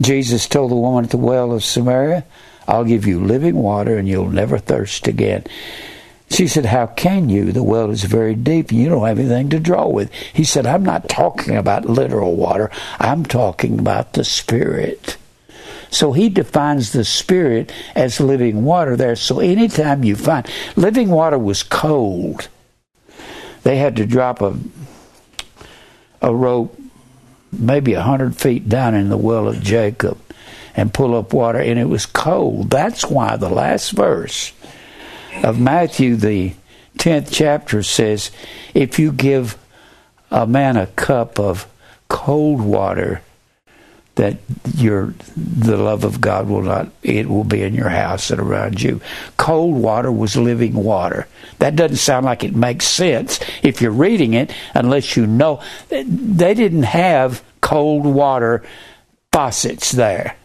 Jesus 0.00 0.46
told 0.46 0.70
the 0.70 0.76
woman 0.76 1.04
at 1.04 1.10
the 1.10 1.16
well 1.16 1.52
of 1.52 1.64
Samaria, 1.64 2.24
I'll 2.66 2.84
give 2.84 3.06
you 3.06 3.20
living 3.20 3.56
water 3.56 3.96
and 3.98 4.08
you'll 4.08 4.30
never 4.30 4.58
thirst 4.58 5.06
again. 5.08 5.44
She 6.30 6.48
said, 6.48 6.66
How 6.66 6.86
can 6.86 7.28
you? 7.28 7.52
The 7.52 7.62
well 7.62 7.90
is 7.90 8.04
very 8.04 8.34
deep 8.34 8.70
and 8.70 8.80
you 8.80 8.88
don't 8.88 9.06
have 9.06 9.18
anything 9.18 9.50
to 9.50 9.60
draw 9.60 9.86
with. 9.86 10.12
He 10.32 10.44
said, 10.44 10.66
I'm 10.66 10.82
not 10.82 11.08
talking 11.08 11.56
about 11.56 11.84
literal 11.84 12.36
water, 12.36 12.70
I'm 12.98 13.24
talking 13.24 13.78
about 13.78 14.14
the 14.14 14.24
Spirit. 14.24 15.18
So 15.90 16.12
he 16.12 16.30
defines 16.30 16.92
the 16.92 17.04
Spirit 17.04 17.70
as 17.94 18.18
living 18.18 18.64
water 18.64 18.96
there. 18.96 19.14
So 19.14 19.40
anytime 19.40 20.04
you 20.04 20.16
find 20.16 20.50
living 20.74 21.10
water 21.10 21.38
was 21.38 21.62
cold, 21.62 22.48
they 23.62 23.76
had 23.76 23.96
to 23.96 24.06
drop 24.06 24.40
a 24.42 24.56
a 26.20 26.34
rope 26.34 26.78
maybe 27.52 27.94
a 27.94 28.02
hundred 28.02 28.36
feet 28.36 28.68
down 28.68 28.94
in 28.94 29.08
the 29.08 29.16
well 29.16 29.46
of 29.46 29.60
Jacob 29.60 30.18
and 30.74 30.94
pull 30.94 31.14
up 31.14 31.32
water, 31.32 31.58
and 31.58 31.78
it 31.78 31.88
was 31.88 32.06
cold. 32.06 32.70
That's 32.70 33.04
why 33.04 33.36
the 33.36 33.50
last 33.50 33.90
verse 33.92 34.52
of 35.42 35.60
Matthew, 35.60 36.16
the 36.16 36.54
10th 36.98 37.28
chapter, 37.30 37.82
says, 37.82 38.30
If 38.72 38.98
you 38.98 39.12
give 39.12 39.58
a 40.30 40.46
man 40.46 40.78
a 40.78 40.86
cup 40.86 41.38
of 41.38 41.68
cold 42.08 42.62
water, 42.62 43.20
that 44.16 44.36
your 44.74 45.14
the 45.36 45.76
love 45.76 46.04
of 46.04 46.20
God 46.20 46.48
will 46.48 46.62
not 46.62 46.90
it 47.02 47.28
will 47.28 47.44
be 47.44 47.62
in 47.62 47.74
your 47.74 47.88
house 47.88 48.30
and 48.30 48.40
around 48.40 48.82
you. 48.82 49.00
Cold 49.36 49.74
water 49.74 50.12
was 50.12 50.36
living 50.36 50.74
water. 50.74 51.26
That 51.58 51.76
doesn't 51.76 51.96
sound 51.96 52.26
like 52.26 52.44
it 52.44 52.54
makes 52.54 52.86
sense 52.86 53.40
if 53.62 53.80
you're 53.80 53.90
reading 53.90 54.34
it 54.34 54.52
unless 54.74 55.16
you 55.16 55.26
know 55.26 55.62
they 55.88 56.54
didn't 56.54 56.82
have 56.82 57.42
cold 57.60 58.04
water 58.04 58.62
faucets 59.32 59.92
there. 59.92 60.36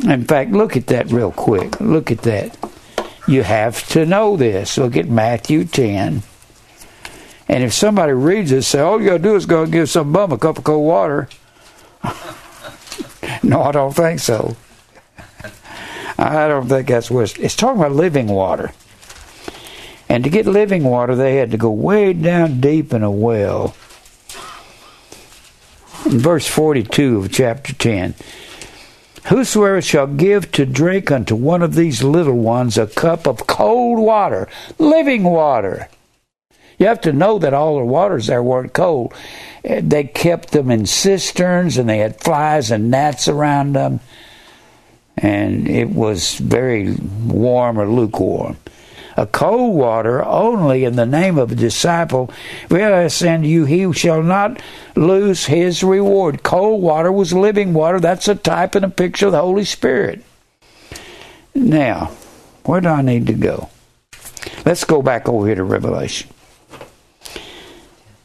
In 0.00 0.24
fact, 0.24 0.50
look 0.50 0.76
at 0.76 0.88
that 0.88 1.12
real 1.12 1.30
quick. 1.30 1.80
Look 1.80 2.10
at 2.10 2.22
that. 2.22 2.58
You 3.28 3.44
have 3.44 3.86
to 3.90 4.04
know 4.04 4.36
this. 4.36 4.76
Look 4.76 4.96
at 4.96 5.08
Matthew 5.08 5.64
10. 5.64 6.22
And 7.46 7.62
if 7.62 7.72
somebody 7.72 8.12
reads 8.12 8.50
this, 8.50 8.66
say, 8.66 8.80
all 8.80 9.00
you 9.00 9.10
got 9.10 9.16
to 9.18 9.22
do 9.22 9.36
is 9.36 9.46
go 9.46 9.62
and 9.62 9.72
give 9.72 9.88
some 9.88 10.12
bum 10.12 10.32
a 10.32 10.38
cup 10.38 10.58
of 10.58 10.64
cold 10.64 10.84
water 10.84 11.28
no, 13.42 13.62
I 13.62 13.72
don't 13.72 13.94
think 13.94 14.20
so. 14.20 14.56
I 16.18 16.46
don't 16.48 16.68
think 16.68 16.88
that's 16.88 17.10
what 17.10 17.38
it's, 17.38 17.56
talking 17.56 17.80
about 17.80 17.92
living 17.92 18.28
water. 18.28 18.72
And 20.08 20.22
to 20.24 20.30
get 20.30 20.46
living 20.46 20.84
water, 20.84 21.16
they 21.16 21.36
had 21.36 21.50
to 21.50 21.56
go 21.56 21.70
way 21.70 22.12
down 22.12 22.60
deep 22.60 22.92
in 22.92 23.02
a 23.02 23.10
well. 23.10 23.74
In 26.06 26.18
verse 26.18 26.46
42 26.46 27.18
of 27.18 27.32
chapter 27.32 27.72
10, 27.72 28.14
Whosoever 29.28 29.80
shall 29.80 30.06
give 30.06 30.52
to 30.52 30.66
drink 30.66 31.10
unto 31.10 31.34
one 31.34 31.62
of 31.62 31.74
these 31.74 32.02
little 32.02 32.36
ones 32.36 32.76
a 32.76 32.86
cup 32.86 33.26
of 33.26 33.46
cold 33.46 33.98
water, 33.98 34.48
living 34.78 35.24
water. 35.24 35.88
You 36.78 36.86
have 36.86 37.00
to 37.02 37.12
know 37.12 37.38
that 37.38 37.54
all 37.54 37.78
the 37.78 37.86
waters 37.86 38.26
there 38.26 38.42
weren't 38.42 38.74
cold. 38.74 39.14
They 39.64 40.04
kept 40.04 40.50
them 40.50 40.70
in 40.70 40.86
cisterns 40.86 41.78
and 41.78 41.88
they 41.88 41.98
had 41.98 42.20
flies 42.20 42.70
and 42.70 42.90
gnats 42.90 43.28
around 43.28 43.72
them. 43.72 44.00
And 45.16 45.68
it 45.68 45.88
was 45.88 46.36
very 46.36 46.94
warm 47.26 47.78
or 47.78 47.88
lukewarm. 47.88 48.58
A 49.16 49.26
cold 49.26 49.76
water 49.76 50.24
only 50.24 50.84
in 50.84 50.96
the 50.96 51.06
name 51.06 51.38
of 51.38 51.52
a 51.52 51.54
disciple. 51.54 52.30
Well, 52.68 52.92
I 52.92 53.06
send 53.08 53.46
you, 53.46 53.64
he 53.64 53.90
shall 53.92 54.22
not 54.22 54.60
lose 54.96 55.46
his 55.46 55.84
reward. 55.84 56.42
Cold 56.42 56.82
water 56.82 57.12
was 57.12 57.32
living 57.32 57.74
water. 57.74 58.00
That's 58.00 58.26
a 58.26 58.34
type 58.34 58.74
and 58.74 58.84
a 58.84 58.90
picture 58.90 59.26
of 59.26 59.32
the 59.32 59.40
Holy 59.40 59.64
Spirit. 59.64 60.24
Now, 61.54 62.10
where 62.64 62.80
do 62.80 62.88
I 62.88 63.02
need 63.02 63.28
to 63.28 63.34
go? 63.34 63.70
Let's 64.66 64.84
go 64.84 65.00
back 65.00 65.28
over 65.28 65.46
here 65.46 65.54
to 65.54 65.64
Revelation. 65.64 66.33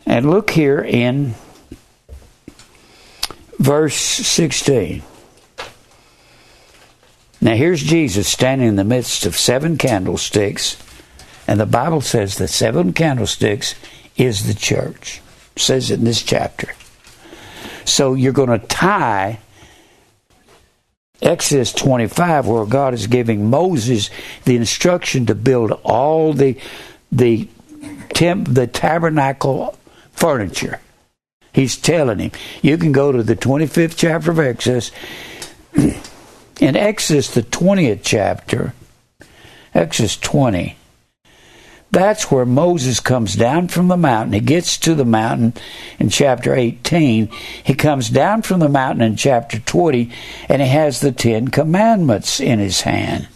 And 0.10 0.28
look 0.28 0.50
here 0.50 0.82
in 0.82 1.36
verse 3.60 3.96
16. 3.96 5.04
Now 7.40 7.54
here's 7.54 7.84
Jesus 7.84 8.28
standing 8.28 8.70
in 8.70 8.76
the 8.76 8.84
midst 8.84 9.28
of 9.28 9.38
seven 9.38 9.78
candlesticks, 9.78 10.78
and 11.48 11.60
the 11.60 11.68
Bible 11.68 12.02
says 12.02 12.38
the 12.40 12.48
seven 12.48 12.92
candlesticks 12.92 13.76
is 14.18 14.48
the 14.48 14.56
church. 14.56 15.22
It 15.56 15.62
says 15.62 15.92
it 15.92 16.00
in 16.00 16.06
this 16.06 16.24
chapter. 16.24 16.74
So 17.86 18.16
you're 18.16 18.34
going 18.34 18.60
to 18.60 18.66
tie 18.66 19.38
Exodus 21.22 21.72
25, 21.72 22.48
where 22.48 22.66
God 22.66 22.96
is 22.96 23.06
giving 23.06 23.52
Moses 23.52 24.10
the 24.46 24.56
instruction 24.56 25.28
to 25.28 25.36
build 25.36 25.72
all 25.84 26.34
the 26.34 26.58
the 27.12 27.48
temp, 28.14 28.48
the 28.50 28.66
tabernacle 28.68 29.79
furniture. 30.20 30.80
He's 31.54 31.78
telling 31.78 32.20
him, 32.20 32.32
you 32.62 32.78
can 32.78 32.92
go 32.92 33.12
to 33.12 33.24
the 33.24 33.36
25th 33.36 33.96
chapter 33.96 34.32
of 34.32 34.40
Exodus. 34.40 34.92
In 35.74 36.76
Exodus, 36.76 37.34
the 37.34 37.42
20th 37.42 38.02
chapter, 38.04 38.74
Exodus 39.74 40.18
20, 40.18 40.76
that's 41.92 42.30
where 42.30 42.46
Moses 42.46 43.00
comes 43.00 43.34
down 43.34 43.68
from 43.68 43.88
the 43.88 43.98
mountain. 43.98 44.34
He 44.34 44.42
gets 44.42 44.78
to 44.80 44.94
the 44.94 45.06
mountain 45.06 45.54
in 45.98 46.10
chapter 46.10 46.54
18. 46.54 47.28
He 47.64 47.74
comes 47.74 48.10
down 48.10 48.44
from 48.44 48.60
the 48.60 48.70
mountain 48.70 49.02
in 49.02 49.16
chapter 49.16 49.60
20, 49.60 50.12
and 50.48 50.62
he 50.62 50.68
has 50.68 51.00
the 51.00 51.12
Ten 51.12 51.48
Commandments 51.48 52.40
in 52.40 52.60
his 52.60 52.82
hand. 52.82 53.28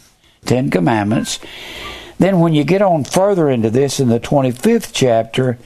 Ten 0.45 0.69
Commandments. 0.69 1.39
Then, 2.19 2.39
when 2.41 2.53
you 2.53 2.63
get 2.63 2.83
on 2.83 3.05
further 3.05 3.49
into 3.49 3.71
this 3.71 3.99
in 3.99 4.09
the 4.09 4.19
25th 4.19 4.91
chapter, 4.93 5.57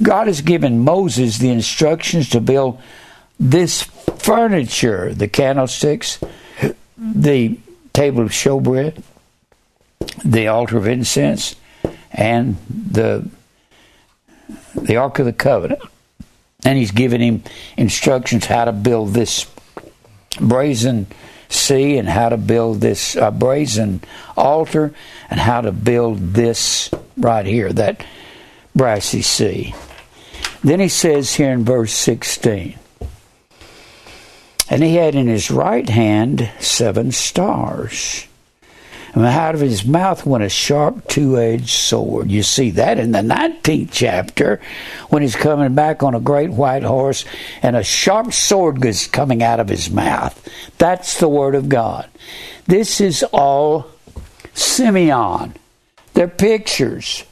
God 0.00 0.26
has 0.26 0.40
given 0.40 0.84
Moses 0.84 1.38
the 1.38 1.50
instructions 1.50 2.30
to 2.30 2.40
build 2.40 2.80
this 3.38 3.82
furniture 3.82 5.12
the 5.12 5.28
candlesticks, 5.28 6.20
the 6.96 7.58
table 7.92 8.22
of 8.22 8.30
showbread, 8.30 9.02
the 10.24 10.46
altar 10.48 10.78
of 10.78 10.86
incense, 10.86 11.56
and 12.12 12.56
the 12.68 13.28
the 14.74 14.96
Ark 14.96 15.18
of 15.18 15.26
the 15.26 15.32
Covenant. 15.32 15.82
And 16.64 16.78
he's 16.78 16.92
given 16.92 17.20
him 17.20 17.42
instructions 17.76 18.46
how 18.46 18.64
to 18.64 18.72
build 18.72 19.14
this 19.14 19.46
brazen 20.40 21.06
sea 21.48 21.98
and 21.98 22.08
how 22.08 22.28
to 22.30 22.36
build 22.36 22.80
this 22.80 23.16
uh, 23.16 23.30
brazen 23.30 24.00
altar 24.36 24.94
and 25.28 25.40
how 25.40 25.60
to 25.60 25.72
build 25.72 26.34
this 26.34 26.90
right 27.16 27.44
here, 27.44 27.72
that 27.72 28.04
brassy 28.74 29.22
sea. 29.22 29.74
Then 30.62 30.80
he 30.80 30.88
says 30.88 31.34
here 31.34 31.52
in 31.52 31.64
verse 31.64 31.92
16, 31.92 32.78
and 34.70 34.82
he 34.82 34.94
had 34.94 35.14
in 35.14 35.26
his 35.26 35.50
right 35.50 35.88
hand 35.88 36.50
seven 36.60 37.12
stars. 37.12 38.26
And 39.14 39.26
out 39.26 39.54
of 39.54 39.60
his 39.60 39.84
mouth 39.84 40.24
went 40.24 40.44
a 40.44 40.48
sharp 40.48 41.06
two 41.06 41.38
edged 41.38 41.68
sword. 41.68 42.30
You 42.30 42.42
see 42.42 42.70
that 42.70 42.98
in 42.98 43.12
the 43.12 43.18
19th 43.18 43.90
chapter 43.92 44.60
when 45.10 45.20
he's 45.20 45.36
coming 45.36 45.74
back 45.74 46.02
on 46.02 46.14
a 46.14 46.20
great 46.20 46.50
white 46.50 46.82
horse 46.82 47.26
and 47.60 47.76
a 47.76 47.82
sharp 47.82 48.32
sword 48.32 48.82
is 48.84 49.06
coming 49.06 49.42
out 49.42 49.60
of 49.60 49.68
his 49.68 49.90
mouth. 49.90 50.48
That's 50.78 51.18
the 51.18 51.28
Word 51.28 51.54
of 51.54 51.68
God. 51.68 52.08
This 52.66 53.02
is 53.02 53.22
all 53.32 53.86
semeion. 54.54 55.56
They're 56.14 56.28
pictures. 56.28 57.24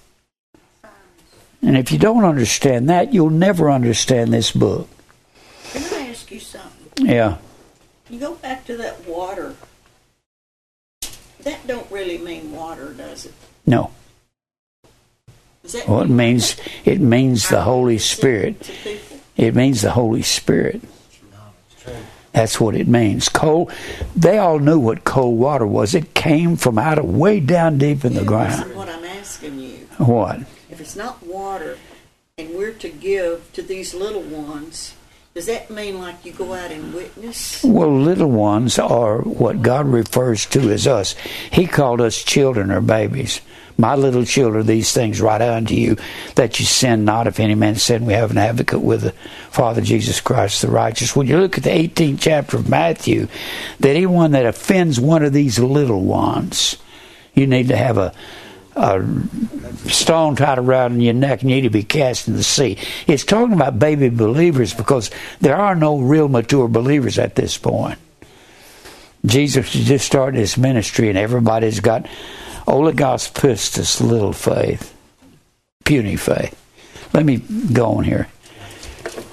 And 1.62 1.76
if 1.76 1.92
you 1.92 1.98
don't 1.98 2.24
understand 2.24 2.88
that, 2.88 3.12
you'll 3.12 3.30
never 3.30 3.70
understand 3.70 4.32
this 4.32 4.50
book. 4.50 4.88
Can 5.72 5.82
I 5.94 6.08
ask 6.08 6.30
you 6.30 6.40
something? 6.40 7.06
Yeah. 7.06 7.36
You 8.08 8.18
go 8.18 8.34
back 8.34 8.64
to 8.66 8.76
that 8.78 9.06
water. 9.06 9.54
That 11.42 11.66
don't 11.66 11.90
really 11.90 12.18
mean 12.18 12.52
water, 12.52 12.92
does 12.92 13.26
it? 13.26 13.34
No. 13.66 13.90
Does 15.62 15.72
that 15.72 15.88
Well, 15.88 16.02
it 16.02 16.08
means 16.08 16.56
it 16.84 17.00
means 17.00 17.48
the 17.48 17.62
Holy 17.62 17.98
Spirit. 17.98 18.70
It 19.36 19.54
means 19.54 19.82
the 19.82 19.92
Holy 19.92 20.22
Spirit. 20.22 20.82
That's 22.32 22.61
what 22.61 22.74
it 22.74 22.86
means. 22.86 23.28
Cold. 23.28 23.72
They 24.14 24.38
all 24.38 24.58
knew 24.61 24.78
what 24.78 25.04
cold 25.04 25.38
water 25.38 25.66
was. 25.66 25.94
It 25.94 26.14
came 26.14 26.56
from 26.56 26.78
out 26.78 26.98
of 26.98 27.04
way 27.04 27.40
down 27.40 27.78
deep 27.78 28.04
in 28.04 28.14
the 28.14 28.24
ground. 28.24 28.74
what 28.74 28.88
I'm 28.88 29.04
asking 29.04 29.58
you. 29.58 29.76
What? 29.98 30.40
It's 30.80 30.96
not 30.96 31.22
water, 31.22 31.76
and 32.38 32.54
we're 32.54 32.72
to 32.72 32.88
give 32.88 33.52
to 33.52 33.62
these 33.62 33.94
little 33.94 34.22
ones, 34.22 34.94
does 35.34 35.46
that 35.46 35.70
mean 35.70 36.00
like 36.00 36.24
you 36.24 36.32
go 36.32 36.54
out 36.54 36.72
and 36.72 36.92
witness? 36.92 37.62
Well, 37.62 37.94
little 38.00 38.30
ones 38.30 38.78
are 38.78 39.18
what 39.18 39.62
God 39.62 39.86
refers 39.86 40.46
to 40.46 40.70
as 40.72 40.86
us. 40.86 41.14
He 41.52 41.66
called 41.66 42.00
us 42.00 42.22
children 42.22 42.70
or 42.70 42.80
babies. 42.80 43.40
My 43.78 43.94
little 43.94 44.24
children, 44.24 44.66
these 44.66 44.92
things 44.92 45.20
write 45.20 45.40
unto 45.40 45.74
you, 45.74 45.96
that 46.34 46.58
you 46.58 46.66
sin 46.66 47.04
not. 47.04 47.26
If 47.26 47.40
any 47.40 47.54
man 47.54 47.76
sin, 47.76 48.06
we 48.06 48.14
have 48.14 48.30
an 48.30 48.38
advocate 48.38 48.80
with 48.80 49.02
the 49.02 49.12
Father 49.50 49.82
Jesus 49.82 50.20
Christ 50.20 50.62
the 50.62 50.68
righteous. 50.68 51.14
When 51.14 51.26
you 51.26 51.38
look 51.38 51.58
at 51.58 51.64
the 51.64 51.70
18th 51.70 52.20
chapter 52.20 52.56
of 52.56 52.68
Matthew, 52.68 53.28
that 53.78 53.90
anyone 53.90 54.32
that 54.32 54.46
offends 54.46 54.98
one 54.98 55.22
of 55.22 55.32
these 55.32 55.58
little 55.58 56.02
ones, 56.02 56.76
you 57.34 57.46
need 57.46 57.68
to 57.68 57.76
have 57.76 57.98
a, 57.98 58.12
a 58.76 59.04
stone 59.90 60.36
tied 60.36 60.58
around 60.58 61.00
your 61.00 61.14
neck 61.14 61.42
and 61.42 61.50
you 61.50 61.56
need 61.56 61.62
to 61.62 61.70
be 61.70 61.82
cast 61.82 62.28
in 62.28 62.34
the 62.34 62.42
sea. 62.42 62.78
It's 63.06 63.24
talking 63.24 63.54
about 63.54 63.78
baby 63.78 64.08
believers 64.08 64.74
because 64.74 65.10
there 65.40 65.56
are 65.56 65.74
no 65.74 65.98
real 65.98 66.28
mature 66.28 66.68
believers 66.68 67.18
at 67.18 67.34
this 67.34 67.58
point. 67.58 67.98
Jesus 69.24 69.74
is 69.74 69.86
just 69.86 70.06
starting 70.06 70.40
his 70.40 70.56
ministry 70.56 71.08
and 71.08 71.18
everybody's 71.18 71.80
got 71.80 72.06
oh, 72.66 72.80
oligos 72.80 73.30
pistis, 73.32 74.00
little 74.00 74.32
faith, 74.32 74.94
puny 75.84 76.16
faith. 76.16 76.56
Let 77.12 77.24
me 77.24 77.38
go 77.38 77.96
on 77.96 78.04
here. 78.04 78.28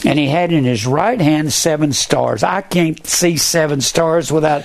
And 0.06 0.20
he 0.20 0.28
had 0.28 0.52
in 0.52 0.64
his 0.64 0.86
right 0.86 1.20
hand 1.20 1.54
seven 1.54 1.94
stars. 1.94 2.44
I 2.44 2.62
can't 2.62 3.06
see 3.06 3.38
seven 3.38 3.82
stars 3.82 4.32
without 4.32 4.64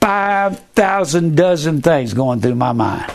5,000 0.00 1.36
dozen 1.36 1.82
things 1.82 2.14
going 2.14 2.40
through 2.40 2.54
my 2.54 2.72
mind. 2.72 3.12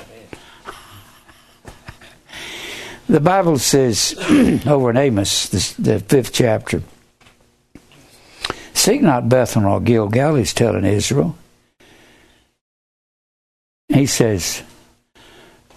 The 3.07 3.19
Bible 3.19 3.57
says 3.59 4.15
over 4.65 4.89
in 4.89 4.97
Amos, 4.97 5.47
the, 5.49 5.81
the 5.81 5.99
fifth 5.99 6.33
chapter, 6.33 6.81
Seek 8.73 9.01
not 9.01 9.29
Bethel 9.29 9.61
nor 9.61 9.79
Gilgal, 9.79 10.35
he's 10.35 10.53
telling 10.53 10.83
Israel. 10.83 11.37
He 13.87 14.05
says, 14.05 14.63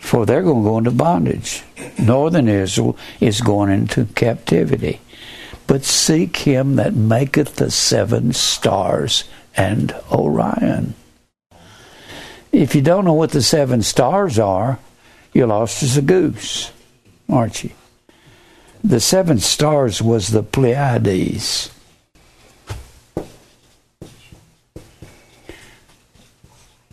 for 0.07 0.25
they're 0.25 0.43
going 0.43 0.63
to 0.63 0.71
go 0.71 0.79
into 0.79 0.91
bondage. 0.91 1.63
Northern 1.99 2.49
Israel 2.49 2.97
is 3.21 3.41
going 3.41 3.71
into 3.71 4.07
captivity. 4.07 5.01
But 5.67 5.85
seek 5.85 6.37
him 6.39 6.77
that 6.77 6.95
maketh 6.95 7.57
the 7.57 7.71
seven 7.71 8.33
stars 8.33 9.25
and 9.57 9.93
Orion. 10.13 10.95
If 12.53 12.75
you 12.75 12.83
don't 12.83 13.05
know 13.05 13.15
what 13.15 13.33
the 13.33 13.43
seven 13.43 13.83
stars 13.83 14.39
are, 14.39 14.79
you're 15.33 15.49
lost 15.49 15.83
as 15.83 15.97
a 15.97 16.03
goose, 16.03 16.71
aren't 17.29 17.65
you? 17.65 17.71
The 18.83 19.01
seven 19.01 19.41
stars 19.41 20.01
was 20.01 20.29
the 20.29 20.43
Pleiades. 20.43 21.71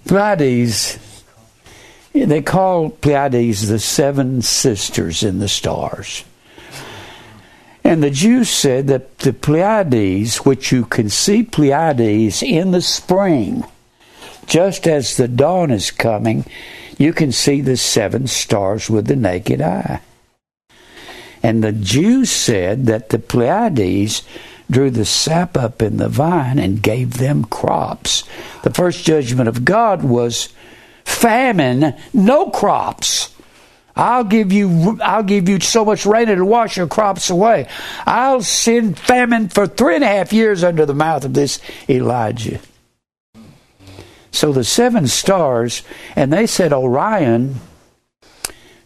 Pleiades 0.06 1.00
They 2.14 2.42
call 2.42 2.92
Pleiades 2.92 3.68
the 3.68 3.80
seven 3.80 4.42
sisters 4.42 5.24
in 5.24 5.40
the 5.40 5.48
stars. 5.48 6.24
And 7.84 8.02
the 8.02 8.12
Jews 8.12 8.50
said 8.50 8.88
that 8.88 9.20
the 9.20 9.34
Pleiades, 9.34 10.38
which 10.38 10.72
you 10.72 10.86
can 10.86 11.10
see 11.10 11.44
Pleiades 11.44 12.42
in 12.42 12.72
the 12.72 12.82
spring, 12.82 13.66
just 14.46 14.88
as 14.88 15.18
the 15.18 15.28
dawn 15.28 15.72
is 15.72 15.92
coming, 15.92 16.46
you 16.98 17.14
can 17.14 17.32
see 17.32 17.62
the 17.62 17.78
seven 17.78 18.28
stars 18.28 18.90
with 18.90 19.08
the 19.08 19.16
naked 19.16 19.62
eye. 19.62 20.02
And 21.44 21.62
the 21.62 21.74
Jews 21.74 22.32
said 22.32 22.86
that 22.86 23.10
the 23.10 23.20
Pleiades 23.20 24.24
drew 24.72 24.90
the 24.90 25.06
sap 25.06 25.58
up 25.58 25.82
in 25.82 25.98
the 25.98 26.08
vine 26.08 26.58
and 26.58 26.82
gave 26.82 27.18
them 27.18 27.44
crops. 27.44 28.24
The 28.64 28.70
first 28.70 29.06
judgment 29.06 29.50
of 29.50 29.66
God 29.66 30.04
was 30.04 30.50
famine, 31.04 31.96
no 32.14 32.50
crops. 32.50 33.30
I'll 33.96 34.24
give 34.24 34.52
you 34.52 35.00
I'll 35.04 35.24
give 35.24 35.48
you 35.48 35.60
so 35.60 35.86
much 35.86 36.06
rain 36.06 36.28
it'll 36.28 36.48
wash 36.48 36.78
your 36.78 36.88
crops 36.88 37.30
away. 37.30 37.68
I'll 38.08 38.42
send 38.42 38.98
famine 38.98 39.50
for 39.50 39.68
three 39.68 39.96
and 39.96 40.04
a 40.04 40.08
half 40.08 40.34
years 40.34 40.64
under 40.64 40.86
the 40.86 40.96
mouth 40.96 41.26
of 41.26 41.36
this 41.36 41.60
Elijah. 41.88 42.60
So 44.32 44.52
the 44.52 44.64
seven 44.64 45.08
stars, 45.08 45.84
and 46.16 46.34
they 46.34 46.48
said 46.48 46.74
Orion 46.74 47.60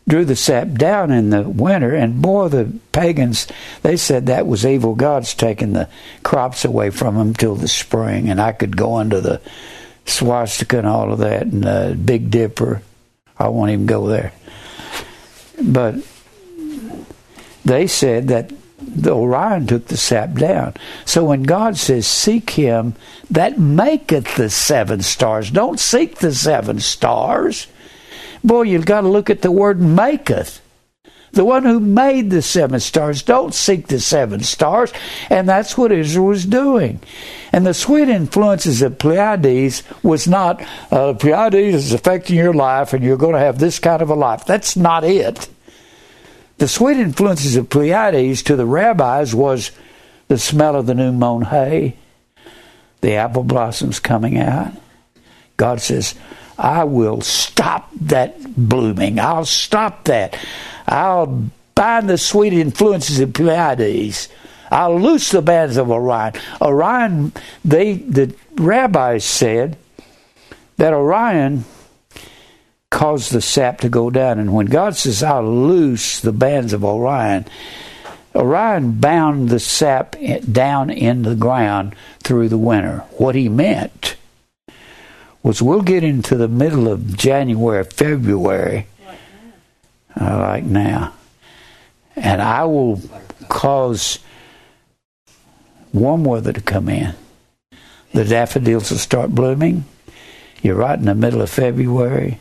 drew 0.08 0.24
the 0.24 0.36
sap 0.36 0.70
down 0.70 1.12
in 1.12 1.30
the 1.30 1.44
winter, 1.44 1.94
and 1.94 2.22
boy, 2.22 2.48
the 2.48 2.72
pagans, 2.92 3.48
they 3.82 3.98
said 3.98 4.28
that 4.28 4.48
was 4.48 4.66
evil 4.66 4.96
gods 4.96 5.34
taking 5.34 5.74
the 5.74 5.90
crops 6.24 6.64
away 6.64 6.90
from 6.90 7.16
them 7.16 7.34
till 7.34 7.56
the 7.56 7.68
spring, 7.68 8.30
and 8.30 8.40
I 8.42 8.54
could 8.54 8.78
go 8.78 9.00
into 9.00 9.20
the 9.20 9.42
swastika 10.06 10.80
and 10.80 10.88
all 10.88 11.12
of 11.12 11.20
that, 11.20 11.44
and 11.44 11.64
the 11.64 11.98
Big 12.04 12.32
Dipper. 12.32 12.82
I 13.38 13.50
won't 13.50 13.72
even 13.72 13.86
go 13.86 14.08
there. 14.08 14.32
But 15.62 15.96
they 17.66 17.88
said 17.88 18.30
that 18.30 18.52
the 18.80 19.12
Orion 19.12 19.68
took 19.68 19.88
the 19.88 19.98
sap 19.98 20.34
down. 20.34 20.76
So 21.06 21.26
when 21.26 21.44
God 21.44 21.78
says, 21.78 22.08
Seek 22.08 22.52
him 22.52 22.96
that 23.30 23.60
maketh 23.60 24.36
the 24.36 24.50
seven 24.50 25.02
stars, 25.02 25.52
don't 25.52 25.80
seek 25.80 26.20
the 26.20 26.34
seven 26.34 26.80
stars. 26.80 27.68
Boy, 28.48 28.64
you've 28.64 28.86
got 28.86 29.02
to 29.02 29.10
look 29.10 29.30
at 29.30 29.42
the 29.42 29.52
word 29.52 29.82
maketh. 29.82 30.62
The 31.34 31.44
one 31.44 31.64
who 31.64 31.82
made 31.82 32.30
the 32.30 32.42
seven 32.42 32.80
stars. 32.80 33.22
Don't 33.22 33.54
seek 33.54 33.88
the 33.88 34.00
seven 34.00 34.42
stars. 34.42 34.94
And 35.30 35.50
that's 35.50 35.78
what 35.78 35.92
Israel 35.92 36.28
was 36.28 36.46
doing. 36.46 37.02
And 37.52 37.68
the 37.68 37.74
sweet 37.74 38.08
influences 38.08 38.82
of 38.82 38.98
Pleiades 38.98 39.84
was 40.02 40.30
not, 40.30 40.66
uh, 40.90 41.14
Pleiades 41.14 41.76
is 41.76 41.94
affecting 41.94 42.38
your 42.38 42.54
life 42.54 42.94
and 42.94 43.04
you're 43.04 43.18
going 43.18 43.34
to 43.34 43.40
have 43.40 43.60
this 43.60 43.80
kind 43.80 44.02
of 44.02 44.10
a 44.10 44.16
life. 44.16 44.46
That's 44.46 44.78
not 44.78 45.04
it. 45.04 45.50
The 46.58 46.70
sweet 46.70 46.98
influences 46.98 47.58
of 47.58 47.70
Pleiades 47.70 48.42
to 48.44 48.56
the 48.56 48.66
rabbis 48.66 49.36
was 49.36 49.72
the 50.30 50.38
smell 50.38 50.78
of 50.78 50.86
the 50.86 50.96
new 50.96 51.12
mown 51.12 51.42
hay, 51.44 51.98
the 53.02 53.16
apple 53.16 53.44
blossoms 53.44 54.00
coming 54.00 54.38
out. 54.40 54.72
God 55.58 55.82
says, 55.82 56.16
I 56.58 56.84
will 56.86 57.22
stop 57.22 57.90
that 58.02 58.56
blooming. 58.56 59.20
I'll 59.20 59.46
stop 59.46 60.06
that. 60.06 60.38
I'll 60.88 61.50
bind 61.76 62.10
the 62.10 62.18
sweet 62.18 62.54
influences 62.54 63.20
of 63.20 63.34
Pleiades. 63.34 64.30
I'll 64.72 65.00
loose 65.00 65.32
the 65.32 65.42
bands 65.42 65.78
of 65.78 65.92
Orion. 65.92 66.34
Orion, 66.62 67.32
they 67.64 67.94
the 67.94 68.36
rabbis 68.56 69.24
said 69.24 69.78
that 70.78 70.94
Orion 70.94 71.66
caused 72.90 73.32
the 73.32 73.42
sap 73.42 73.80
to 73.82 73.90
go 73.90 74.10
down. 74.10 74.40
And 74.40 74.54
when 74.54 74.66
God 74.66 74.96
says, 74.96 75.24
I'll 75.24 75.44
loose 75.44 76.20
the 76.20 76.34
bands 76.34 76.74
of 76.74 76.84
Orion, 76.84 77.46
Orion 78.36 79.00
bound 79.00 79.50
the 79.50 79.60
sap 79.60 80.16
down 80.52 80.90
in 80.90 81.22
the 81.22 81.36
ground 81.36 81.96
through 82.20 82.50
the 82.50 82.58
winter. 82.58 83.00
What 83.18 83.36
he 83.36 83.50
meant 83.50 84.17
was 85.48 85.62
we'll 85.62 85.82
get 85.82 86.04
into 86.04 86.36
the 86.36 86.50
middle 86.50 86.90
of 86.90 87.16
January, 87.16 87.86
February, 87.86 88.86
uh, 90.20 90.40
like 90.40 90.66
now, 90.66 91.14
and 92.18 92.42
I 92.42 92.66
will 92.66 93.02
cause 93.48 94.20
warm 95.94 96.26
weather 96.26 96.52
to 96.52 96.60
come 96.60 96.90
in. 96.90 97.16
The 98.14 98.26
daffodils 98.26 98.92
will 98.92 98.98
start 98.98 99.30
blooming. 99.32 99.86
You're 100.62 100.76
right 100.76 101.00
in 101.00 101.06
the 101.06 101.16
middle 101.16 101.42
of 101.42 101.50
February 101.50 102.40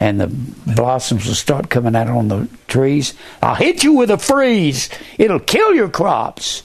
and 0.00 0.20
the 0.20 0.26
blossoms 0.26 1.26
will 1.26 1.34
start 1.34 1.70
coming 1.70 1.94
out 1.94 2.08
on 2.08 2.26
the 2.26 2.48
trees. 2.66 3.14
I'll 3.42 3.54
hit 3.54 3.84
you 3.84 3.92
with 3.92 4.10
a 4.10 4.18
freeze. 4.18 4.90
It'll 5.18 5.38
kill 5.38 5.72
your 5.72 5.88
crops. 5.88 6.64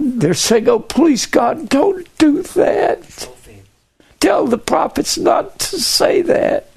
They're 0.00 0.32
saying, 0.32 0.68
oh, 0.68 0.80
please, 0.80 1.26
God, 1.26 1.68
don't 1.68 2.06
do 2.16 2.42
that. 2.42 3.28
Tell 4.20 4.46
the 4.46 4.58
prophets 4.58 5.16
not 5.18 5.58
to 5.60 5.80
say 5.80 6.22
that. 6.22 6.70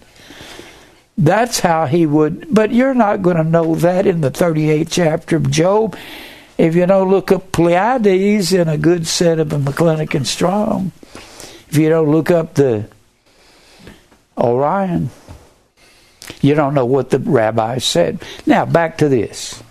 That's 1.18 1.60
how 1.60 1.86
he 1.86 2.06
would, 2.06 2.48
but 2.54 2.72
you're 2.72 2.94
not 2.94 3.22
going 3.22 3.38
to 3.38 3.44
know 3.44 3.76
that 3.76 4.08
in 4.08 4.22
the 4.22 4.32
38th 4.32 4.88
chapter 4.90 5.36
of 5.36 5.52
Job 5.52 5.96
if 6.58 6.76
you 6.76 6.86
don't 6.86 7.10
look 7.10 7.32
up 7.32 7.52
Pleiades 7.52 8.54
in 8.54 8.68
a 8.68 8.78
good 8.78 9.08
set 9.08 9.40
of 9.40 9.52
a 9.52 9.58
McClintock 9.58 10.14
and 10.14 10.28
Strong. 10.28 10.92
If 11.70 11.78
you 11.78 11.90
don't 11.90 12.12
look 12.12 12.30
up 12.30 12.54
the 12.54 12.88
Orion. 14.38 15.10
You 16.42 16.56
don't 16.56 16.74
know 16.74 16.86
what 16.86 17.10
the 17.10 17.20
rabbi 17.20 17.78
said. 17.80 18.24
Now, 18.46 18.66
back 18.66 18.98
to 19.00 19.10
this. 19.10 19.62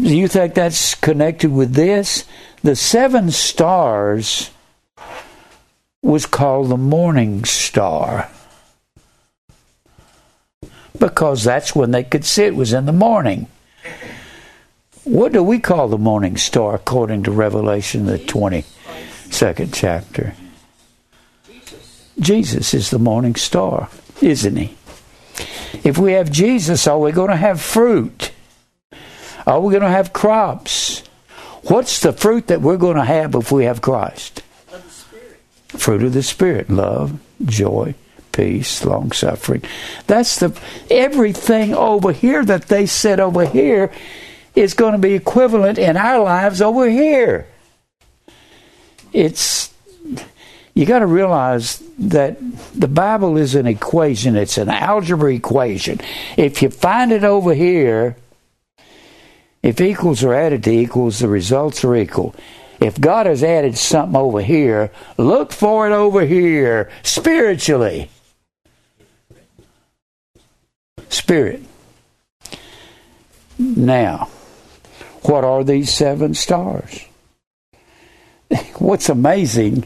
Do 0.00 0.14
you 0.16 0.28
think 0.28 0.54
that's 0.54 0.94
connected 0.94 1.52
with 1.52 1.74
this? 1.74 2.24
The 2.62 2.76
seven 2.76 3.30
stars 3.30 4.50
was 6.02 6.26
called 6.26 6.68
the 6.68 6.76
morning 6.76 7.44
star 7.44 8.28
because 10.98 11.44
that's 11.44 11.74
when 11.74 11.92
they 11.92 12.02
could 12.02 12.24
see 12.24 12.42
it 12.42 12.54
was 12.54 12.72
in 12.72 12.86
the 12.86 12.92
morning. 12.92 13.46
What 15.04 15.32
do 15.32 15.42
we 15.42 15.58
call 15.58 15.88
the 15.88 15.98
morning 15.98 16.36
star 16.36 16.74
according 16.74 17.24
to 17.24 17.30
Revelation, 17.30 18.06
the 18.06 18.18
22nd 18.18 19.70
chapter? 19.72 20.34
Jesus 22.20 22.74
is 22.74 22.90
the 22.90 22.98
morning 22.98 23.34
star, 23.34 23.88
isn't 24.20 24.56
he? 24.56 24.76
If 25.82 25.98
we 25.98 26.12
have 26.12 26.30
Jesus, 26.30 26.86
are 26.86 26.98
we 26.98 27.10
going 27.10 27.30
to 27.30 27.36
have 27.36 27.60
fruit? 27.60 28.30
Are 29.46 29.60
we 29.60 29.72
going 29.72 29.82
to 29.82 29.88
have 29.88 30.12
crops? 30.12 31.00
What's 31.62 32.00
the 32.00 32.12
fruit 32.12 32.48
that 32.48 32.60
we're 32.60 32.76
going 32.76 32.96
to 32.96 33.04
have 33.04 33.34
if 33.34 33.50
we 33.50 33.64
have 33.64 33.80
Christ? 33.80 34.41
Fruit 35.76 36.02
of 36.02 36.12
the 36.12 36.22
Spirit 36.22 36.70
love, 36.70 37.18
joy, 37.44 37.94
peace, 38.32 38.84
long 38.84 39.12
suffering. 39.12 39.62
That's 40.06 40.38
the 40.38 40.58
everything 40.90 41.74
over 41.74 42.12
here 42.12 42.44
that 42.44 42.68
they 42.68 42.86
said 42.86 43.20
over 43.20 43.46
here 43.46 43.90
is 44.54 44.74
going 44.74 44.92
to 44.92 44.98
be 44.98 45.14
equivalent 45.14 45.78
in 45.78 45.96
our 45.96 46.22
lives 46.22 46.60
over 46.60 46.88
here. 46.88 47.46
It's 49.12 49.72
you 50.74 50.86
got 50.86 51.00
to 51.00 51.06
realize 51.06 51.82
that 51.98 52.38
the 52.74 52.88
Bible 52.88 53.36
is 53.36 53.54
an 53.54 53.66
equation. 53.66 54.36
It's 54.36 54.56
an 54.56 54.70
algebra 54.70 55.34
equation. 55.34 56.00
If 56.36 56.62
you 56.62 56.70
find 56.70 57.12
it 57.12 57.24
over 57.24 57.52
here, 57.52 58.16
if 59.62 59.80
equals 59.80 60.24
are 60.24 60.34
added 60.34 60.64
to 60.64 60.70
equals, 60.70 61.18
the 61.18 61.28
results 61.28 61.84
are 61.84 61.94
equal. 61.94 62.34
If 62.82 63.00
God 63.00 63.26
has 63.26 63.44
added 63.44 63.78
something 63.78 64.16
over 64.16 64.40
here, 64.40 64.90
look 65.16 65.52
for 65.52 65.88
it 65.88 65.92
over 65.92 66.24
here 66.24 66.90
spiritually. 67.02 68.10
Spirit. 71.08 71.62
Now, 73.58 74.28
what 75.22 75.44
are 75.44 75.62
these 75.62 75.92
seven 75.92 76.34
stars? 76.34 77.04
What's 78.78 79.08
amazing 79.08 79.84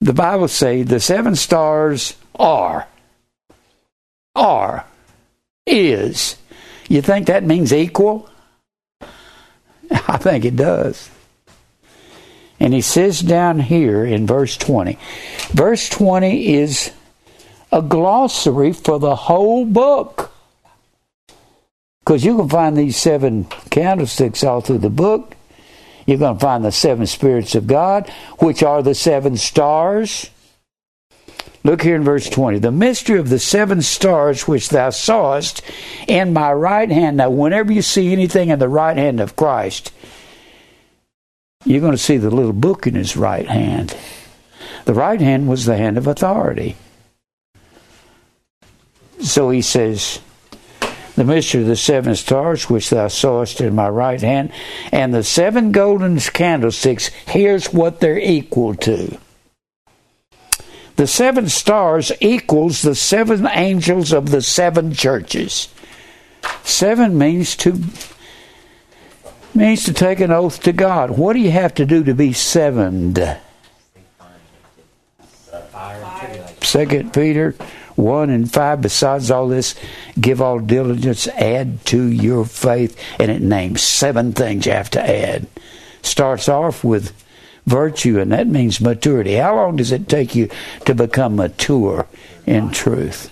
the 0.00 0.12
Bible 0.14 0.48
says 0.48 0.86
the 0.86 0.98
seven 1.00 1.36
stars 1.36 2.14
are, 2.34 2.86
are, 4.34 4.86
is. 5.66 6.36
You 6.88 7.02
think 7.02 7.26
that 7.26 7.44
means 7.44 7.72
equal? 7.72 8.28
I 9.90 10.16
think 10.16 10.44
it 10.44 10.56
does. 10.56 11.10
And 12.60 12.74
he 12.74 12.82
says 12.82 13.20
down 13.20 13.58
here 13.58 14.04
in 14.04 14.26
verse 14.26 14.56
20, 14.58 14.98
verse 15.48 15.88
20 15.88 16.54
is 16.54 16.92
a 17.72 17.80
glossary 17.80 18.72
for 18.72 18.98
the 18.98 19.16
whole 19.16 19.64
book. 19.64 20.30
Because 22.00 22.24
you 22.24 22.36
can 22.36 22.48
find 22.48 22.76
these 22.76 22.96
seven 22.96 23.44
candlesticks 23.70 24.44
all 24.44 24.60
through 24.60 24.78
the 24.78 24.90
book. 24.90 25.36
You're 26.06 26.18
going 26.18 26.34
to 26.36 26.40
find 26.40 26.64
the 26.64 26.72
seven 26.72 27.06
spirits 27.06 27.54
of 27.54 27.66
God, 27.66 28.10
which 28.38 28.62
are 28.62 28.82
the 28.82 28.94
seven 28.94 29.36
stars. 29.36 30.28
Look 31.62 31.82
here 31.82 31.94
in 31.94 32.04
verse 32.04 32.28
20. 32.28 32.58
The 32.58 32.72
mystery 32.72 33.18
of 33.18 33.28
the 33.28 33.38
seven 33.38 33.82
stars 33.82 34.48
which 34.48 34.70
thou 34.70 34.90
sawest 34.90 35.62
in 36.08 36.32
my 36.32 36.52
right 36.52 36.90
hand. 36.90 37.18
Now, 37.18 37.30
whenever 37.30 37.70
you 37.70 37.82
see 37.82 38.12
anything 38.12 38.48
in 38.48 38.58
the 38.58 38.68
right 38.68 38.96
hand 38.96 39.20
of 39.20 39.36
Christ, 39.36 39.92
you're 41.64 41.80
going 41.80 41.92
to 41.92 41.98
see 41.98 42.16
the 42.16 42.30
little 42.30 42.52
book 42.52 42.86
in 42.86 42.94
his 42.94 43.16
right 43.16 43.46
hand. 43.46 43.96
The 44.86 44.94
right 44.94 45.20
hand 45.20 45.48
was 45.48 45.66
the 45.66 45.76
hand 45.76 45.98
of 45.98 46.06
authority. 46.06 46.76
So 49.20 49.50
he 49.50 49.60
says, 49.60 50.20
The 51.14 51.24
mystery 51.24 51.62
of 51.62 51.68
the 51.68 51.76
seven 51.76 52.16
stars 52.16 52.70
which 52.70 52.90
thou 52.90 53.08
sawest 53.08 53.60
in 53.60 53.74
my 53.74 53.88
right 53.88 54.20
hand, 54.20 54.52
and 54.90 55.12
the 55.12 55.22
seven 55.22 55.72
golden 55.72 56.18
candlesticks, 56.18 57.08
here's 57.26 57.72
what 57.72 58.00
they're 58.00 58.18
equal 58.18 58.74
to. 58.76 59.18
The 60.96 61.06
seven 61.06 61.48
stars 61.48 62.12
equals 62.20 62.82
the 62.82 62.94
seven 62.94 63.46
angels 63.46 64.12
of 64.12 64.30
the 64.30 64.42
seven 64.42 64.92
churches. 64.92 65.68
Seven 66.62 67.18
means 67.18 67.56
to 67.56 67.82
means 69.54 69.84
to 69.84 69.92
take 69.92 70.20
an 70.20 70.30
oath 70.30 70.62
to 70.62 70.72
God. 70.72 71.10
What 71.10 71.34
do 71.34 71.40
you 71.40 71.50
have 71.50 71.74
to 71.74 71.86
do 71.86 72.04
to 72.04 72.14
be 72.14 72.32
sevened? 72.32 73.38
Second 76.62 77.12
Peter 77.12 77.54
one 78.00 78.30
and 78.30 78.50
five. 78.50 78.80
Besides 78.80 79.30
all 79.30 79.48
this, 79.48 79.74
give 80.18 80.40
all 80.40 80.58
diligence, 80.58 81.28
add 81.28 81.84
to 81.86 82.02
your 82.02 82.44
faith, 82.44 82.98
and 83.18 83.30
it 83.30 83.42
names 83.42 83.82
seven 83.82 84.32
things 84.32 84.66
you 84.66 84.72
have 84.72 84.90
to 84.90 85.02
add. 85.02 85.46
Starts 86.02 86.48
off 86.48 86.82
with 86.82 87.12
virtue, 87.66 88.18
and 88.18 88.32
that 88.32 88.46
means 88.46 88.80
maturity. 88.80 89.34
How 89.34 89.54
long 89.54 89.76
does 89.76 89.92
it 89.92 90.08
take 90.08 90.34
you 90.34 90.48
to 90.86 90.94
become 90.94 91.36
mature 91.36 92.06
in 92.46 92.70
truth? 92.70 93.30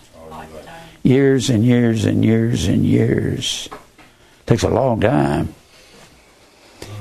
Years 1.02 1.48
and 1.48 1.64
years 1.64 2.04
and 2.04 2.24
years 2.24 2.66
and 2.66 2.84
years. 2.84 3.68
It 3.72 4.46
takes 4.46 4.62
a 4.62 4.68
long 4.68 5.00
time. 5.00 5.54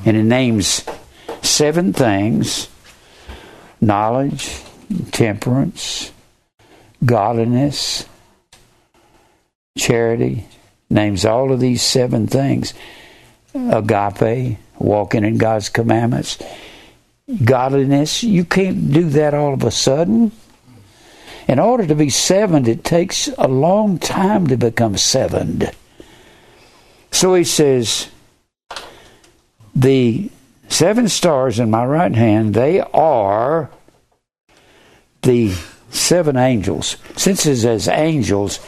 And 0.07 0.15
it 0.15 0.23
names 0.23 0.85
seven 1.41 1.91
things 1.91 2.69
knowledge, 3.81 4.63
temperance, 5.11 6.13
godliness, 7.03 8.05
charity, 9.77 10.45
names 10.89 11.25
all 11.25 11.51
of 11.51 11.59
these 11.59 11.81
seven 11.81 12.25
things. 12.25 12.73
Agape, 13.53 14.57
walking 14.79 15.25
in 15.25 15.37
God's 15.37 15.67
commandments. 15.67 16.37
Godliness, 17.43 18.23
you 18.23 18.45
can't 18.45 18.93
do 18.93 19.09
that 19.09 19.33
all 19.33 19.53
of 19.53 19.63
a 19.63 19.71
sudden. 19.71 20.31
In 21.49 21.59
order 21.59 21.85
to 21.85 21.95
be 21.95 22.09
sevened, 22.09 22.69
it 22.69 22.85
takes 22.85 23.27
a 23.37 23.49
long 23.49 23.99
time 23.99 24.47
to 24.47 24.55
become 24.55 24.95
sevened. 24.95 25.69
So 27.11 27.35
he 27.35 27.43
says, 27.43 28.07
The 29.77 30.31
seven 30.69 31.07
stars 31.07 31.59
in 31.59 31.69
my 31.69 31.85
right 31.85 32.15
hand, 32.15 32.55
they 32.55 32.81
are 32.81 33.69
the 35.21 35.53
seven 35.91 36.35
angels. 36.35 36.97
Since 37.15 37.45
it 37.45 37.57
says 37.57 37.87
angels, 37.87 38.59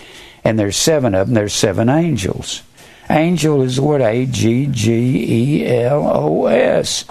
and 0.43 0.59
there's 0.59 0.77
seven 0.77 1.15
of 1.15 1.25
them, 1.25 1.33
there's 1.33 1.53
seven 1.53 1.89
angels. 1.89 2.61
Angel 3.09 3.63
is 3.63 3.77
the 3.77 3.81
word 3.81 4.01
A 4.01 4.27
G 4.27 4.67
G 4.67 5.63
E 5.63 5.67
L 5.67 6.07
O 6.07 6.45
S. 6.45 7.05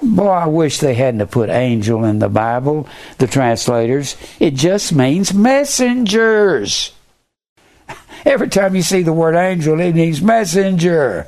Boy, 0.00 0.28
I 0.28 0.46
wish 0.46 0.78
they 0.78 0.94
hadn't 0.94 1.26
put 1.32 1.50
angel 1.50 2.04
in 2.04 2.20
the 2.20 2.28
Bible, 2.28 2.88
the 3.18 3.26
translators. 3.26 4.16
It 4.38 4.54
just 4.54 4.92
means 4.92 5.34
messengers. 5.34 6.92
Every 8.24 8.48
time 8.48 8.76
you 8.76 8.82
see 8.82 9.02
the 9.02 9.12
word 9.12 9.34
angel, 9.34 9.80
it 9.80 9.96
means 9.96 10.22
messenger. 10.22 11.26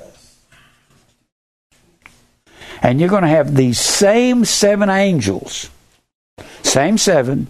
And 2.83 2.99
you're 2.99 3.09
going 3.09 3.22
to 3.22 3.28
have 3.28 3.55
these 3.55 3.78
same 3.78 4.45
seven 4.45 4.91
angels, 4.91 5.70
same 6.62 6.99
seven, 6.99 7.47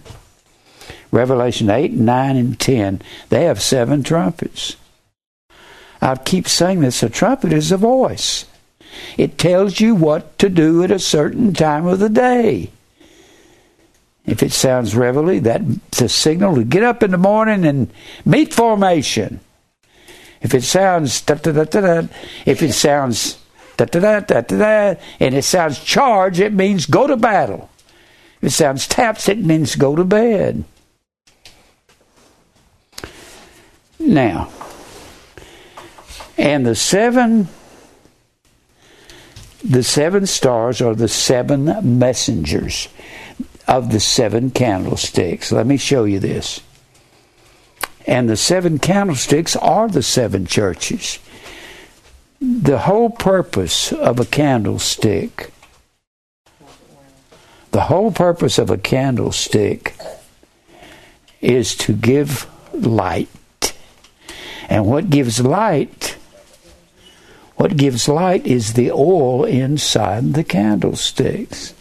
Revelation 1.11 1.69
8, 1.69 1.93
9, 1.93 2.35
and 2.37 2.59
10, 2.59 3.01
they 3.29 3.45
have 3.45 3.61
seven 3.61 4.03
trumpets. 4.03 4.77
I 6.01 6.15
keep 6.15 6.47
saying 6.47 6.81
this 6.81 7.01
a 7.01 7.09
trumpet 7.09 7.51
is 7.51 7.71
a 7.71 7.77
voice, 7.77 8.45
it 9.17 9.39
tells 9.39 9.79
you 9.79 9.95
what 9.95 10.37
to 10.39 10.49
do 10.49 10.83
at 10.83 10.91
a 10.91 10.99
certain 10.99 11.53
time 11.53 11.87
of 11.87 11.99
the 11.99 12.09
day. 12.09 12.71
If 14.25 14.43
it 14.43 14.53
sounds 14.53 14.95
reveille, 14.95 15.41
that's 15.41 16.01
a 16.01 16.09
signal 16.09 16.55
to 16.55 16.63
get 16.63 16.83
up 16.83 17.03
in 17.03 17.11
the 17.11 17.17
morning 17.17 17.65
and 17.65 17.91
meet 18.23 18.53
formation. 18.53 19.39
If 20.41 20.53
it 20.53 20.63
sounds 20.63 21.21
da 21.21 21.35
da 21.35 21.63
da 21.63 22.07
if 22.45 22.61
it 22.61 22.73
sounds 22.73 23.37
da 23.77 23.85
da 23.85 23.99
da 23.99 24.19
da 24.19 24.41
da, 24.41 24.95
and 25.19 25.35
it 25.35 25.43
sounds 25.43 25.79
charge, 25.79 26.39
it 26.39 26.53
means 26.53 26.85
go 26.85 27.07
to 27.07 27.17
battle. 27.17 27.69
If 28.41 28.47
it 28.47 28.49
sounds 28.51 28.87
taps, 28.87 29.29
it 29.29 29.39
means 29.39 29.75
go 29.75 29.95
to 29.95 30.03
bed. 30.03 30.63
Now, 33.99 34.49
and 36.37 36.65
the 36.65 36.75
seven 36.75 37.47
the 39.63 39.83
seven 39.83 40.27
stars 40.27 40.81
are 40.81 40.93
the 40.93 41.07
seven 41.07 41.97
messengers 41.97 42.89
of 43.65 43.93
the 43.93 43.99
seven 43.99 44.51
candlesticks. 44.51 45.53
Let 45.53 45.65
me 45.65 45.77
show 45.77 46.03
you 46.03 46.19
this. 46.19 46.59
And 48.05 48.29
the 48.29 48.35
seven 48.35 48.77
candlesticks 48.77 49.55
are 49.55 49.87
the 49.87 50.03
seven 50.03 50.45
churches. 50.45 51.19
The 52.45 52.79
whole 52.79 53.09
purpose 53.09 53.93
of 53.93 54.19
a 54.19 54.25
candlestick, 54.25 55.53
the 57.71 57.83
whole 57.83 58.11
purpose 58.11 58.57
of 58.57 58.69
a 58.69 58.77
candlestick 58.77 59.95
is 61.39 61.73
to 61.75 61.93
give 61.93 62.45
light. 62.73 63.29
And 64.67 64.85
what 64.87 65.09
gives 65.09 65.39
light? 65.39 66.17
What 67.55 67.77
gives 67.77 68.09
light 68.09 68.45
is 68.45 68.73
the 68.73 68.91
oil 68.91 69.45
inside 69.45 70.33
the 70.33 70.43
candlesticks. 70.43 71.73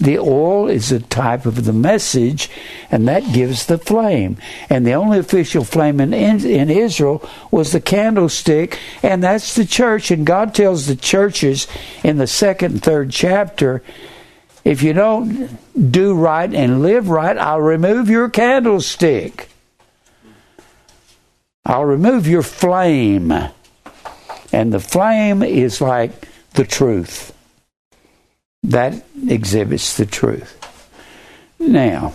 The 0.00 0.18
oil 0.18 0.68
is 0.68 0.92
a 0.92 1.00
type 1.00 1.46
of 1.46 1.64
the 1.64 1.72
message, 1.72 2.50
and 2.90 3.06
that 3.08 3.32
gives 3.32 3.66
the 3.66 3.78
flame. 3.78 4.36
And 4.68 4.86
the 4.86 4.94
only 4.94 5.18
official 5.18 5.64
flame 5.64 6.00
in, 6.00 6.12
in, 6.12 6.44
in, 6.44 6.70
Israel 6.70 7.28
was 7.50 7.72
the 7.72 7.80
candlestick, 7.80 8.78
and 9.02 9.22
that's 9.22 9.54
the 9.54 9.64
church. 9.64 10.10
And 10.10 10.26
God 10.26 10.54
tells 10.54 10.86
the 10.86 10.96
churches 10.96 11.66
in 12.04 12.18
the 12.18 12.26
second 12.26 12.72
and 12.72 12.82
third 12.82 13.10
chapter 13.10 13.82
if 14.64 14.82
you 14.82 14.92
don't 14.92 15.90
do 15.90 16.14
right 16.14 16.52
and 16.52 16.82
live 16.82 17.08
right, 17.08 17.36
I'll 17.36 17.60
remove 17.60 18.10
your 18.10 18.28
candlestick. 18.28 19.48
I'll 21.64 21.84
remove 21.84 22.26
your 22.26 22.42
flame. 22.42 23.32
And 24.52 24.72
the 24.72 24.80
flame 24.80 25.42
is 25.42 25.80
like 25.80 26.28
the 26.52 26.64
truth. 26.64 27.34
That 28.62 29.04
exhibits 29.28 29.96
the 29.96 30.06
truth. 30.06 30.56
Now, 31.58 32.14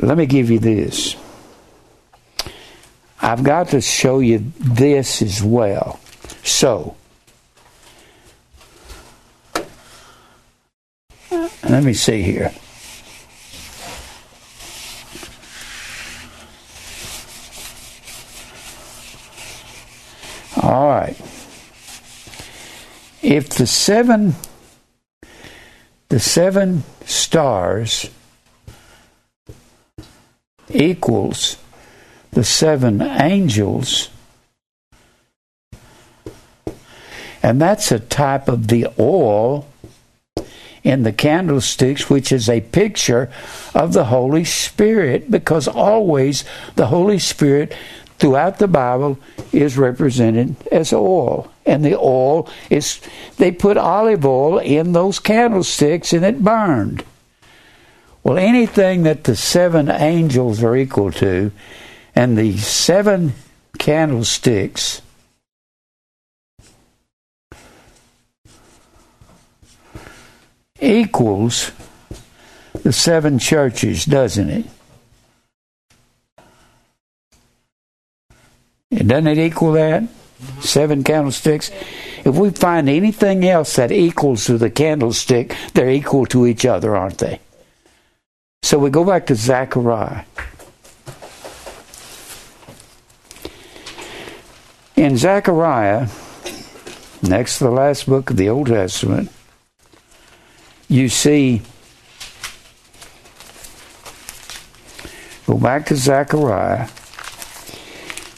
let 0.00 0.16
me 0.16 0.26
give 0.26 0.50
you 0.50 0.58
this. 0.58 1.16
I've 3.20 3.42
got 3.42 3.68
to 3.68 3.80
show 3.80 4.18
you 4.18 4.52
this 4.58 5.22
as 5.22 5.42
well. 5.42 6.00
So, 6.42 6.96
let 11.30 11.82
me 11.84 11.94
see 11.94 12.22
here. 12.22 12.52
All 20.62 20.88
right. 20.88 21.16
If 23.20 23.50
the 23.50 23.66
seven 23.66 24.34
the 26.08 26.20
seven 26.20 26.84
stars 27.06 28.10
equals 30.68 31.56
the 32.32 32.44
seven 32.44 33.00
angels 33.00 34.10
and 37.42 37.60
that's 37.60 37.90
a 37.90 37.98
type 37.98 38.48
of 38.48 38.68
the 38.68 38.86
oil 38.98 39.66
in 40.84 41.02
the 41.02 41.12
candlesticks, 41.12 42.10
which 42.10 42.32
is 42.32 42.48
a 42.48 42.60
picture 42.60 43.30
of 43.74 43.92
the 43.92 44.04
Holy 44.06 44.44
Spirit, 44.44 45.30
because 45.30 45.68
always 45.68 46.44
the 46.74 46.88
Holy 46.88 47.18
Spirit 47.18 47.74
throughout 48.22 48.60
the 48.60 48.68
Bible 48.68 49.18
is 49.50 49.76
represented 49.76 50.54
as 50.70 50.92
oil. 50.92 51.52
And 51.66 51.84
the 51.84 51.98
oil 51.98 52.48
is, 52.70 53.00
they 53.36 53.50
put 53.50 53.76
olive 53.76 54.24
oil 54.24 54.58
in 54.58 54.92
those 54.92 55.18
candlesticks 55.18 56.12
and 56.12 56.24
it 56.24 56.44
burned. 56.44 57.04
Well, 58.22 58.38
anything 58.38 59.02
that 59.02 59.24
the 59.24 59.34
seven 59.34 59.90
angels 59.90 60.62
are 60.62 60.76
equal 60.76 61.10
to 61.12 61.50
and 62.14 62.38
the 62.38 62.56
seven 62.58 63.32
candlesticks 63.80 65.02
equals 70.80 71.72
the 72.84 72.92
seven 72.92 73.40
churches, 73.40 74.04
doesn't 74.04 74.48
it? 74.48 74.66
Doesn't 78.92 79.26
it 79.26 79.38
equal 79.38 79.72
that? 79.72 80.04
Seven 80.60 81.02
candlesticks. 81.02 81.70
If 82.24 82.36
we 82.36 82.50
find 82.50 82.88
anything 82.88 83.44
else 83.44 83.76
that 83.76 83.90
equals 83.90 84.44
to 84.46 84.58
the 84.58 84.70
candlestick, 84.70 85.56
they're 85.74 85.90
equal 85.90 86.26
to 86.26 86.46
each 86.46 86.66
other, 86.66 86.94
aren't 86.96 87.18
they? 87.18 87.40
So 88.62 88.78
we 88.78 88.90
go 88.90 89.04
back 89.04 89.26
to 89.26 89.34
Zechariah. 89.34 90.24
In 94.94 95.16
Zechariah, 95.16 96.08
next 97.22 97.58
to 97.58 97.64
the 97.64 97.70
last 97.70 98.06
book 98.06 98.30
of 98.30 98.36
the 98.36 98.48
Old 98.48 98.68
Testament, 98.68 99.30
you 100.88 101.08
see, 101.08 101.62
go 105.46 105.56
back 105.58 105.86
to 105.86 105.96
Zechariah, 105.96 106.88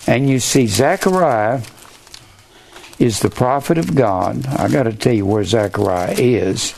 and 0.06 0.28
you 0.28 0.38
see 0.38 0.66
Zechariah 0.66 1.62
is 2.98 3.20
the 3.20 3.30
prophet 3.30 3.78
of 3.78 3.94
God. 3.94 4.46
I 4.46 4.68
got 4.68 4.84
to 4.84 4.92
tell 4.92 5.14
you 5.14 5.26
where 5.26 5.44
Zechariah 5.44 6.14
is. 6.16 6.74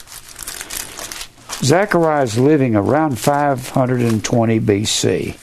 Zechariah 1.62 2.22
is 2.22 2.38
living 2.38 2.76
around 2.76 3.18
520 3.18 4.60
BC. 4.60 5.42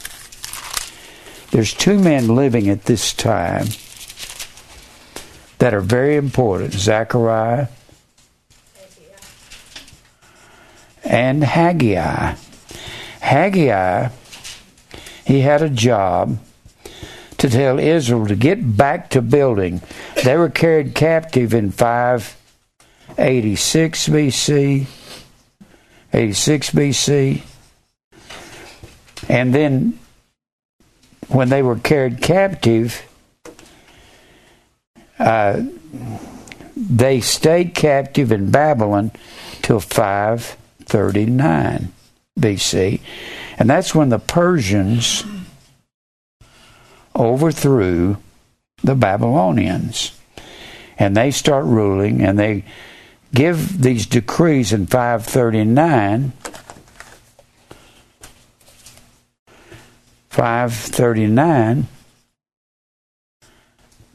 There's 1.52 1.74
two 1.74 2.00
men 2.00 2.36
living 2.36 2.70
at 2.70 2.86
this 2.86 3.14
time 3.14 3.68
that 5.60 5.74
are 5.74 5.82
very 5.82 6.16
important 6.16 6.74
Zechariah 6.74 7.68
and 11.04 11.44
Haggai. 11.44 12.36
Haggai, 13.22 14.10
he 15.26 15.42
had 15.42 15.62
a 15.62 15.70
job 15.70 16.38
to 17.44 17.50
tell 17.50 17.78
Israel 17.78 18.26
to 18.26 18.38
get 18.38 18.78
back 18.78 19.10
to 19.10 19.22
building. 19.22 19.82
They 20.24 20.38
were 20.38 20.50
carried 20.50 20.96
captive 20.96 21.54
in 21.54 21.72
586 21.72 24.08
BC, 24.08 24.86
86 26.14 26.72
BC, 26.72 27.42
and 29.28 29.54
then 29.54 30.00
when 31.28 31.50
they 31.50 31.62
were 31.62 31.76
carried 31.76 32.22
captive, 32.22 33.04
uh, 35.20 35.64
they 36.78 37.20
stayed 37.20 37.76
captive 37.76 38.32
in 38.32 38.52
Babylon 38.52 39.12
till 39.62 39.82
539 39.82 41.92
BC. 42.40 43.02
And 43.58 43.70
that's 43.70 43.94
when 43.94 44.08
the 44.08 44.20
Persians 44.20 45.26
overthrew 47.16 48.18
the 48.84 48.96
Babylonians. 48.96 50.18
And 50.98 51.16
they 51.16 51.32
start 51.32 51.66
ruling 51.66 52.22
and 52.22 52.38
they 52.38 52.66
give 53.34 53.82
these 53.82 54.06
decrees 54.06 54.74
in 54.74 54.86
539. 54.86 56.34
539 60.30 61.88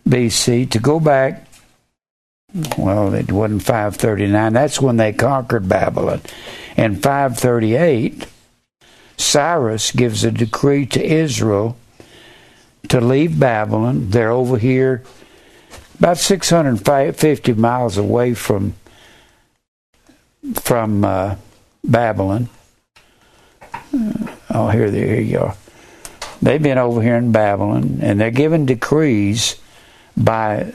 BC 0.08 0.70
to 0.70 0.78
go 0.78 0.98
back. 0.98 1.46
Well, 2.76 3.14
it 3.14 3.30
wasn't 3.30 3.62
539. 3.62 4.52
That's 4.52 4.80
when 4.80 4.96
they 4.96 5.12
conquered 5.12 5.68
Babylon. 5.68 6.22
In 6.76 6.96
538, 6.96 8.26
Cyrus 9.16 9.92
gives 9.92 10.24
a 10.24 10.30
decree 10.30 10.86
to 10.86 11.04
Israel 11.04 11.76
to 12.88 13.00
leave 13.00 13.38
Babylon. 13.38 14.10
They're 14.10 14.30
over 14.30 14.58
here 14.58 15.02
about 15.98 16.18
650 16.18 17.54
miles 17.54 17.98
away 17.98 18.34
from 18.34 18.74
from 20.54 21.04
uh, 21.04 21.36
Babylon. 21.84 22.48
Oh, 24.50 24.68
here, 24.68 24.90
there, 24.90 25.06
here 25.06 25.20
you 25.20 25.38
are. 25.40 25.56
They've 26.40 26.62
been 26.62 26.78
over 26.78 27.02
here 27.02 27.16
in 27.16 27.32
Babylon, 27.32 27.98
and 28.00 28.20
they're 28.20 28.30
given 28.30 28.64
decrees 28.64 29.56
by 30.16 30.72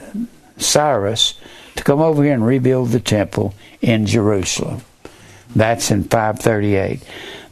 Cyrus 0.57 1.39
to 1.75 1.83
come 1.83 2.01
over 2.01 2.23
here 2.23 2.33
and 2.33 2.45
rebuild 2.45 2.89
the 2.89 2.99
temple 2.99 3.55
in 3.81 4.05
Jerusalem. 4.05 4.81
That's 5.55 5.91
in 5.91 6.03
538. 6.03 7.01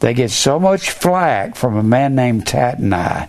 They 0.00 0.14
get 0.14 0.30
so 0.30 0.58
much 0.58 0.90
flack 0.90 1.56
from 1.56 1.76
a 1.76 1.82
man 1.82 2.14
named 2.14 2.44
Tatnai. 2.44 3.28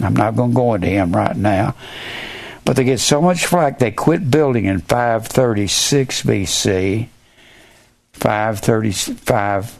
I'm 0.00 0.14
not 0.14 0.36
going 0.36 0.50
to 0.50 0.56
go 0.56 0.74
into 0.74 0.88
him 0.88 1.14
right 1.14 1.36
now. 1.36 1.74
But 2.64 2.76
they 2.76 2.84
get 2.84 3.00
so 3.00 3.20
much 3.20 3.46
flack 3.46 3.78
they 3.78 3.90
quit 3.90 4.30
building 4.30 4.64
in 4.64 4.80
536 4.80 6.22
BC. 6.22 7.08
535 8.12 9.78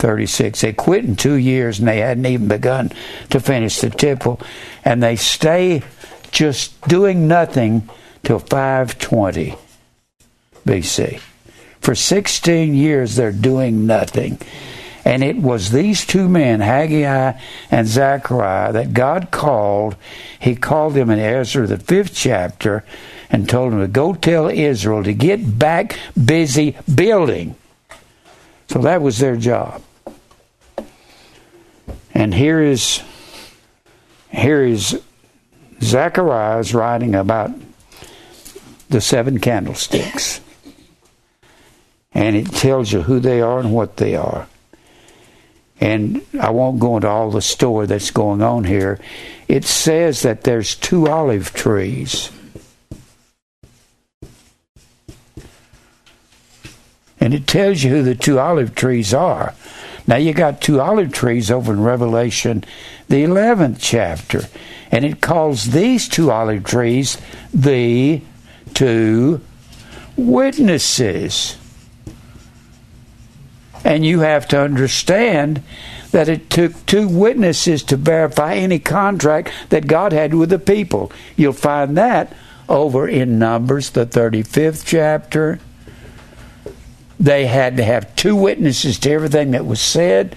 36. 0.00 0.60
They 0.62 0.72
quit 0.72 1.04
in 1.04 1.14
two 1.14 1.34
years 1.34 1.78
and 1.78 1.86
they 1.86 1.98
hadn't 1.98 2.24
even 2.26 2.48
begun 2.48 2.90
to 3.28 3.38
finish 3.38 3.80
the 3.80 3.90
temple. 3.90 4.40
And 4.84 5.02
they 5.02 5.16
stay 5.16 5.82
just 6.30 6.80
doing 6.88 7.28
nothing 7.28 7.88
till 8.24 8.38
520 8.38 9.54
BC. 10.66 11.20
For 11.80 11.94
16 11.94 12.74
years, 12.74 13.16
they're 13.16 13.32
doing 13.32 13.86
nothing. 13.86 14.38
And 15.04 15.24
it 15.24 15.36
was 15.36 15.70
these 15.70 16.04
two 16.04 16.28
men, 16.28 16.60
Haggai 16.60 17.38
and 17.70 17.88
Zechariah, 17.88 18.72
that 18.72 18.92
God 18.92 19.30
called. 19.30 19.96
He 20.38 20.54
called 20.54 20.94
them 20.94 21.10
in 21.10 21.18
Ezra, 21.18 21.66
the 21.66 21.78
fifth 21.78 22.14
chapter, 22.14 22.84
and 23.30 23.48
told 23.48 23.72
them 23.72 23.80
to 23.80 23.88
go 23.88 24.14
tell 24.14 24.48
Israel 24.48 25.02
to 25.04 25.12
get 25.12 25.58
back 25.58 25.98
busy 26.22 26.76
building. 26.92 27.56
So 28.68 28.80
that 28.80 29.02
was 29.02 29.18
their 29.18 29.36
job. 29.36 29.82
And 32.12 32.34
here 32.34 32.60
is 32.60 33.02
here 34.30 34.64
is 34.64 35.00
Zechariah's 35.82 36.74
writing 36.74 37.14
about 37.14 37.50
the 38.88 39.00
seven 39.00 39.40
candlesticks. 39.40 40.40
And 42.12 42.36
it 42.36 42.46
tells 42.52 42.92
you 42.92 43.02
who 43.02 43.20
they 43.20 43.40
are 43.40 43.60
and 43.60 43.72
what 43.72 43.96
they 43.96 44.14
are. 44.16 44.46
And 45.80 46.20
I 46.38 46.50
won't 46.50 46.78
go 46.78 46.96
into 46.96 47.08
all 47.08 47.30
the 47.30 47.40
story 47.40 47.86
that's 47.86 48.10
going 48.10 48.42
on 48.42 48.64
here. 48.64 49.00
It 49.48 49.64
says 49.64 50.22
that 50.22 50.42
there's 50.42 50.74
two 50.74 51.08
olive 51.08 51.54
trees. 51.54 52.30
And 57.18 57.34
it 57.34 57.46
tells 57.46 57.82
you 57.82 57.90
who 57.90 58.02
the 58.02 58.14
two 58.14 58.38
olive 58.38 58.74
trees 58.74 59.12
are. 59.14 59.54
Now 60.06 60.16
you 60.16 60.32
got 60.32 60.60
two 60.60 60.80
olive 60.80 61.12
trees 61.12 61.50
over 61.50 61.72
in 61.72 61.82
Revelation, 61.82 62.64
the 63.08 63.24
11th 63.24 63.78
chapter. 63.80 64.42
And 64.90 65.04
it 65.04 65.20
calls 65.20 65.66
these 65.66 66.08
two 66.08 66.30
olive 66.30 66.64
trees 66.64 67.16
the 67.54 68.22
two 68.74 69.40
witnesses. 70.16 71.56
And 73.84 74.04
you 74.04 74.20
have 74.20 74.46
to 74.48 74.60
understand 74.60 75.62
that 76.10 76.28
it 76.28 76.50
took 76.50 76.86
two 76.86 77.08
witnesses 77.08 77.82
to 77.84 77.96
verify 77.96 78.54
any 78.54 78.78
contract 78.78 79.50
that 79.70 79.86
God 79.86 80.12
had 80.12 80.34
with 80.34 80.50
the 80.50 80.58
people. 80.58 81.12
You'll 81.36 81.52
find 81.52 81.96
that 81.96 82.34
over 82.68 83.08
in 83.08 83.38
Numbers, 83.38 83.90
the 83.90 84.06
35th 84.06 84.84
chapter. 84.84 85.58
They 87.18 87.46
had 87.46 87.76
to 87.76 87.84
have 87.84 88.14
two 88.16 88.34
witnesses 88.34 88.98
to 89.00 89.10
everything 89.10 89.50
that 89.52 89.66
was 89.66 89.80
said. 89.80 90.36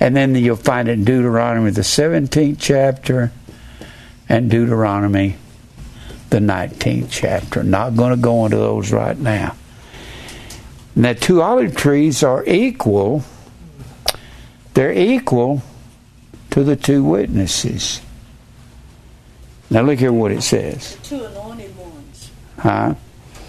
And 0.00 0.16
then 0.16 0.34
you'll 0.34 0.56
find 0.56 0.88
it 0.88 0.92
in 0.92 1.04
Deuteronomy, 1.04 1.70
the 1.70 1.82
17th 1.82 2.56
chapter, 2.58 3.32
and 4.28 4.50
Deuteronomy, 4.50 5.36
the 6.30 6.38
19th 6.38 7.08
chapter. 7.10 7.62
Not 7.62 7.96
going 7.96 8.10
to 8.10 8.20
go 8.20 8.44
into 8.46 8.56
those 8.56 8.92
right 8.92 9.18
now. 9.18 9.56
And 10.94 11.04
the 11.04 11.14
two 11.14 11.40
olive 11.40 11.76
trees 11.76 12.22
are 12.22 12.44
equal. 12.46 13.24
They're 14.74 14.92
equal 14.92 15.62
to 16.50 16.64
the 16.64 16.76
two 16.76 17.04
witnesses. 17.04 18.00
Now 19.70 19.82
look 19.82 20.00
here 20.00 20.12
what 20.12 20.32
it 20.32 20.42
says. 20.42 20.96
The 20.96 21.02
two 21.02 21.24
anointed 21.24 21.76
ones. 21.76 22.30
Huh? 22.58 22.94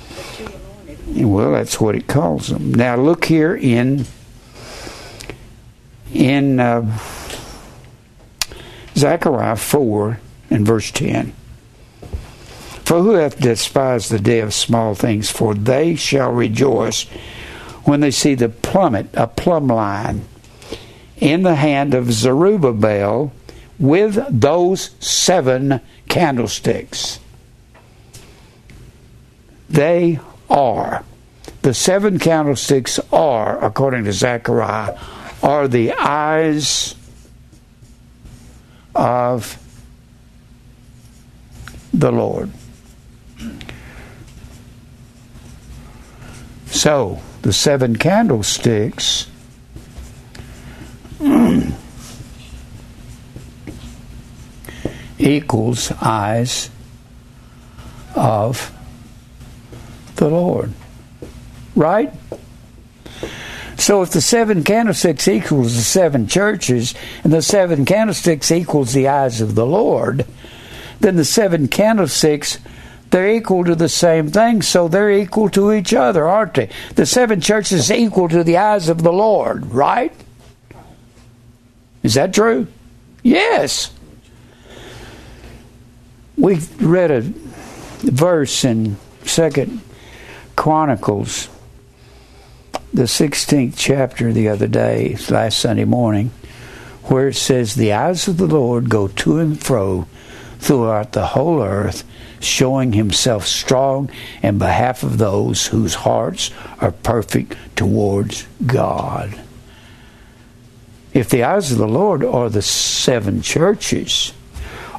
The 0.10 0.24
two 0.36 0.46
anointed 0.46 1.08
ones. 1.08 1.26
Well, 1.26 1.52
that's 1.54 1.82
what 1.82 1.96
it 1.96 2.08
calls 2.08 2.48
them. 2.48 2.74
Now 2.74 2.96
look 2.96 3.26
here 3.26 3.56
in 3.56 4.06
in 6.14 6.60
uh, 6.60 7.00
Zechariah 8.96 9.56
four 9.56 10.20
and 10.50 10.66
verse 10.66 10.92
ten. 10.92 11.34
For 12.92 13.04
who 13.04 13.14
hath 13.14 13.40
despised 13.40 14.12
the 14.12 14.20
day 14.20 14.42
of 14.42 14.54
small 14.54 14.96
things? 14.96 15.30
For 15.30 15.54
they 15.54 15.96
shall 15.96 16.30
rejoice 16.34 17.04
when 17.86 18.02
they 18.02 18.12
see 18.12 18.36
the 18.36 18.50
plummet, 18.50 19.08
a 19.14 19.28
plumb 19.28 19.68
line, 19.68 20.26
in 21.16 21.44
the 21.44 21.56
hand 21.56 21.94
of 21.94 22.12
Zerubbabel 22.12 23.32
with 23.80 24.20
those 24.30 24.90
seven 25.00 25.80
candlesticks. 26.10 27.22
They 29.70 30.20
are. 30.50 31.06
The 31.62 31.74
seven 31.74 32.20
candlesticks 32.20 33.00
are, 33.14 33.64
according 33.64 34.04
to 34.04 34.12
Zechariah, 34.12 35.00
are 35.42 35.70
the 35.70 35.94
eyes 35.94 36.94
of 38.94 39.58
the 41.94 42.12
Lord. 42.12 42.52
So, 46.72 47.22
the 47.42 47.54
seven 47.54 47.96
candlesticks 47.98 49.28
equals 55.20 55.92
eyes 56.02 56.70
of 58.16 58.76
the 60.16 60.30
Lord. 60.30 60.74
Right? 61.76 62.14
So 63.78 64.02
if 64.04 64.12
the 64.12 64.22
seven 64.22 64.64
candlesticks 64.64 65.28
equals 65.28 65.76
the 65.76 65.82
seven 65.82 66.28
churches, 66.28 66.94
and 67.24 67.34
the 67.34 67.42
seven 67.42 67.84
candlesticks 67.84 68.52
equals 68.52 68.94
the 68.94 69.08
eyes 69.08 69.42
of 69.42 69.56
the 69.56 69.66
Lord, 69.66 70.26
then 71.00 71.16
the 71.16 71.26
seven 71.26 71.68
candlesticks 71.68 72.60
they're 73.12 73.30
equal 73.30 73.64
to 73.66 73.76
the 73.76 73.90
same 73.90 74.30
thing, 74.30 74.62
so 74.62 74.88
they're 74.88 75.12
equal 75.12 75.50
to 75.50 75.72
each 75.72 75.94
other, 75.94 76.28
aren't 76.28 76.56
they? 76.56 76.70
The 76.96 77.06
seven 77.06 77.42
churches 77.42 77.92
equal 77.92 78.30
to 78.30 78.44
the 78.44 78.58
eyes 78.58 78.90
of 78.90 79.04
the 79.04 79.14
Lord, 79.14 79.66
right? 79.68 80.14
Is 82.04 82.16
that 82.16 82.34
true? 82.34 82.68
Yes. 83.22 83.92
We 86.38 86.60
read 86.80 87.12
a 87.12 87.22
verse 87.22 88.66
in 88.66 88.98
Second 89.24 89.82
Chronicles, 90.56 91.50
the 92.94 93.08
sixteenth 93.08 93.78
chapter, 93.78 94.34
the 94.34 94.50
other 94.50 94.68
day, 94.68 95.18
last 95.30 95.60
Sunday 95.60 95.86
morning, 95.86 96.32
where 97.04 97.28
it 97.28 97.36
says, 97.36 97.76
"The 97.76 97.94
eyes 97.94 98.28
of 98.28 98.38
the 98.38 98.48
Lord 98.48 98.90
go 98.90 99.08
to 99.08 99.38
and 99.38 99.62
fro 99.62 100.08
throughout 100.60 101.12
the 101.12 101.28
whole 101.28 101.62
earth." 101.62 102.04
Showing 102.44 102.94
himself 102.94 103.46
strong 103.46 104.10
in 104.42 104.58
behalf 104.58 105.04
of 105.04 105.18
those 105.18 105.68
whose 105.68 105.96
hearts 105.96 106.52
are 106.80 106.92
perfect 106.92 107.56
towards 107.76 108.48
God. 108.66 109.40
If 111.14 111.30
the 111.30 111.44
eyes 111.44 111.72
of 111.72 111.78
the 111.78 111.88
Lord 111.88 112.24
are 112.24 112.50
the 112.50 112.62
seven 112.62 113.42
churches, 113.42 114.34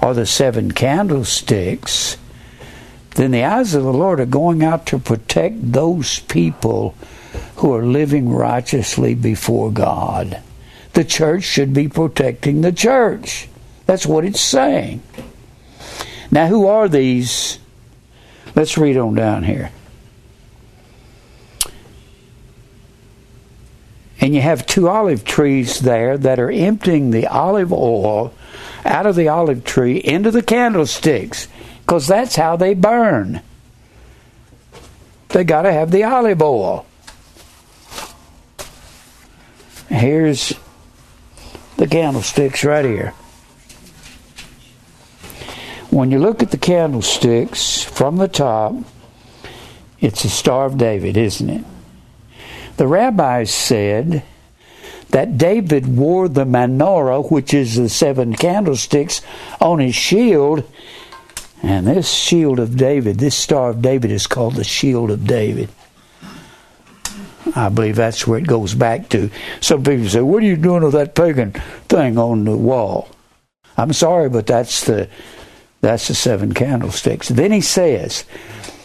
or 0.03 0.15
the 0.15 0.27
seven 0.27 0.73
candlesticks, 0.73 2.17
then 3.15 3.31
the 3.31 3.45
eyes 3.45 3.75
of 3.75 3.85
the 3.85 3.93
Lord 3.93 4.19
are 4.19 4.27
going 4.27 4.65
out 4.65 4.85
to 4.87 4.99
protect 4.99 5.73
those 5.73 6.19
people 6.19 6.95
who 7.57 7.73
are 7.73 7.87
living 7.87 8.31
righteously 8.31 9.15
before 9.15 9.71
God. 9.71 10.43
The 10.95 11.05
church 11.05 11.45
should 11.45 11.73
be 11.73 11.89
protecting 11.89 12.61
the 12.61 12.73
church. 12.73 13.49
That's 13.87 14.05
what 14.05 14.25
it's 14.25 14.41
saying. 14.41 15.03
Now, 16.33 16.47
who 16.47 16.67
are 16.67 16.89
these? 16.89 17.59
Let's 18.57 18.79
read 18.79 18.97
on 18.97 19.15
down 19.15 19.45
here. 19.45 19.71
And 24.19 24.35
you 24.35 24.41
have 24.41 24.67
two 24.67 24.89
olive 24.89 25.25
trees 25.25 25.81
there 25.81 26.17
that 26.17 26.41
are 26.41 26.51
emptying 26.51 27.11
the 27.11 27.27
olive 27.27 27.73
oil 27.73 28.33
out 28.85 29.05
of 29.05 29.15
the 29.15 29.29
olive 29.29 29.65
tree 29.65 29.99
into 29.99 30.31
the 30.31 30.43
candlesticks 30.43 31.49
because 31.81 32.07
that's 32.07 32.37
how 32.37 32.57
they 32.57 32.73
burn. 32.73 33.43
They 35.29 35.45
got 35.45 35.63
to 35.63 35.73
have 35.73 35.91
the 35.91 36.05
olive 36.05 36.41
oil. 36.41 36.87
Here's 39.89 40.55
the 41.77 41.87
candlesticks 41.87 42.65
right 42.65 42.85
here. 42.85 43.13
When 45.93 46.11
you 46.11 46.21
look 46.21 46.43
at 46.43 46.51
the 46.51 46.57
candlesticks 46.57 47.83
from 47.83 48.17
the 48.17 48.27
top, 48.27 48.75
it's 50.01 50.25
a 50.25 50.31
Star 50.31 50.65
of 50.65 50.79
David, 50.79 51.19
isn't 51.19 51.51
it? 51.51 51.65
The 52.79 52.87
rabbis 52.87 53.53
said 53.53 54.23
that 55.11 55.37
David 55.37 55.95
wore 55.95 56.29
the 56.29 56.47
menorah, 56.47 57.31
which 57.31 57.53
is 57.53 57.77
the 57.77 57.91
seven 57.91 58.35
candlesticks, 58.35 59.21
on 59.61 59.81
his 59.81 59.95
shield. 59.95 60.65
And 61.63 61.87
this 61.87 62.11
shield 62.11 62.59
of 62.59 62.79
David, 62.79 63.19
this 63.19 63.37
Star 63.37 63.69
of 63.69 63.83
David, 63.83 64.11
is 64.11 64.27
called 64.27 64.55
the 64.55 64.65
Shield 64.65 65.11
of 65.11 65.27
David. 65.27 65.69
I 67.55 67.69
believe 67.69 67.97
that's 67.97 68.27
where 68.27 68.39
it 68.39 68.47
goes 68.47 68.73
back 68.73 69.11
to. 69.11 69.29
Some 69.61 69.85
people 69.85 70.09
say, 70.09 70.23
What 70.23 70.43
are 70.43 70.47
you 70.47 70.57
doing 70.57 70.85
with 70.85 70.95
that 70.95 71.15
pagan 71.15 71.53
thing 71.91 72.17
on 72.17 72.47
the 72.47 72.57
wall? 72.57 73.11
I'm 73.77 73.93
sorry, 73.93 74.31
but 74.31 74.47
that's 74.47 74.87
the 74.87 75.11
that's 75.83 76.09
the 76.09 76.15
seven 76.15 76.55
candlesticks. 76.55 77.29
Then 77.29 77.53
he 77.53 77.61
says, 77.61 78.25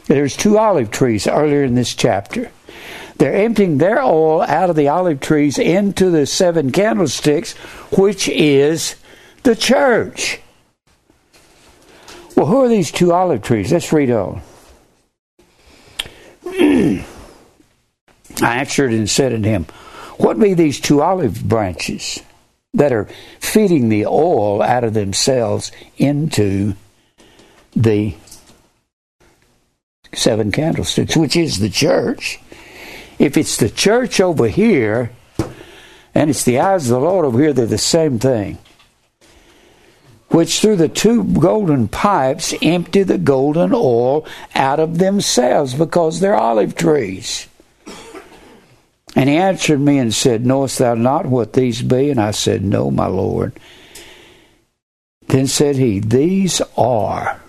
there's 0.08 0.36
two 0.36 0.58
olive 0.58 0.90
trees 0.90 1.28
earlier 1.28 1.64
in 1.64 1.76
this 1.76 1.94
chapter. 1.94 2.52
They're 3.18 3.46
emptying 3.46 3.78
their 3.78 4.02
oil 4.02 4.42
out 4.42 4.70
of 4.70 4.76
the 4.76 4.90
olive 4.90 5.20
trees 5.20 5.58
into 5.60 6.10
the 6.10 6.26
seven 6.26 6.72
candlesticks, 6.72 7.54
which 7.98 8.28
is 8.28 8.96
the 9.44 9.56
church. 9.56 10.40
Well, 12.36 12.48
who 12.48 12.64
are 12.64 12.68
these 12.70 12.92
two 12.92 13.14
olive 13.14 13.42
trees? 13.42 13.72
Let's 13.72 13.94
read 13.94 14.12
on. 14.12 14.42
I 16.46 17.06
answered 18.42 18.92
and 18.92 19.10
said 19.10 19.34
unto 19.34 19.50
him, 19.50 19.66
What 20.18 20.40
be 20.40 20.54
these 20.54 20.80
two 20.80 21.02
olive 21.02 21.44
branches 21.44 22.22
that 22.74 22.94
are 22.94 23.10
feeding 23.40 23.90
the 23.90 24.06
oil 24.06 24.62
out 24.62 24.84
of 24.84 24.94
themselves 24.94 25.72
into 25.98 26.76
the 27.78 28.16
seven 30.14 30.52
candlesticks, 30.52 31.16
which 31.16 31.36
is 31.36 31.60
the 31.60 31.70
church. 31.70 32.40
If 33.20 33.38
it's 33.38 33.58
the 33.58 33.70
church 33.70 34.20
over 34.20 34.48
here 34.48 35.12
and 36.14 36.30
it's 36.30 36.44
the 36.44 36.60
eyes 36.60 36.90
of 36.90 37.00
the 37.00 37.08
Lord 37.08 37.26
over 37.26 37.40
here, 37.40 37.54
they're 37.54 37.66
the 37.66 37.78
same 37.78 38.20
thing. 38.20 38.58
Which 40.30 40.60
through 40.60 40.78
the 40.78 40.90
two 40.90 41.24
golden 41.24 41.88
pipes 41.88 42.54
empty 42.62 43.04
the 43.04 43.18
golden 43.18 43.72
oil 43.74 44.26
out 44.56 44.80
of 44.80 44.98
themselves 44.98 45.74
because 45.74 46.20
they're 46.20 46.36
olive 46.36 46.76
trees. 46.76 47.48
And 49.16 49.30
he 49.30 49.38
answered 49.38 49.80
me 49.80 50.00
and 50.00 50.14
said, 50.14 50.46
Knowest 50.46 50.80
thou 50.80 50.96
not 50.96 51.26
what 51.26 51.54
these 51.54 51.82
be? 51.82 52.10
And 52.10 52.20
I 52.20 52.32
said, 52.32 52.64
No, 52.64 52.92
my 52.92 53.08
Lord. 53.08 53.58
Then 55.28 55.48
said 55.48 55.76
he, 55.76 56.00
These 56.00 56.62
are 56.78 57.40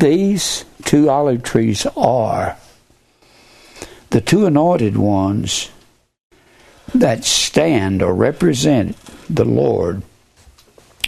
these 0.00 0.64
two 0.84 1.08
olive 1.08 1.42
trees 1.42 1.86
are 1.96 2.56
the 4.10 4.20
two 4.20 4.46
anointed 4.46 4.96
ones 4.96 5.70
that 6.94 7.24
stand 7.24 8.02
or 8.02 8.12
represent 8.14 8.96
the 9.28 9.44
Lord 9.44 10.02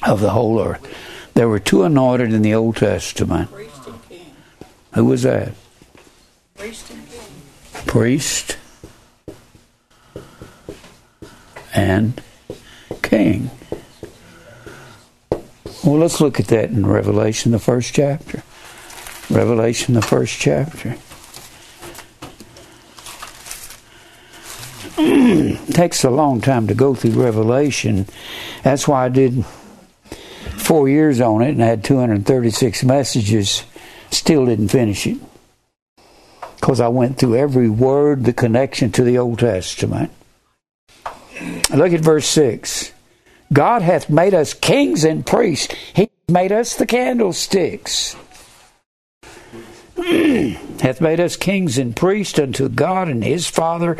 of 0.07 0.21
the 0.21 0.31
whole 0.31 0.61
earth. 0.61 0.87
There 1.35 1.49
were 1.49 1.59
two 1.59 1.83
anointed 1.83 2.33
in 2.33 2.43
the 2.43 2.55
Old 2.55 2.77
Testament. 2.77 3.51
Priest 3.51 3.87
and 3.87 4.09
king. 4.09 4.27
Who 4.95 5.05
was 5.07 5.23
that? 5.23 5.53
Priest 6.57 6.91
and 6.91 7.09
king. 7.11 7.85
Priest 7.87 8.59
and 11.75 12.21
king. 13.03 13.51
Well, 15.83 15.99
let's 15.99 16.21
look 16.21 16.39
at 16.39 16.47
that 16.49 16.71
in 16.71 16.87
Revelation, 16.87 17.51
the 17.51 17.59
first 17.59 17.95
chapter. 17.95 18.43
Revelation, 19.33 19.95
the 19.95 20.03
first 20.03 20.39
chapter. 20.39 20.97
takes 25.73 26.05
a 26.05 26.11
long 26.11 26.41
time 26.41 26.67
to 26.67 26.75
go 26.75 26.95
through 26.95 27.13
Revelation. 27.13 28.07
That's 28.63 28.87
why 28.87 29.07
I 29.07 29.09
did 29.09 29.45
four 30.59 30.89
years 30.89 31.21
on 31.21 31.43
it 31.43 31.51
and 31.51 31.61
had 31.61 31.83
236 31.83 32.85
messages. 32.85 33.65
Still 34.11 34.47
didn't 34.47 34.69
finish 34.69 35.07
it 35.07 35.19
because 36.57 36.81
I 36.81 36.89
went 36.89 37.19
through 37.19 37.37
every 37.37 37.69
word, 37.69 38.25
the 38.25 38.33
connection 38.33 38.93
to 38.93 39.03
the 39.03 39.19
Old 39.19 39.39
Testament. 39.39 40.11
Look 41.75 41.93
at 41.93 42.01
verse 42.01 42.27
6. 42.27 42.93
God 43.53 43.83
hath 43.83 44.09
made 44.09 44.35
us 44.35 44.55
kings 44.55 45.05
and 45.05 45.27
priests. 45.27 45.75
He 45.95 46.11
made 46.29 46.53
us 46.53 46.77
the 46.77 46.87
candlesticks. 46.87 48.15
hath 50.81 51.01
made 51.01 51.21
us 51.21 51.37
kings 51.37 51.79
and 51.79 51.95
priests 51.95 52.39
unto 52.39 52.69
God 52.69 53.09
and 53.09 53.23
his 53.23 53.47
Father. 53.47 53.97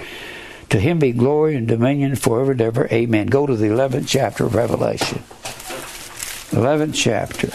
To 0.71 0.81
him 0.81 0.99
be 0.99 1.13
glory 1.13 1.55
and 1.55 1.69
dominion 1.69 2.17
forever 2.17 2.53
and 2.53 2.61
ever. 2.61 2.89
Amen. 2.91 3.27
Go 3.27 3.47
to 3.47 3.55
the 3.55 3.67
11th 3.67 4.09
chapter 4.09 4.47
of 4.47 4.55
Revelation. 4.55 5.23
11th 6.51 6.95
chapter. 6.95 7.49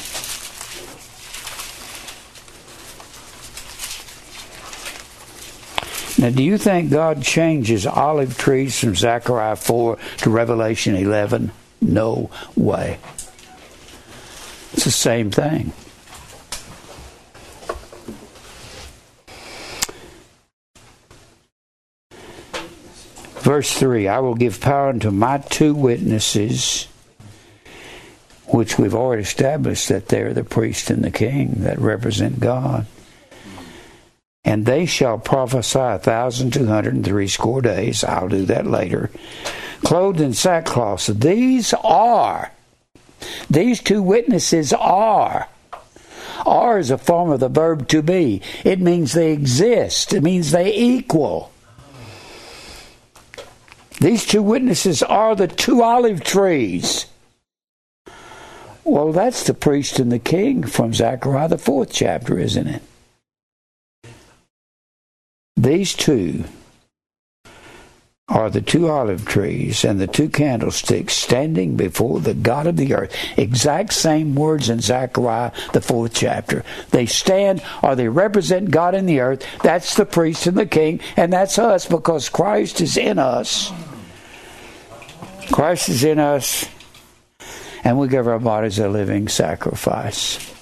Now, 6.19 6.31
do 6.31 6.41
you 6.41 6.57
think 6.57 6.89
God 6.89 7.21
changes 7.21 7.85
olive 7.85 8.37
trees 8.37 8.79
from 8.79 8.95
Zechariah 8.95 9.55
4 9.55 9.97
to 10.17 10.29
Revelation 10.29 10.95
11? 10.95 11.51
No 11.81 12.31
way. 12.55 12.97
It's 14.73 14.85
the 14.85 14.91
same 14.91 15.29
thing. 15.31 15.73
Verse 23.47 23.71
3 23.79 24.09
I 24.09 24.19
will 24.19 24.35
give 24.35 24.59
power 24.59 24.89
unto 24.89 25.09
my 25.09 25.37
two 25.37 25.73
witnesses, 25.73 26.85
which 28.47 28.77
we've 28.77 28.93
already 28.93 29.21
established 29.21 29.87
that 29.87 30.09
they're 30.09 30.33
the 30.33 30.43
priest 30.43 30.89
and 30.89 31.01
the 31.01 31.11
king 31.11 31.53
that 31.59 31.79
represent 31.79 32.41
God. 32.41 32.87
And 34.43 34.65
they 34.65 34.85
shall 34.85 35.17
prophesy 35.17 35.79
a 35.79 35.97
thousand 35.97 36.51
two 36.51 36.65
hundred 36.65 36.95
and 36.95 37.05
three 37.05 37.29
score 37.29 37.61
days. 37.61 38.03
I'll 38.03 38.27
do 38.27 38.43
that 38.47 38.67
later. 38.67 39.11
Clothed 39.81 40.19
in 40.19 40.33
sackcloth. 40.33 40.99
So 40.99 41.13
these 41.13 41.73
are, 41.85 42.51
these 43.49 43.81
two 43.81 44.03
witnesses 44.03 44.73
are. 44.73 45.47
Are 46.45 46.79
is 46.79 46.91
a 46.91 46.97
form 46.97 47.31
of 47.31 47.39
the 47.39 47.47
verb 47.47 47.87
to 47.87 48.01
be. 48.01 48.41
It 48.65 48.81
means 48.81 49.13
they 49.13 49.31
exist. 49.31 50.11
It 50.11 50.21
means 50.21 50.51
they 50.51 50.75
equal. 50.75 51.53
These 53.99 54.25
two 54.25 54.43
witnesses 54.43 55.01
are 55.01 55.35
the 55.35 55.47
two 55.47 55.81
olive 55.81 56.23
trees. 56.23 57.07
Well, 58.83 59.11
that's 59.11 59.43
the 59.43 59.53
priest 59.53 59.99
and 59.99 60.11
the 60.11 60.19
king 60.19 60.63
from 60.63 60.93
Zechariah, 60.93 61.49
the 61.49 61.57
fourth 61.57 61.91
chapter, 61.91 62.39
isn't 62.39 62.67
it? 62.67 62.81
These 65.57 65.93
two 65.95 66.45
are 68.29 68.49
the 68.49 68.61
two 68.61 68.89
olive 68.89 69.25
trees 69.25 69.85
and 69.85 70.01
the 70.01 70.07
two 70.07 70.27
candlesticks 70.27 71.13
standing 71.13 71.77
before 71.77 72.19
the 72.19 72.33
God 72.33 72.67
of 72.67 72.75
the 72.75 72.93
earth. 72.93 73.15
Exact 73.37 73.93
same 73.93 74.35
words 74.35 74.69
in 74.69 74.81
Zechariah, 74.81 75.51
the 75.71 75.79
fourth 75.79 76.13
chapter. 76.13 76.65
They 76.91 77.05
stand 77.05 77.63
or 77.81 77.95
they 77.95 78.09
represent 78.09 78.69
God 78.69 78.95
in 78.95 79.05
the 79.05 79.21
earth. 79.21 79.45
That's 79.63 79.95
the 79.95 80.05
priest 80.05 80.45
and 80.45 80.57
the 80.57 80.65
king, 80.65 80.99
and 81.15 81.31
that's 81.31 81.57
us 81.57 81.85
because 81.85 82.27
Christ 82.27 82.81
is 82.81 82.97
in 82.97 83.17
us. 83.17 83.71
Christ 85.51 85.87
is 85.87 86.03
in 86.03 86.19
us, 86.19 86.67
and 87.85 87.97
we 87.97 88.09
give 88.09 88.27
our 88.27 88.39
bodies 88.39 88.79
a 88.79 88.89
living 88.89 89.29
sacrifice. 89.29 90.56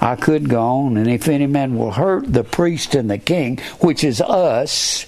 I 0.00 0.16
could 0.16 0.48
go 0.48 0.62
on, 0.62 0.96
and 0.96 1.08
if 1.10 1.28
any 1.28 1.46
man 1.46 1.76
will 1.76 1.92
hurt 1.92 2.32
the 2.32 2.44
priest 2.44 2.94
and 2.94 3.10
the 3.10 3.18
king, 3.18 3.58
which 3.80 4.02
is 4.02 4.20
us, 4.20 5.04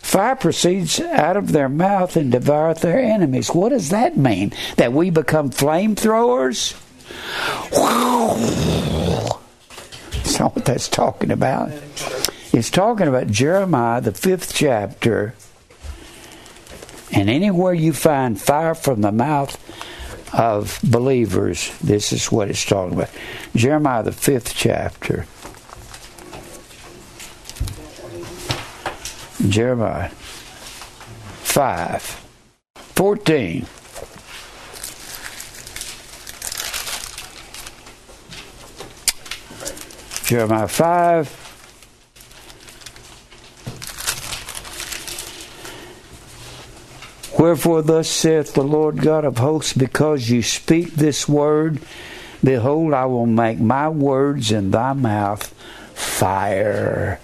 fire 0.00 0.34
proceeds 0.34 0.98
out 0.98 1.36
of 1.36 1.52
their 1.52 1.68
mouth 1.68 2.16
and 2.16 2.32
devoureth 2.32 2.80
their 2.80 2.98
enemies. 2.98 3.50
What 3.50 3.68
does 3.68 3.90
that 3.90 4.16
mean? 4.16 4.52
That 4.76 4.92
we 4.92 5.10
become 5.10 5.50
flamethrowers? 5.50 6.74
That's 10.12 10.40
not 10.40 10.56
what 10.56 10.64
that's 10.64 10.88
talking 10.88 11.30
about. 11.30 11.70
It's 12.52 12.70
talking 12.70 13.06
about 13.06 13.28
Jeremiah, 13.28 14.00
the 14.00 14.12
fifth 14.12 14.52
chapter. 14.52 15.34
And 17.12 17.30
anywhere 17.30 17.74
you 17.74 17.92
find 17.92 18.40
fire 18.40 18.74
from 18.74 19.02
the 19.02 19.12
mouth 19.12 19.56
of 20.32 20.78
believers, 20.82 21.76
this 21.78 22.12
is 22.12 22.30
what 22.30 22.50
it's 22.50 22.64
talking 22.64 22.94
about. 22.94 23.10
Jeremiah, 23.54 24.02
the 24.02 24.12
fifth 24.12 24.54
chapter. 24.54 25.26
Jeremiah 29.48 30.10
5 30.10 32.02
14. 32.94 33.66
Jeremiah 40.24 40.68
5 40.68 41.39
Wherefore, 47.38 47.82
thus 47.82 48.08
saith 48.08 48.54
the 48.54 48.62
Lord 48.62 49.00
God 49.00 49.24
of 49.24 49.38
hosts, 49.38 49.72
because 49.72 50.28
you 50.28 50.42
speak 50.42 50.94
this 50.94 51.28
word, 51.28 51.80
behold, 52.42 52.92
I 52.92 53.06
will 53.06 53.26
make 53.26 53.58
my 53.58 53.88
words 53.88 54.52
in 54.52 54.70
thy 54.70 54.92
mouth 54.92 55.46
fire. 55.94 57.20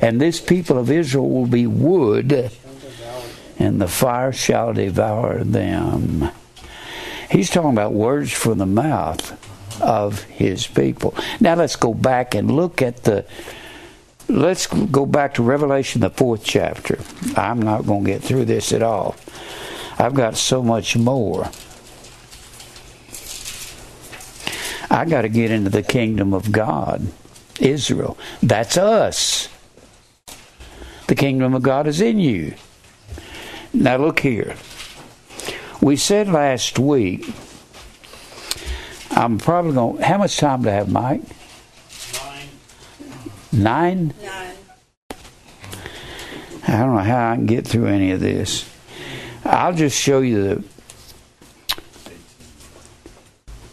And 0.00 0.20
this 0.20 0.40
people 0.40 0.78
of 0.78 0.90
Israel 0.90 1.28
will 1.28 1.46
be 1.46 1.66
wood, 1.66 2.50
and 3.58 3.80
the 3.80 3.88
fire 3.88 4.32
shall 4.32 4.72
devour 4.72 5.44
them. 5.44 6.30
He's 7.30 7.50
talking 7.50 7.70
about 7.70 7.92
words 7.92 8.32
from 8.32 8.58
the 8.58 8.66
mouth 8.66 9.80
of 9.80 10.24
his 10.24 10.66
people. 10.66 11.14
Now 11.38 11.54
let's 11.54 11.76
go 11.76 11.94
back 11.94 12.34
and 12.34 12.50
look 12.50 12.82
at 12.82 13.04
the 13.04 13.24
let's 14.30 14.66
go 14.66 15.06
back 15.06 15.34
to 15.34 15.42
Revelation, 15.42 16.00
the 16.00 16.10
fourth 16.10 16.44
chapter. 16.44 16.98
I'm 17.36 17.60
not 17.60 17.86
going 17.86 18.04
to 18.04 18.10
get 18.12 18.22
through 18.22 18.46
this 18.46 18.72
at 18.72 18.82
all. 18.82 19.16
I've 19.98 20.14
got 20.14 20.36
so 20.36 20.62
much 20.62 20.96
more. 20.96 21.50
I 24.90 25.04
got 25.04 25.22
to 25.22 25.28
get 25.28 25.50
into 25.50 25.70
the 25.70 25.82
kingdom 25.82 26.32
of 26.32 26.50
God, 26.50 27.06
Israel. 27.60 28.18
That's 28.42 28.76
us. 28.76 29.48
The 31.06 31.14
kingdom 31.14 31.54
of 31.54 31.62
God 31.62 31.86
is 31.86 32.00
in 32.00 32.18
you. 32.18 32.54
Now, 33.72 33.96
look 33.96 34.20
here. 34.20 34.56
We 35.80 35.96
said 35.96 36.28
last 36.28 36.78
week, 36.78 37.32
I'm 39.10 39.38
probably 39.38 39.72
going 39.72 39.98
to. 39.98 40.04
How 40.04 40.18
much 40.18 40.36
time 40.36 40.62
do 40.62 40.68
I 40.68 40.72
have, 40.72 40.90
Mike? 40.90 41.22
Nine. 43.62 44.14
Nine? 44.22 44.56
I 46.66 46.78
don't 46.78 46.94
know 46.94 47.02
how 47.02 47.32
I 47.32 47.34
can 47.34 47.44
get 47.46 47.66
through 47.66 47.86
any 47.86 48.12
of 48.12 48.20
this. 48.20 48.66
I'll 49.44 49.74
just 49.74 50.00
show 50.00 50.20
you 50.20 50.42
the. 50.42 50.64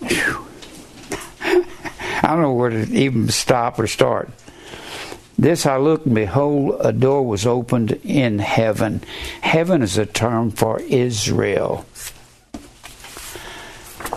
Whew. 0.07 0.47
I 2.22 2.27
don't 2.27 2.41
know 2.41 2.53
where 2.53 2.69
to 2.72 2.84
even 2.93 3.30
stop 3.30 3.80
or 3.80 3.88
start. 3.88 4.30
This 5.38 5.65
I 5.65 5.77
looked, 5.77 6.05
and 6.05 6.15
behold, 6.15 6.77
a 6.81 6.91
door 6.91 7.26
was 7.26 7.45
opened 7.45 7.91
in 8.03 8.39
heaven. 8.39 9.03
Heaven 9.41 9.81
is 9.84 9.97
a 9.97 10.05
term 10.05 10.51
for 10.51 10.81
Israel. 10.81 11.85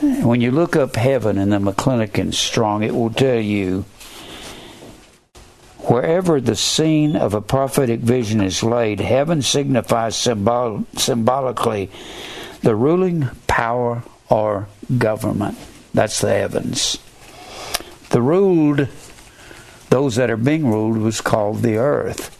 When 0.01 0.40
you 0.40 0.51
look 0.51 0.74
up 0.74 0.97
heaven 0.97 1.36
in 1.38 1.51
the 1.51 1.59
McClintock 1.59 2.34
Strong, 2.34 2.82
it 2.82 2.94
will 2.94 3.10
tell 3.10 3.38
you 3.38 3.84
Wherever 5.91 6.41
the 6.41 6.55
scene 6.55 7.17
of 7.17 7.35
a 7.35 7.41
prophetic 7.41 7.99
vision 7.99 8.41
is 8.41 8.62
laid, 8.62 9.01
heaven 9.01 9.43
signifies 9.43 10.15
symbol- 10.15 10.85
symbolically 10.97 11.91
the 12.62 12.77
ruling 12.77 13.29
power 13.49 14.05
or 14.29 14.69
government. 14.99 15.59
That's 15.93 16.21
the 16.21 16.31
heavens. 16.31 16.97
The 18.11 18.23
ruled, 18.23 18.87
those 19.89 20.15
that 20.15 20.31
are 20.31 20.37
being 20.37 20.69
ruled, 20.69 20.99
was 20.99 21.21
called 21.21 21.62
the 21.62 21.79
earth. 21.79 22.37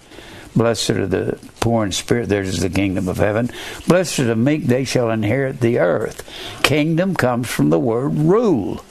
Blessed 0.55 0.91
are 0.91 1.07
the 1.09 1.37
poor 1.59 1.85
in 1.85 1.91
spirit, 1.91 2.29
theirs 2.29 2.51
is 2.51 2.61
the 2.61 2.71
kingdom 2.71 3.09
of 3.09 3.17
heaven. 3.17 3.51
Blessed 3.89 4.21
are 4.21 4.25
the 4.27 4.37
meek, 4.37 4.67
they 4.67 4.85
shall 4.85 5.11
inherit 5.11 5.59
the 5.59 5.81
earth. 5.81 6.23
Kingdom 6.63 7.17
comes 7.17 7.49
from 7.49 7.71
the 7.71 7.81
word 7.81 8.17
rule. 8.17 8.85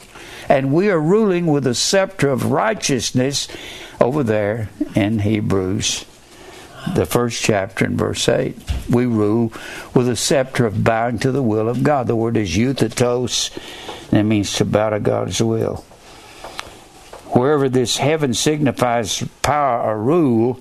And 0.49 0.73
we 0.73 0.89
are 0.89 0.99
ruling 0.99 1.45
with 1.45 1.65
a 1.67 1.75
scepter 1.75 2.29
of 2.29 2.51
righteousness 2.51 3.47
over 4.01 4.23
there 4.23 4.69
in 4.95 5.19
Hebrews 5.19 6.05
the 6.93 7.05
first 7.05 7.41
chapter 7.41 7.85
in 7.85 7.97
verse 7.97 8.27
8. 8.27 8.55
We 8.89 9.05
rule 9.05 9.51
with 9.93 10.07
a 10.07 10.15
scepter 10.15 10.65
of 10.65 10.83
bowing 10.83 11.19
to 11.19 11.31
the 11.31 11.43
will 11.43 11.69
of 11.69 11.83
God. 11.83 12.07
The 12.07 12.15
word 12.15 12.37
is 12.37 12.55
euthetos, 12.55 13.51
and 14.11 14.19
it 14.19 14.23
means 14.23 14.53
to 14.53 14.65
bow 14.65 14.91
to 14.91 14.99
God's 14.99 15.41
will. 15.41 15.85
Wherever 17.31 17.69
this 17.69 17.97
heaven 17.97 18.33
signifies 18.33 19.23
power 19.41 19.81
or 19.81 19.99
rule, 19.99 20.59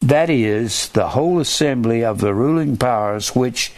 that 0.00 0.28
is 0.28 0.88
the 0.90 1.08
whole 1.08 1.38
assembly 1.40 2.04
of 2.04 2.20
the 2.20 2.34
ruling 2.34 2.76
powers 2.76 3.34
which 3.34 3.72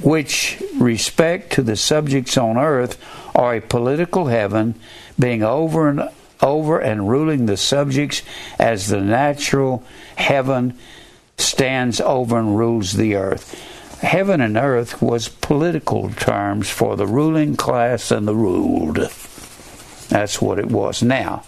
which 0.00 0.62
respect 0.78 1.52
to 1.52 1.62
the 1.62 1.74
subjects 1.74 2.36
on 2.36 2.56
earth 2.56 2.96
are 3.38 3.54
a 3.54 3.60
political 3.60 4.26
heaven 4.26 4.74
being 5.18 5.44
over 5.44 5.88
and 5.88 6.10
over 6.42 6.80
and 6.80 7.08
ruling 7.08 7.46
the 7.46 7.56
subjects 7.56 8.22
as 8.58 8.88
the 8.88 9.00
natural 9.00 9.84
heaven 10.16 10.76
stands 11.36 12.00
over 12.00 12.36
and 12.36 12.58
rules 12.58 12.94
the 12.94 13.14
earth. 13.14 13.54
Heaven 14.02 14.40
and 14.40 14.56
earth 14.56 15.00
was 15.00 15.28
political 15.28 16.10
terms 16.10 16.68
for 16.68 16.96
the 16.96 17.06
ruling 17.06 17.56
class 17.56 18.10
and 18.10 18.26
the 18.26 18.34
ruled. 18.34 18.96
That's 20.08 20.42
what 20.42 20.58
it 20.58 20.66
was. 20.66 21.02
Now, 21.02 21.44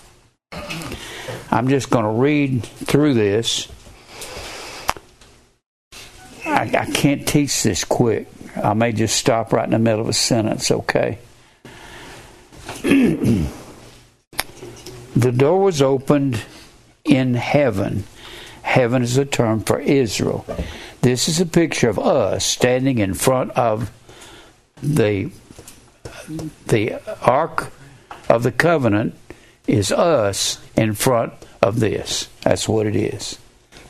I'm 1.50 1.68
just 1.68 1.90
going 1.90 2.04
to 2.04 2.10
read 2.10 2.64
through 2.64 3.14
this. 3.14 3.66
I, 6.46 6.70
I 6.72 6.86
can't 6.86 7.26
teach 7.26 7.64
this 7.64 7.84
quick. 7.84 8.28
I 8.56 8.74
may 8.74 8.92
just 8.92 9.16
stop 9.16 9.52
right 9.52 9.64
in 9.64 9.70
the 9.70 9.78
middle 9.78 10.00
of 10.00 10.08
a 10.08 10.12
sentence, 10.12 10.70
okay? 10.70 11.18
the 12.82 13.48
door 15.32 15.60
was 15.60 15.82
opened 15.82 16.42
in 17.04 17.34
heaven. 17.34 18.04
Heaven 18.62 19.02
is 19.02 19.16
a 19.16 19.24
term 19.24 19.60
for 19.60 19.80
Israel. 19.80 20.44
This 21.02 21.28
is 21.28 21.40
a 21.40 21.46
picture 21.46 21.88
of 21.88 21.98
us 21.98 22.44
standing 22.44 22.98
in 22.98 23.14
front 23.14 23.52
of 23.52 23.90
the 24.82 25.30
the 26.66 27.00
ark 27.26 27.72
of 28.28 28.42
the 28.42 28.52
covenant 28.52 29.14
is 29.66 29.90
us 29.90 30.58
in 30.76 30.94
front 30.94 31.32
of 31.62 31.80
this. 31.80 32.28
That's 32.42 32.68
what 32.68 32.86
it 32.86 32.96
is. 32.96 33.38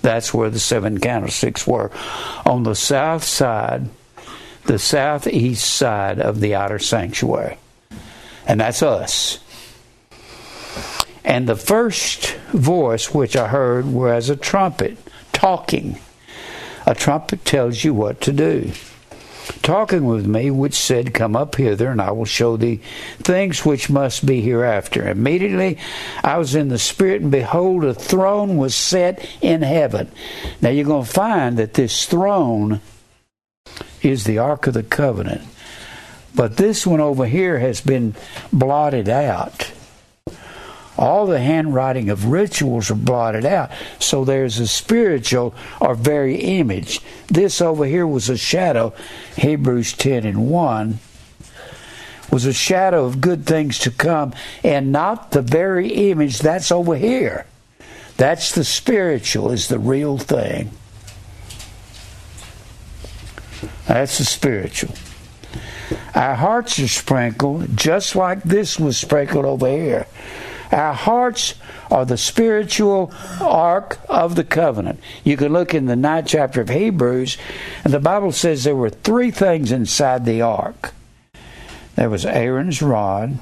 That's 0.02 0.32
where 0.32 0.51
the 0.51 0.59
seven 0.59 0.98
candlesticks 0.98 1.66
were. 1.66 1.90
On 2.47 2.62
the 2.62 2.74
south 2.74 3.24
side, 3.24 3.89
the 4.65 4.78
southeast 4.78 5.65
side 5.65 6.19
of 6.19 6.40
the 6.40 6.55
outer 6.55 6.78
sanctuary. 6.78 7.59
And 8.47 8.61
that's 8.61 8.83
us. 8.83 9.39
And 11.25 11.49
the 11.49 11.57
first 11.57 12.35
voice 12.53 13.15
which 13.15 13.37
I 13.37 13.49
heard 13.49 13.87
was 13.87 14.29
a 14.29 14.37
trumpet 14.37 14.99
talking. 15.33 15.99
A 16.87 16.95
trumpet 16.95 17.45
tells 17.45 17.85
you 17.85 17.95
what 17.95 18.21
to 18.23 18.33
do 18.33 18.73
talking 19.62 20.05
with 20.05 20.27
me, 20.27 20.51
which 20.51 20.75
said, 20.75 21.15
Come 21.15 21.37
up 21.37 21.57
hither, 21.57 21.91
and 21.91 22.01
I 22.01 22.11
will 22.12 22.25
show 22.25 22.57
thee 22.57 22.81
things 23.19 23.65
which 23.65 23.91
must 23.91 24.25
be 24.25 24.41
hereafter. 24.41 25.09
Immediately 25.09 25.79
I 26.23 26.39
was 26.39 26.55
in 26.55 26.69
the 26.69 26.79
Spirit, 26.79 27.23
and 27.23 27.31
behold, 27.31 27.85
a 27.85 27.95
throne 27.95 28.57
was 28.57 28.75
set 28.75 29.27
in 29.41 29.62
heaven. 29.62 30.11
Now 30.61 30.71
you're 30.71 30.85
going 30.85 31.05
to 31.05 31.11
find 31.11 31.59
that 31.59 31.75
this 31.75 32.07
throne 32.07 32.81
is 34.03 34.25
the 34.25 34.39
Ark 34.39 34.67
of 34.67 34.75
the 34.75 34.83
Covenant. 34.83 35.43
But 36.35 36.57
this 36.57 36.86
one 36.86 37.01
over 37.01 37.27
here 37.27 37.59
has 37.59 37.81
been 37.81 38.15
blotted 38.52 39.09
out 39.09 39.73
all 41.01 41.27
the 41.27 41.40
handwriting 41.40 42.11
of 42.11 42.27
rituals 42.27 42.90
are 42.90 42.94
blotted 42.94 43.47
out. 43.47 43.70
So 43.98 44.27
there's 44.27 44.59
a 44.59 44.69
spiritual 44.69 45.55
or 45.81 45.94
very 45.94 46.36
image. 46.36 47.01
This 47.28 47.62
over 47.62 47.86
here 47.86 48.07
was 48.07 48.28
a 48.28 48.36
shadow, 48.36 48.93
Hebrews 49.36 49.94
10 49.94 50.27
and 50.27 50.51
1 50.51 50.98
was 52.31 52.44
a 52.44 52.52
shadow 52.52 53.07
of 53.07 53.20
good 53.20 53.44
things 53.44 53.77
to 53.81 53.90
come 53.90 54.32
and 54.62 54.93
not 54.93 55.32
the 55.32 55.43
very 55.43 56.11
image 56.11 56.39
that's 56.39 56.70
over 56.70 56.94
here. 56.94 57.44
That's 58.19 58.55
the 58.55 58.62
spiritual, 58.62 59.51
is 59.51 59.66
the 59.66 59.81
real 59.81 60.16
thing. 60.16 60.70
That's 63.89 64.19
the 64.19 64.24
spiritual. 64.24 64.94
Our 66.15 66.35
hearts 66.35 66.79
are 66.79 66.89
sprinkled 66.89 67.77
just 67.77 68.17
like 68.17 68.43
this 68.43 68.79
was 68.79 68.97
sprinkled 68.97 69.45
over 69.45 69.69
here. 69.69 70.07
Our 70.73 70.95
hearts 70.95 71.55
are 71.91 72.05
the 72.05 72.17
spiritual 72.17 73.12
ark 73.41 73.99
of 74.09 74.37
the 74.37 74.45
covenant. 74.45 75.01
You 75.25 75.37
can 75.37 75.53
look 75.53 75.75
in 75.75 75.87
the 75.87 75.97
ninth 75.97 76.29
chapter 76.29 76.61
of 76.61 76.69
Hebrews, 76.69 77.37
and 77.83 77.93
the 77.93 77.99
Bible 77.99 78.31
says 78.31 78.62
there 78.62 78.77
were 78.77 78.91
three 78.91 79.33
things 79.33 79.73
inside 79.73 80.25
the 80.25 80.43
ark 80.43 80.93
there 82.01 82.09
was 82.09 82.25
Aaron's 82.25 82.81
rod, 82.81 83.39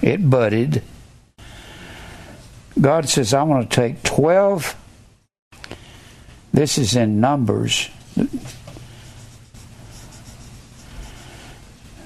it 0.00 0.30
budded. 0.30 0.82
God 2.80 3.10
says, 3.10 3.34
I 3.34 3.42
want 3.42 3.70
to 3.70 3.76
take 3.76 4.02
12. 4.02 4.74
This 6.50 6.78
is 6.78 6.96
in 6.96 7.20
Numbers. 7.20 7.90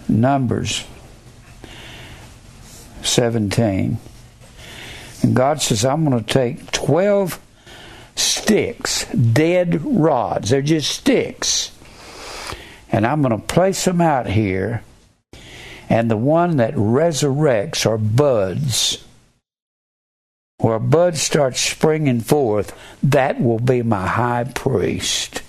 Numbers 0.08 0.84
17. 3.02 3.98
And 5.22 5.34
God 5.34 5.62
says, 5.62 5.84
I'm 5.84 6.04
going 6.04 6.22
to 6.22 6.32
take 6.32 6.70
12 6.72 7.40
sticks, 8.14 9.06
dead 9.06 9.82
rods. 9.84 10.50
They're 10.50 10.62
just 10.62 10.90
sticks. 10.90 11.72
And 12.90 13.06
I'm 13.06 13.22
going 13.22 13.38
to 13.38 13.46
place 13.46 13.84
them 13.84 14.00
out 14.00 14.26
here. 14.26 14.82
And 15.88 16.10
the 16.10 16.16
one 16.16 16.56
that 16.56 16.74
resurrects 16.74 17.86
or 17.86 17.98
buds, 17.98 19.04
where 20.58 20.76
a 20.76 20.80
bud 20.80 21.16
starts 21.16 21.60
springing 21.60 22.20
forth, 22.20 22.76
that 23.02 23.40
will 23.40 23.60
be 23.60 23.82
my 23.82 24.06
high 24.06 24.44
priest. 24.44 25.42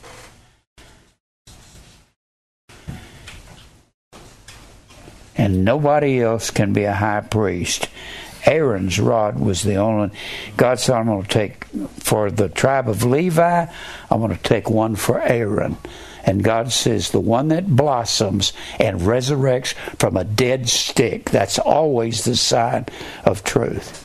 And 5.37 5.63
nobody 5.63 6.21
else 6.21 6.51
can 6.51 6.73
be 6.73 6.83
a 6.83 6.93
high 6.93 7.21
priest. 7.21 7.89
Aaron's 8.45 8.99
rod 8.99 9.39
was 9.39 9.63
the 9.63 9.75
only. 9.75 10.11
God 10.55 10.79
said, 10.79 10.95
I'm 10.95 11.07
going 11.07 11.23
to 11.23 11.27
take 11.27 11.65
for 11.99 12.31
the 12.31 12.49
tribe 12.49 12.87
of 12.87 13.03
Levi, 13.03 13.65
I'm 14.09 14.19
going 14.19 14.35
to 14.35 14.41
take 14.41 14.69
one 14.69 14.95
for 14.95 15.21
Aaron. 15.21 15.77
And 16.23 16.43
God 16.43 16.73
says, 16.73 17.11
the 17.11 17.21
one 17.21 17.47
that 17.49 17.67
blossoms 17.67 18.51
and 18.79 18.99
resurrects 18.99 19.73
from 19.97 20.17
a 20.17 20.25
dead 20.25 20.67
stick, 20.67 21.29
that's 21.29 21.57
always 21.57 22.25
the 22.25 22.35
sign 22.35 22.85
of 23.23 23.45
truth. 23.45 24.03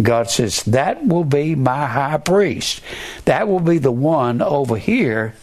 God 0.00 0.30
says, 0.30 0.62
that 0.64 1.06
will 1.06 1.24
be 1.24 1.54
my 1.54 1.86
high 1.86 2.16
priest. 2.16 2.80
That 3.26 3.46
will 3.46 3.60
be 3.60 3.76
the 3.76 3.92
one 3.92 4.40
over 4.40 4.78
here 4.78 5.34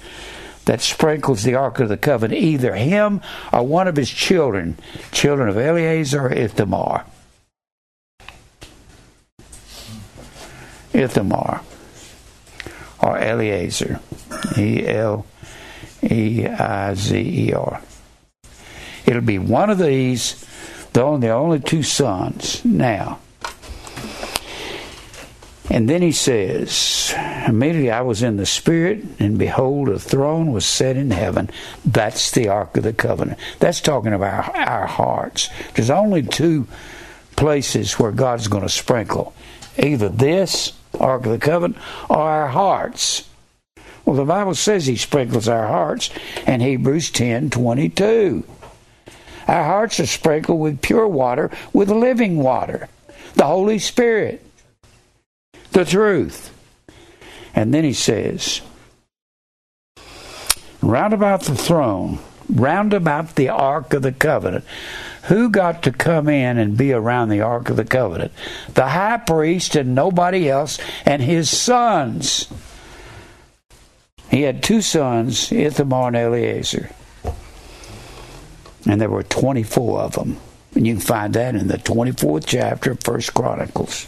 that 0.67 0.81
sprinkles 0.81 1.43
the 1.43 1.55
Ark 1.55 1.79
of 1.79 1.87
the 1.89 1.97
Covenant, 1.97 2.41
either 2.41 2.75
him 2.75 3.21
or 3.51 3.63
one 3.63 3.87
of 3.87 3.95
his 3.95 4.09
children, 4.09 4.77
children 5.11 5.47
of 5.49 5.57
Eleazar 5.57 6.27
or 6.27 6.31
Ithamar. 6.31 7.05
Ithamar 10.93 11.61
or 13.01 13.17
Eleazar. 13.17 14.01
E 14.57 14.85
L 14.85 15.25
E 16.03 16.45
I 16.45 16.93
Z 16.95 17.17
E 17.17 17.53
R. 17.53 17.81
It'll 19.05 19.21
be 19.21 19.39
one 19.39 19.69
of 19.69 19.77
these, 19.77 20.45
the 20.91 21.01
only, 21.01 21.27
the 21.27 21.33
only 21.33 21.59
two 21.61 21.81
sons. 21.81 22.63
Now, 22.65 23.19
and 25.69 25.89
then 25.89 26.01
he 26.01 26.13
says, 26.13 27.13
Immediately 27.45 27.91
I 27.91 28.01
was 28.01 28.23
in 28.23 28.37
the 28.37 28.45
Spirit, 28.45 29.03
and 29.19 29.37
behold, 29.37 29.89
a 29.89 29.99
throne 29.99 30.51
was 30.51 30.65
set 30.65 30.95
in 30.95 31.11
heaven. 31.11 31.49
That's 31.83 32.31
the 32.31 32.47
Ark 32.47 32.77
of 32.77 32.83
the 32.83 32.93
Covenant. 32.93 33.39
That's 33.59 33.81
talking 33.81 34.13
about 34.13 34.55
our, 34.55 34.87
hearts. 34.87 35.49
There's 35.73 35.89
only 35.89 36.23
two 36.23 36.67
places 37.35 37.99
where 37.99 38.11
God's 38.11 38.47
going 38.47 38.63
to 38.63 38.69
sprinkle 38.69 39.33
either 39.77 40.09
this, 40.09 40.73
Ark 40.99 41.25
of 41.25 41.31
the 41.31 41.37
Covenant, 41.37 41.81
or 42.09 42.17
our 42.17 42.47
hearts. 42.47 43.27
Well, 44.05 44.15
the 44.15 44.25
Bible 44.25 44.55
says 44.55 44.87
He 44.87 44.95
sprinkles 44.95 45.49
our 45.49 45.67
hearts 45.67 46.09
in 46.47 46.61
Hebrews 46.61 47.11
10 47.11 47.49
22. 47.49 48.43
Our 49.49 49.63
hearts 49.63 49.99
are 49.99 50.05
sprinkled 50.05 50.59
with 50.61 50.81
pure 50.81 51.07
water, 51.07 51.51
with 51.73 51.89
living 51.89 52.37
water, 52.37 52.87
the 53.35 53.45
Holy 53.45 53.79
Spirit 53.79 54.46
the 55.71 55.85
truth. 55.85 56.53
And 57.55 57.73
then 57.73 57.83
he 57.83 57.93
says, 57.93 58.61
Round 60.81 61.13
about 61.13 61.43
the 61.43 61.55
throne 61.55 62.19
round 62.49 62.93
about 62.93 63.35
the 63.35 63.49
Ark 63.49 63.93
of 63.93 64.01
the 64.01 64.11
Covenant. 64.11 64.65
Who 65.23 65.49
got 65.49 65.83
to 65.83 65.91
come 65.91 66.29
in 66.29 66.57
and 66.57 66.77
be 66.77 66.93
around 66.93 67.29
the 67.29 67.41
Ark 67.41 67.69
of 67.69 67.75
the 67.75 67.85
Covenant? 67.85 68.31
The 68.73 68.87
high 68.87 69.17
priest 69.17 69.75
and 69.75 69.93
nobody 69.93 70.49
else, 70.49 70.79
and 71.05 71.21
his 71.21 71.49
sons. 71.49 72.47
He 74.31 74.43
had 74.43 74.63
two 74.63 74.81
sons, 74.81 75.51
Ithamar 75.51 76.07
and 76.07 76.15
Eleazar. 76.15 76.89
And 78.85 79.01
there 79.01 79.09
were 79.09 79.23
24 79.23 79.99
of 79.99 80.13
them. 80.13 80.37
And 80.75 80.87
you 80.87 80.93
can 80.93 81.01
find 81.01 81.33
that 81.33 81.55
in 81.55 81.67
the 81.67 81.77
24th 81.77 82.45
chapter 82.45 82.91
of 82.91 83.01
First 83.01 83.33
Chronicles. 83.33 84.07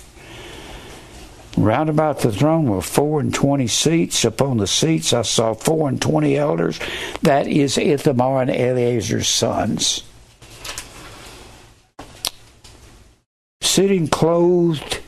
Round 1.60 1.90
about 1.90 2.20
the 2.20 2.32
throne 2.32 2.68
were 2.68 2.82
four 2.82 3.20
and 3.20 3.34
twenty 3.34 3.68
seats. 3.68 4.24
Upon 4.24 4.58
the 4.58 4.66
seats 4.66 5.12
I 5.12 5.24
saw 5.24 5.54
four 5.54 5.90
and 5.90 6.02
twenty 6.02 6.38
elders. 6.38 6.80
That 7.22 7.48
is 7.48 7.78
Ithamar 7.78 8.44
and 8.44 8.50
Eleazar's 8.50 9.28
sons. 9.28 10.04
Sitting 13.62 14.08
clothed 14.08 15.00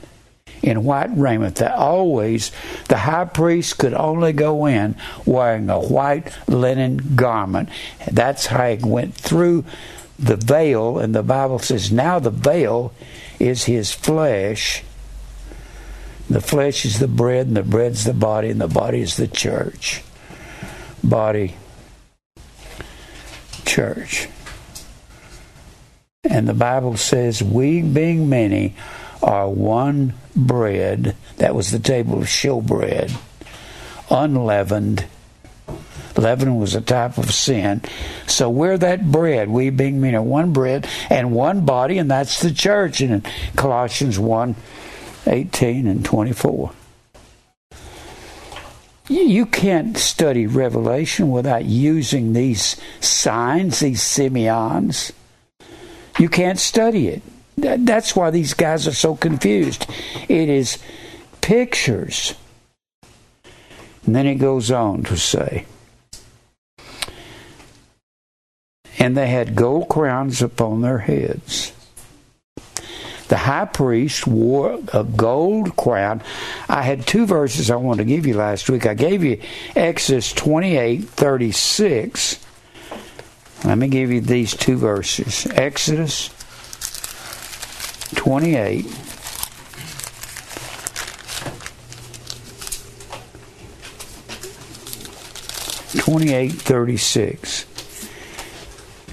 in 0.61 0.83
white 0.83 1.09
raiment, 1.17 1.55
that 1.55 1.73
always 1.73 2.51
the 2.89 2.97
high 2.97 3.25
priest 3.25 3.77
could 3.77 3.93
only 3.93 4.33
go 4.33 4.65
in 4.65 4.95
wearing 5.25 5.69
a 5.69 5.79
white 5.79 6.31
linen 6.49 7.15
garment. 7.15 7.69
That's 8.11 8.47
how 8.47 8.75
he 8.75 8.83
went 8.83 9.15
through 9.15 9.63
the 10.19 10.35
veil, 10.35 10.99
and 10.99 11.15
the 11.15 11.23
Bible 11.23 11.59
says, 11.59 11.91
now 11.91 12.19
the 12.19 12.29
veil 12.29 12.93
is 13.39 13.63
his 13.63 13.91
flesh 13.91 14.83
the 16.33 16.41
flesh 16.41 16.85
is 16.85 16.99
the 16.99 17.07
bread, 17.07 17.47
and 17.47 17.57
the 17.57 17.63
bread's 17.63 18.03
the 18.03 18.13
body, 18.13 18.49
and 18.49 18.61
the 18.61 18.67
body 18.67 19.01
is 19.01 19.17
the 19.17 19.27
church. 19.27 20.03
Body, 21.03 21.55
church. 23.65 24.27
And 26.23 26.47
the 26.47 26.53
Bible 26.53 26.97
says, 26.97 27.41
We 27.41 27.81
being 27.81 28.29
many 28.29 28.75
are 29.21 29.49
one 29.49 30.13
bread. 30.35 31.15
That 31.37 31.55
was 31.55 31.71
the 31.71 31.79
table 31.79 32.19
of 32.19 32.25
showbread, 32.25 33.15
unleavened. 34.09 35.05
Leaven 36.17 36.57
was 36.57 36.75
a 36.75 36.81
type 36.81 37.17
of 37.17 37.33
sin. 37.33 37.81
So 38.27 38.49
we're 38.49 38.77
that 38.77 39.11
bread. 39.11 39.49
We 39.49 39.69
being 39.69 40.01
many 40.01 40.15
are 40.15 40.21
one 40.21 40.53
bread 40.53 40.87
and 41.09 41.33
one 41.33 41.65
body, 41.65 41.97
and 41.97 42.11
that's 42.11 42.41
the 42.41 42.51
church. 42.51 43.01
And 43.01 43.25
in 43.25 43.31
Colossians 43.55 44.19
1 44.19 44.55
18 45.27 45.87
and 45.87 46.03
24. 46.03 46.71
You 49.09 49.45
can't 49.45 49.97
study 49.97 50.47
Revelation 50.47 51.31
without 51.31 51.65
using 51.65 52.33
these 52.33 52.79
signs, 53.01 53.79
these 53.79 54.01
semeions. 54.01 55.11
You 56.17 56.29
can't 56.29 56.59
study 56.59 57.07
it. 57.09 57.21
That's 57.57 58.15
why 58.15 58.29
these 58.29 58.53
guys 58.53 58.87
are 58.87 58.93
so 58.93 59.15
confused. 59.15 59.85
It 60.29 60.49
is 60.49 60.77
pictures. 61.41 62.35
And 64.05 64.15
then 64.15 64.25
he 64.25 64.35
goes 64.35 64.71
on 64.71 65.03
to 65.03 65.17
say, 65.17 65.65
and 68.97 69.17
they 69.17 69.27
had 69.27 69.55
gold 69.55 69.89
crowns 69.89 70.41
upon 70.41 70.81
their 70.81 70.99
heads 70.99 71.73
the 73.31 73.37
high 73.37 73.63
priest 73.63 74.27
wore 74.27 74.77
a 74.91 75.05
gold 75.05 75.77
crown. 75.77 76.21
I 76.67 76.81
had 76.81 77.07
two 77.07 77.25
verses 77.25 77.71
I 77.71 77.77
wanted 77.77 78.03
to 78.03 78.09
give 78.09 78.27
you 78.27 78.33
last 78.33 78.69
week. 78.69 78.85
I 78.85 78.93
gave 78.93 79.23
you 79.23 79.41
Exodus 79.73 80.33
28 80.33 81.05
36. 81.05 82.45
Let 83.63 83.77
me 83.77 83.87
give 83.87 84.11
you 84.11 84.19
these 84.19 84.53
two 84.53 84.75
verses 84.75 85.47
Exodus 85.51 86.29
28. 88.15 88.85
Twenty-eight 95.97 96.51
thirty-six. 96.51 97.70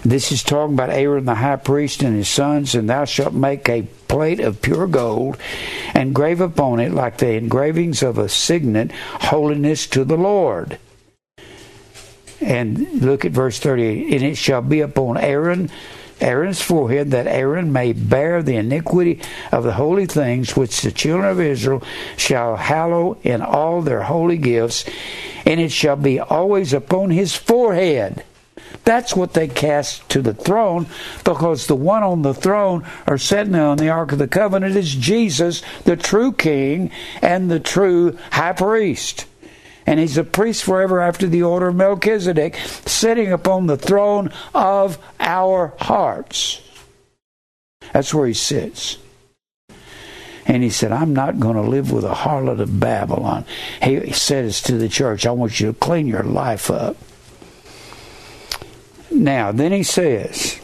This 0.08 0.32
is 0.32 0.42
talking 0.42 0.72
about 0.72 0.88
Aaron 0.88 1.26
the 1.26 1.34
high 1.34 1.56
priest 1.56 2.02
and 2.02 2.16
his 2.16 2.30
sons, 2.30 2.74
and 2.74 2.88
thou 2.88 3.04
shalt 3.04 3.34
make 3.34 3.68
a 3.68 3.82
plate 4.08 4.40
of 4.40 4.62
pure 4.62 4.86
gold, 4.86 5.36
and 5.92 6.14
grave 6.14 6.40
upon 6.40 6.80
it, 6.80 6.94
like 6.94 7.18
the 7.18 7.32
engravings 7.32 8.02
of 8.02 8.16
a 8.16 8.26
signet, 8.26 8.90
holiness 8.92 9.86
to 9.88 10.06
the 10.06 10.16
Lord. 10.16 10.78
And 12.40 13.02
look 13.02 13.26
at 13.26 13.32
verse 13.32 13.58
38 13.58 14.14
And 14.14 14.22
it 14.24 14.36
shall 14.36 14.62
be 14.62 14.80
upon 14.80 15.18
Aaron. 15.18 15.70
Aaron's 16.22 16.62
forehead, 16.62 17.10
that 17.10 17.26
Aaron 17.26 17.70
may 17.70 17.92
bear 17.92 18.42
the 18.42 18.56
iniquity 18.56 19.20
of 19.52 19.62
the 19.62 19.74
holy 19.74 20.06
things 20.06 20.56
which 20.56 20.80
the 20.80 20.90
children 20.90 21.28
of 21.28 21.38
Israel 21.38 21.82
shall 22.16 22.56
hallow 22.56 23.18
in 23.24 23.42
all 23.42 23.82
their 23.82 24.04
holy 24.04 24.38
gifts, 24.38 24.86
and 25.44 25.60
it 25.60 25.70
shall 25.70 25.96
be 25.96 26.18
always 26.18 26.72
upon 26.72 27.10
his 27.10 27.36
forehead. 27.36 28.24
That's 28.88 29.14
what 29.14 29.34
they 29.34 29.48
cast 29.48 30.08
to 30.08 30.22
the 30.22 30.32
throne 30.32 30.86
because 31.22 31.66
the 31.66 31.76
one 31.76 32.02
on 32.02 32.22
the 32.22 32.32
throne 32.32 32.86
or 33.06 33.18
sitting 33.18 33.54
on 33.54 33.76
the 33.76 33.90
Ark 33.90 34.12
of 34.12 34.18
the 34.18 34.26
Covenant 34.26 34.76
is 34.76 34.94
Jesus, 34.94 35.62
the 35.84 35.94
true 35.94 36.32
King 36.32 36.90
and 37.20 37.50
the 37.50 37.60
true 37.60 38.16
high 38.30 38.54
priest. 38.54 39.26
And 39.84 40.00
he's 40.00 40.16
a 40.16 40.24
priest 40.24 40.64
forever 40.64 41.02
after 41.02 41.26
the 41.26 41.42
order 41.42 41.68
of 41.68 41.76
Melchizedek, 41.76 42.56
sitting 42.86 43.30
upon 43.30 43.66
the 43.66 43.76
throne 43.76 44.32
of 44.54 44.96
our 45.20 45.74
hearts. 45.80 46.62
That's 47.92 48.14
where 48.14 48.26
he 48.26 48.32
sits. 48.32 48.96
And 50.46 50.62
he 50.62 50.70
said, 50.70 50.92
I'm 50.92 51.12
not 51.12 51.38
going 51.38 51.56
to 51.56 51.60
live 51.60 51.92
with 51.92 52.04
a 52.04 52.14
harlot 52.14 52.58
of 52.58 52.80
Babylon. 52.80 53.44
He 53.82 54.12
says 54.12 54.62
to 54.62 54.78
the 54.78 54.88
church, 54.88 55.26
I 55.26 55.32
want 55.32 55.60
you 55.60 55.72
to 55.72 55.78
clean 55.78 56.06
your 56.06 56.22
life 56.22 56.70
up. 56.70 56.96
Now, 59.18 59.50
then 59.50 59.72
he 59.72 59.82
says, 59.82 60.60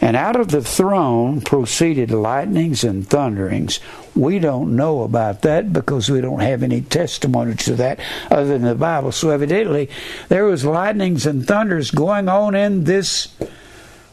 and 0.00 0.16
out 0.16 0.36
of 0.36 0.48
the 0.48 0.62
throne 0.62 1.40
proceeded 1.40 2.10
lightnings 2.10 2.84
and 2.84 3.06
thunderings. 3.06 3.78
We 4.16 4.40
don't 4.40 4.74
know 4.74 5.02
about 5.02 5.42
that 5.42 5.72
because 5.72 6.10
we 6.10 6.20
don't 6.20 6.40
have 6.40 6.62
any 6.62 6.80
testimony 6.80 7.54
to 7.54 7.74
that 7.76 8.00
other 8.30 8.46
than 8.46 8.62
the 8.62 8.74
Bible. 8.74 9.12
So 9.12 9.30
evidently, 9.30 9.90
there 10.28 10.44
was 10.44 10.64
lightnings 10.64 11.24
and 11.24 11.46
thunders 11.46 11.92
going 11.92 12.28
on 12.28 12.54
in 12.54 12.84
this 12.84 13.34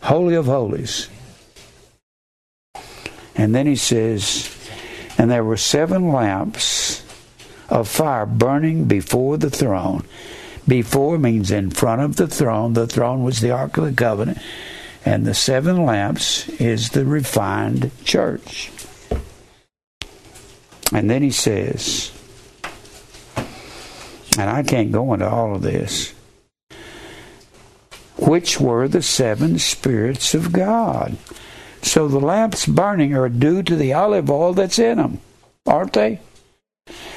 Holy 0.03 0.35
of 0.35 0.45
Holies. 0.45 1.09
And 3.35 3.55
then 3.55 3.65
he 3.65 3.75
says, 3.75 4.55
and 5.17 5.29
there 5.29 5.43
were 5.43 5.57
seven 5.57 6.11
lamps 6.11 7.03
of 7.67 7.87
fire 7.87 8.25
burning 8.27 8.85
before 8.85 9.37
the 9.37 9.49
throne 9.49 10.05
before 10.69 11.17
means 11.17 11.51
in 11.51 11.71
front 11.71 12.01
of 12.01 12.15
the 12.15 12.27
throne. 12.27 12.73
The 12.73 12.87
throne 12.87 13.23
was 13.23 13.41
the 13.41 13.51
Ark 13.51 13.77
of 13.77 13.83
the 13.83 13.91
Covenant. 13.91 14.37
And 15.05 15.25
the 15.25 15.33
seven 15.33 15.85
lamps 15.85 16.47
is 16.47 16.91
the 16.91 17.05
refined 17.05 17.91
church. 18.05 18.71
And 20.93 21.09
then 21.09 21.21
he 21.21 21.31
says, 21.31 22.11
and 24.37 24.49
I 24.49 24.63
can't 24.63 24.91
go 24.91 25.13
into 25.13 25.27
all 25.27 25.55
of 25.55 25.61
this, 25.61 26.13
which 28.17 28.59
were 28.59 28.87
the 28.87 29.01
seven 29.01 29.59
spirits 29.59 30.33
of 30.33 30.51
God. 30.51 31.17
So 31.81 32.07
the 32.07 32.19
lamps 32.19 32.65
burning 32.65 33.15
are 33.15 33.29
due 33.29 33.63
to 33.63 33.75
the 33.75 33.93
olive 33.93 34.29
oil 34.29 34.53
that's 34.53 34.79
in 34.79 34.97
them, 34.97 35.21
aren't 35.65 35.93
they? 35.93 36.19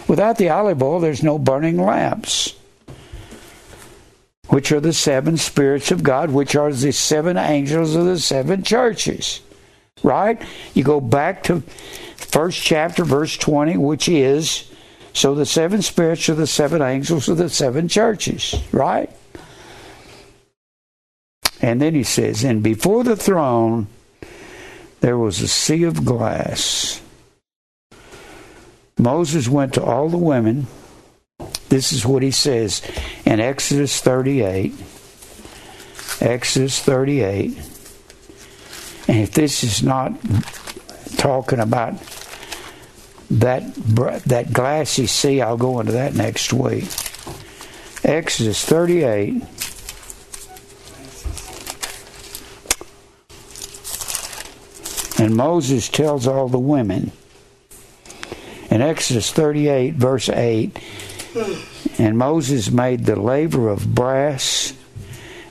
Without 0.06 0.38
the 0.38 0.50
olive 0.50 0.82
oil, 0.82 1.00
there's 1.00 1.22
no 1.22 1.38
burning 1.38 1.78
lamps 1.78 2.54
which 4.52 4.70
are 4.70 4.80
the 4.80 4.92
seven 4.92 5.38
spirits 5.38 5.90
of 5.90 6.02
God, 6.02 6.30
which 6.30 6.54
are 6.54 6.70
the 6.70 6.92
seven 6.92 7.38
angels 7.38 7.94
of 7.94 8.04
the 8.04 8.18
seven 8.18 8.62
churches. 8.62 9.40
Right? 10.02 10.42
You 10.74 10.84
go 10.84 11.00
back 11.00 11.42
to 11.44 11.62
first 12.16 12.62
chapter, 12.62 13.02
verse 13.02 13.34
20, 13.38 13.78
which 13.78 14.10
is 14.10 14.70
so 15.14 15.34
the 15.34 15.46
seven 15.46 15.80
spirits 15.80 16.28
are 16.28 16.34
the 16.34 16.46
seven 16.46 16.82
angels 16.82 17.30
of 17.30 17.38
the 17.38 17.48
seven 17.48 17.88
churches. 17.88 18.54
Right? 18.72 19.08
And 21.62 21.80
then 21.80 21.94
he 21.94 22.02
says, 22.02 22.44
And 22.44 22.62
before 22.62 23.04
the 23.04 23.16
throne 23.16 23.86
there 25.00 25.16
was 25.16 25.40
a 25.40 25.48
sea 25.48 25.84
of 25.84 26.04
glass. 26.04 27.00
Moses 28.98 29.48
went 29.48 29.72
to 29.74 29.82
all 29.82 30.10
the 30.10 30.18
women 30.18 30.66
this 31.72 31.90
is 31.90 32.04
what 32.04 32.22
he 32.22 32.32
says 32.32 32.82
in 33.24 33.40
Exodus 33.40 33.98
38. 34.02 34.74
Exodus 36.20 36.78
38. 36.80 37.56
And 39.08 39.16
if 39.16 39.30
this 39.30 39.64
is 39.64 39.82
not 39.82 40.12
talking 41.16 41.60
about 41.60 41.94
that 43.30 43.74
that 44.26 44.52
glassy 44.52 45.06
sea, 45.06 45.40
I'll 45.40 45.56
go 45.56 45.80
into 45.80 45.92
that 45.92 46.12
next 46.12 46.52
week. 46.52 46.90
Exodus 48.04 48.62
38. 48.66 49.42
And 55.18 55.34
Moses 55.34 55.88
tells 55.88 56.26
all 56.26 56.50
the 56.50 56.58
women 56.58 57.12
in 58.70 58.82
Exodus 58.82 59.32
38, 59.32 59.94
verse 59.94 60.28
8 60.28 60.78
and 61.98 62.18
Moses 62.18 62.70
made 62.70 63.06
the 63.06 63.16
laver 63.16 63.68
of 63.68 63.94
brass 63.94 64.74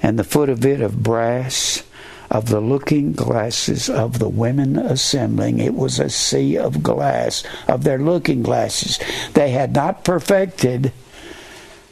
and 0.01 0.17
the 0.17 0.23
foot 0.23 0.49
of 0.49 0.65
it 0.65 0.81
of 0.81 1.01
brass 1.03 1.83
of 2.31 2.47
the 2.47 2.61
looking 2.61 3.11
glasses 3.11 3.89
of 3.89 4.19
the 4.19 4.29
women 4.29 4.77
assembling. 4.77 5.59
It 5.59 5.75
was 5.75 5.99
a 5.99 6.09
sea 6.09 6.57
of 6.57 6.81
glass, 6.81 7.43
of 7.67 7.83
their 7.83 7.97
looking 7.97 8.41
glasses. 8.41 8.99
They 9.33 9.51
had 9.51 9.75
not 9.75 10.05
perfected 10.05 10.93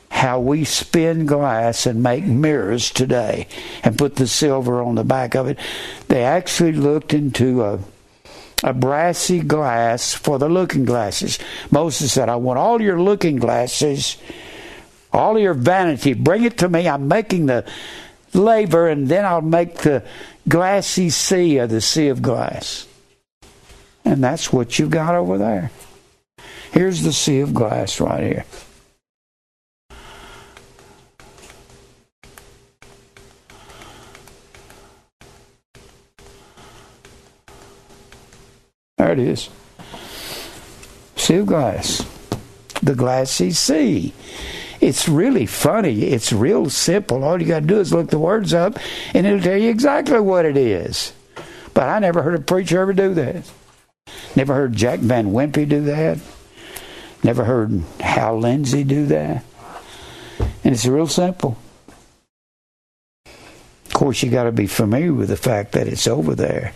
how 0.10 0.40
we 0.40 0.64
spin 0.64 1.26
glass 1.26 1.86
and 1.86 2.02
make 2.02 2.24
mirrors 2.24 2.90
today 2.90 3.48
and 3.84 3.98
put 3.98 4.16
the 4.16 4.28
silver 4.28 4.82
on 4.82 4.96
the 4.96 5.04
back 5.04 5.36
of 5.36 5.48
it. 5.48 5.60
They 6.08 6.24
actually 6.24 6.72
looked 6.72 7.14
into 7.14 7.64
a 7.64 7.80
a 8.64 8.74
brassy 8.74 9.40
glass 9.40 10.14
for 10.14 10.40
the 10.40 10.50
looking 10.50 10.86
glasses. 10.86 11.40
Moses 11.72 12.12
said, 12.12 12.30
I 12.30 12.36
want 12.36 12.60
all 12.60 12.82
your 12.82 13.02
looking 13.02 13.38
glasses, 13.38 14.18
all 15.12 15.40
your 15.40 15.54
vanity, 15.54 16.14
bring 16.14 16.44
it 16.44 16.58
to 16.60 16.70
me. 16.70 16.88
I'm 16.88 17.08
making 17.08 17.46
the 17.46 17.66
laver 18.34 18.88
and 18.88 19.08
then 19.08 19.26
I'll 19.26 19.42
make 19.42 19.80
the 19.80 20.04
glassy 20.48 21.10
sea 21.10 21.58
of 21.58 21.70
the 21.70 21.82
sea 21.82 22.10
of 22.10 22.22
glass. 22.22 22.88
And 24.06 24.24
that's 24.24 24.52
what 24.52 24.80
you've 24.80 24.90
got 24.90 25.16
over 25.16 25.38
there. 25.38 25.72
Here's 26.72 27.04
the 27.04 27.14
sea 27.14 27.40
of 27.40 27.54
glass 27.54 28.00
right 28.00 28.24
here. 28.24 28.46
There 39.00 39.14
it 39.14 39.20
is. 39.20 39.50
Sea 41.16 41.42
glass. 41.44 42.06
The 42.84 42.96
glassy 42.96 43.52
sea. 43.52 44.14
It's 44.82 45.08
really 45.08 45.46
funny. 45.46 46.04
It's 46.04 46.34
real 46.34 46.70
simple. 46.70 47.24
All 47.24 47.42
you 47.42 47.48
got 47.48 47.62
to 47.62 47.66
do 47.66 47.80
is 47.80 47.94
look 47.94 48.10
the 48.10 48.20
words 48.20 48.54
up 48.54 48.78
and 49.14 49.26
it'll 49.26 49.40
tell 49.40 49.58
you 49.58 49.70
exactly 49.70 50.20
what 50.20 50.46
it 50.46 50.58
is. 50.58 51.14
But 51.74 51.88
I 51.88 52.00
never 52.00 52.22
heard 52.24 52.36
a 52.36 52.42
preacher 52.42 52.82
ever 52.82 52.92
do 52.92 53.14
that. 53.14 53.50
Never 54.36 54.54
heard 54.54 54.74
Jack 54.74 55.00
Van 55.00 55.32
Impe 55.32 55.68
do 55.68 55.82
that. 55.86 56.18
Never 57.24 57.46
heard 57.46 57.82
Hal 58.02 58.38
Lindsey 58.38 58.84
do 58.84 59.06
that. 59.06 59.46
And 60.66 60.74
it's 60.74 60.86
real 60.86 61.08
simple. 61.08 61.58
Of 63.26 63.94
course, 63.94 64.24
you 64.24 64.30
got 64.30 64.44
to 64.44 64.52
be 64.52 64.68
familiar 64.68 65.14
with 65.14 65.30
the 65.30 65.38
fact 65.38 65.72
that 65.72 65.88
it's 65.88 66.08
over 66.08 66.36
there. 66.36 66.74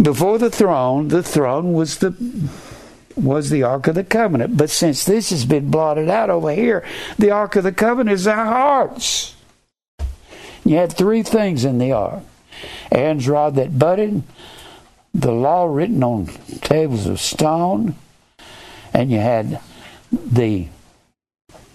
Before 0.00 0.38
the 0.38 0.50
throne, 0.50 1.08
the 1.08 1.22
throne 1.22 1.72
was 1.72 1.98
the 1.98 2.14
was 3.16 3.50
the 3.50 3.62
Ark 3.62 3.86
of 3.86 3.94
the 3.94 4.04
Covenant. 4.04 4.56
But 4.56 4.70
since 4.70 5.04
this 5.04 5.30
has 5.30 5.44
been 5.44 5.70
blotted 5.70 6.10
out 6.10 6.30
over 6.30 6.52
here, 6.52 6.84
the 7.18 7.30
Ark 7.30 7.56
of 7.56 7.64
the 7.64 7.72
Covenant 7.72 8.12
is 8.12 8.26
our 8.26 8.44
hearts. 8.44 9.36
You 10.64 10.76
had 10.76 10.92
three 10.92 11.22
things 11.22 11.64
in 11.64 11.78
the 11.78 11.92
Ark 11.92 12.22
Aaron's 12.90 13.28
rod 13.28 13.56
that 13.56 13.78
budded, 13.78 14.22
the 15.12 15.32
law 15.32 15.66
written 15.66 16.02
on 16.02 16.26
tables 16.60 17.06
of 17.06 17.20
stone, 17.20 17.94
and 18.92 19.10
you 19.10 19.18
had 19.18 19.60
the 20.12 20.68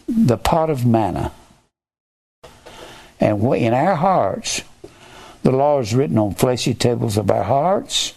the 0.07 0.37
pot 0.37 0.69
of 0.69 0.85
manna. 0.85 1.31
And 3.19 3.43
in 3.53 3.73
our 3.73 3.95
hearts, 3.95 4.63
the 5.43 5.51
law 5.51 5.79
is 5.79 5.95
written 5.95 6.17
on 6.17 6.35
fleshy 6.35 6.73
tables 6.73 7.17
of 7.17 7.31
our 7.31 7.43
hearts. 7.43 8.13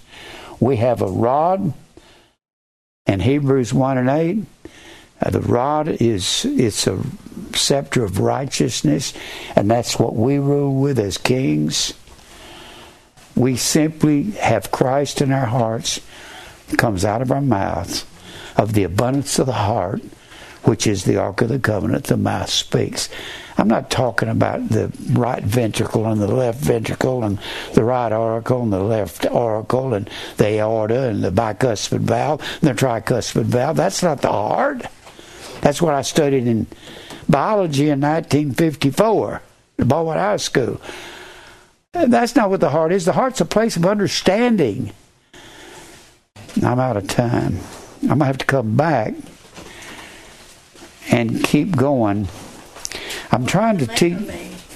We 0.60 0.76
have 0.76 1.02
a 1.02 1.06
rod 1.06 1.72
in 3.06 3.20
Hebrews 3.20 3.74
1 3.74 3.98
and 3.98 4.08
8, 4.08 4.44
uh, 5.22 5.30
the 5.30 5.40
rod 5.40 5.88
is 5.88 6.44
it's 6.44 6.86
a 6.86 7.00
scepter 7.54 8.04
of 8.04 8.18
righteousness, 8.18 9.12
and 9.54 9.70
that's 9.70 9.98
what 9.98 10.16
we 10.16 10.38
rule 10.38 10.74
with 10.80 10.98
as 10.98 11.18
kings. 11.18 11.94
We 13.36 13.56
simply 13.56 14.32
have 14.32 14.72
Christ 14.72 15.20
in 15.20 15.32
our 15.32 15.46
hearts, 15.46 16.00
it 16.70 16.78
comes 16.78 17.04
out 17.04 17.22
of 17.22 17.30
our 17.30 17.40
mouths, 17.40 18.04
of 18.56 18.72
the 18.72 18.84
abundance 18.84 19.38
of 19.38 19.46
the 19.46 19.52
heart, 19.52 20.02
which 20.64 20.86
is 20.86 21.04
the 21.04 21.16
Ark 21.16 21.40
of 21.40 21.48
the 21.48 21.58
Covenant, 21.58 22.04
the 22.04 22.16
mouth 22.16 22.50
speaks. 22.50 23.08
I'm 23.58 23.68
not 23.68 23.90
talking 23.90 24.28
about 24.28 24.68
the 24.68 24.92
right 25.12 25.42
ventricle 25.42 26.06
and 26.06 26.20
the 26.20 26.26
left 26.26 26.58
ventricle 26.58 27.22
and 27.24 27.38
the 27.74 27.84
right 27.84 28.12
auricle 28.12 28.62
and 28.62 28.72
the 28.72 28.82
left 28.82 29.26
auricle 29.26 29.94
and 29.94 30.08
the 30.38 30.58
aorta 30.58 31.08
and 31.08 31.22
the 31.22 31.30
bicuspid 31.30 32.00
valve 32.00 32.40
and 32.60 32.70
the 32.70 32.74
tricuspid 32.74 33.44
valve. 33.44 33.76
That's 33.76 34.02
not 34.02 34.22
the 34.22 34.32
heart. 34.32 34.86
That's 35.60 35.82
what 35.82 35.94
I 35.94 36.02
studied 36.02 36.46
in 36.46 36.66
biology 37.28 37.84
in 37.84 38.00
1954 38.00 39.42
at 39.78 39.88
Baldwin 39.88 40.18
High 40.18 40.36
School. 40.38 40.80
That's 41.92 42.34
not 42.34 42.50
what 42.50 42.60
the 42.60 42.70
heart 42.70 42.92
is. 42.92 43.04
The 43.04 43.12
heart's 43.12 43.40
a 43.40 43.44
place 43.44 43.76
of 43.76 43.84
understanding. 43.84 44.92
I'm 46.64 46.80
out 46.80 46.96
of 46.96 47.06
time. 47.06 47.58
I'm 48.02 48.08
going 48.08 48.18
to 48.20 48.24
have 48.24 48.38
to 48.38 48.46
come 48.46 48.76
back 48.76 49.14
and 51.10 51.44
keep 51.44 51.76
going. 51.76 52.28
I'm 53.32 53.46
trying 53.46 53.78
to 53.78 53.86
teach. 53.86 54.18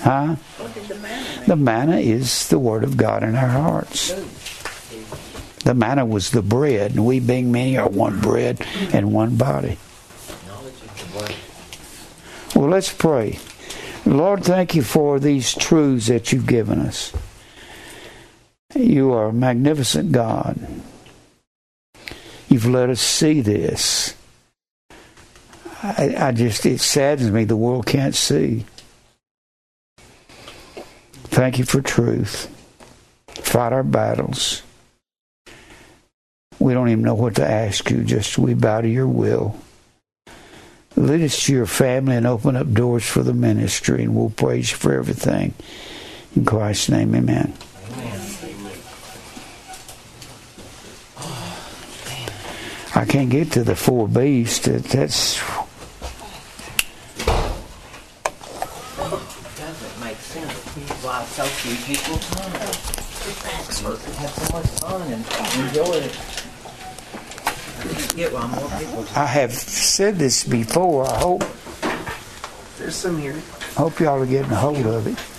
Huh? 0.00 0.36
The 1.46 1.56
manna? 1.56 1.98
Is 1.98 2.48
the 2.48 2.58
Word 2.58 2.84
of 2.84 2.96
God 2.96 3.22
in 3.22 3.36
our 3.36 3.48
hearts. 3.48 4.12
The 5.64 5.74
manna 5.74 6.06
was 6.06 6.30
the 6.30 6.42
bread, 6.42 6.92
and 6.92 7.04
we, 7.04 7.20
being 7.20 7.52
many, 7.52 7.76
are 7.76 7.88
one 7.88 8.20
bread 8.20 8.66
and 8.92 9.12
one 9.12 9.36
body. 9.36 9.78
Well, 12.54 12.68
let's 12.68 12.92
pray. 12.92 13.38
Lord, 14.06 14.44
thank 14.44 14.74
you 14.74 14.82
for 14.82 15.20
these 15.20 15.54
truths 15.54 16.06
that 16.06 16.32
you've 16.32 16.46
given 16.46 16.80
us. 16.80 17.12
You 18.74 19.12
are 19.12 19.26
a 19.26 19.32
magnificent 19.32 20.12
God. 20.12 20.58
You've 22.48 22.66
let 22.66 22.88
us 22.88 23.00
see 23.00 23.40
this. 23.40 24.15
I, 25.82 26.14
I 26.18 26.32
just, 26.32 26.64
it 26.66 26.80
saddens 26.80 27.30
me 27.30 27.44
the 27.44 27.56
world 27.56 27.86
can't 27.86 28.14
see. 28.14 28.64
Thank 31.36 31.58
you 31.58 31.64
for 31.64 31.82
truth. 31.82 32.48
Fight 33.28 33.72
our 33.72 33.82
battles. 33.82 34.62
We 36.58 36.72
don't 36.72 36.88
even 36.88 37.04
know 37.04 37.14
what 37.14 37.34
to 37.36 37.46
ask 37.46 37.90
you, 37.90 38.02
just 38.04 38.38
we 38.38 38.54
bow 38.54 38.80
to 38.80 38.88
your 38.88 39.06
will. 39.06 39.56
Lead 40.96 41.20
us 41.20 41.44
to 41.44 41.52
your 41.52 41.66
family 41.66 42.16
and 42.16 42.26
open 42.26 42.56
up 42.56 42.72
doors 42.72 43.04
for 43.04 43.22
the 43.22 43.34
ministry, 43.34 44.02
and 44.02 44.16
we'll 44.16 44.30
praise 44.30 44.70
you 44.70 44.78
for 44.78 44.94
everything. 44.94 45.52
In 46.34 46.46
Christ's 46.46 46.88
name, 46.88 47.14
amen. 47.14 47.52
amen. 47.92 48.20
I 52.94 53.04
can't 53.04 53.28
get 53.28 53.52
to 53.52 53.62
the 53.62 53.76
four 53.76 54.08
beasts. 54.08 54.66
That's 54.66 55.38
doesn't 59.66 60.00
make 60.04 60.16
sense 60.16 60.66
why 61.66 61.74
so 61.74 61.76
few 61.76 61.97
people 61.97 62.18
come. 62.18 62.52
Have 64.16 64.30
so 64.30 64.56
much 64.56 64.66
fun 64.80 65.02
and 65.12 65.24
enjoy 65.68 65.94
it. 65.97 66.12
Get 68.16 68.32
why 68.32 68.47
more 68.47 68.70
people. 68.78 69.05
I 69.16 69.26
have 69.26 69.52
said 69.52 70.16
this 70.16 70.44
before. 70.44 71.06
I 71.06 71.18
hope 71.18 71.44
There's 72.78 72.94
some 72.94 73.18
here. 73.18 73.34
hope 73.76 73.98
y'all 74.01 74.22
are 74.22 74.26
getting 74.26 74.52
a 74.52 74.56
hold 74.56 74.86
of 74.86 75.06
it. 75.06 75.35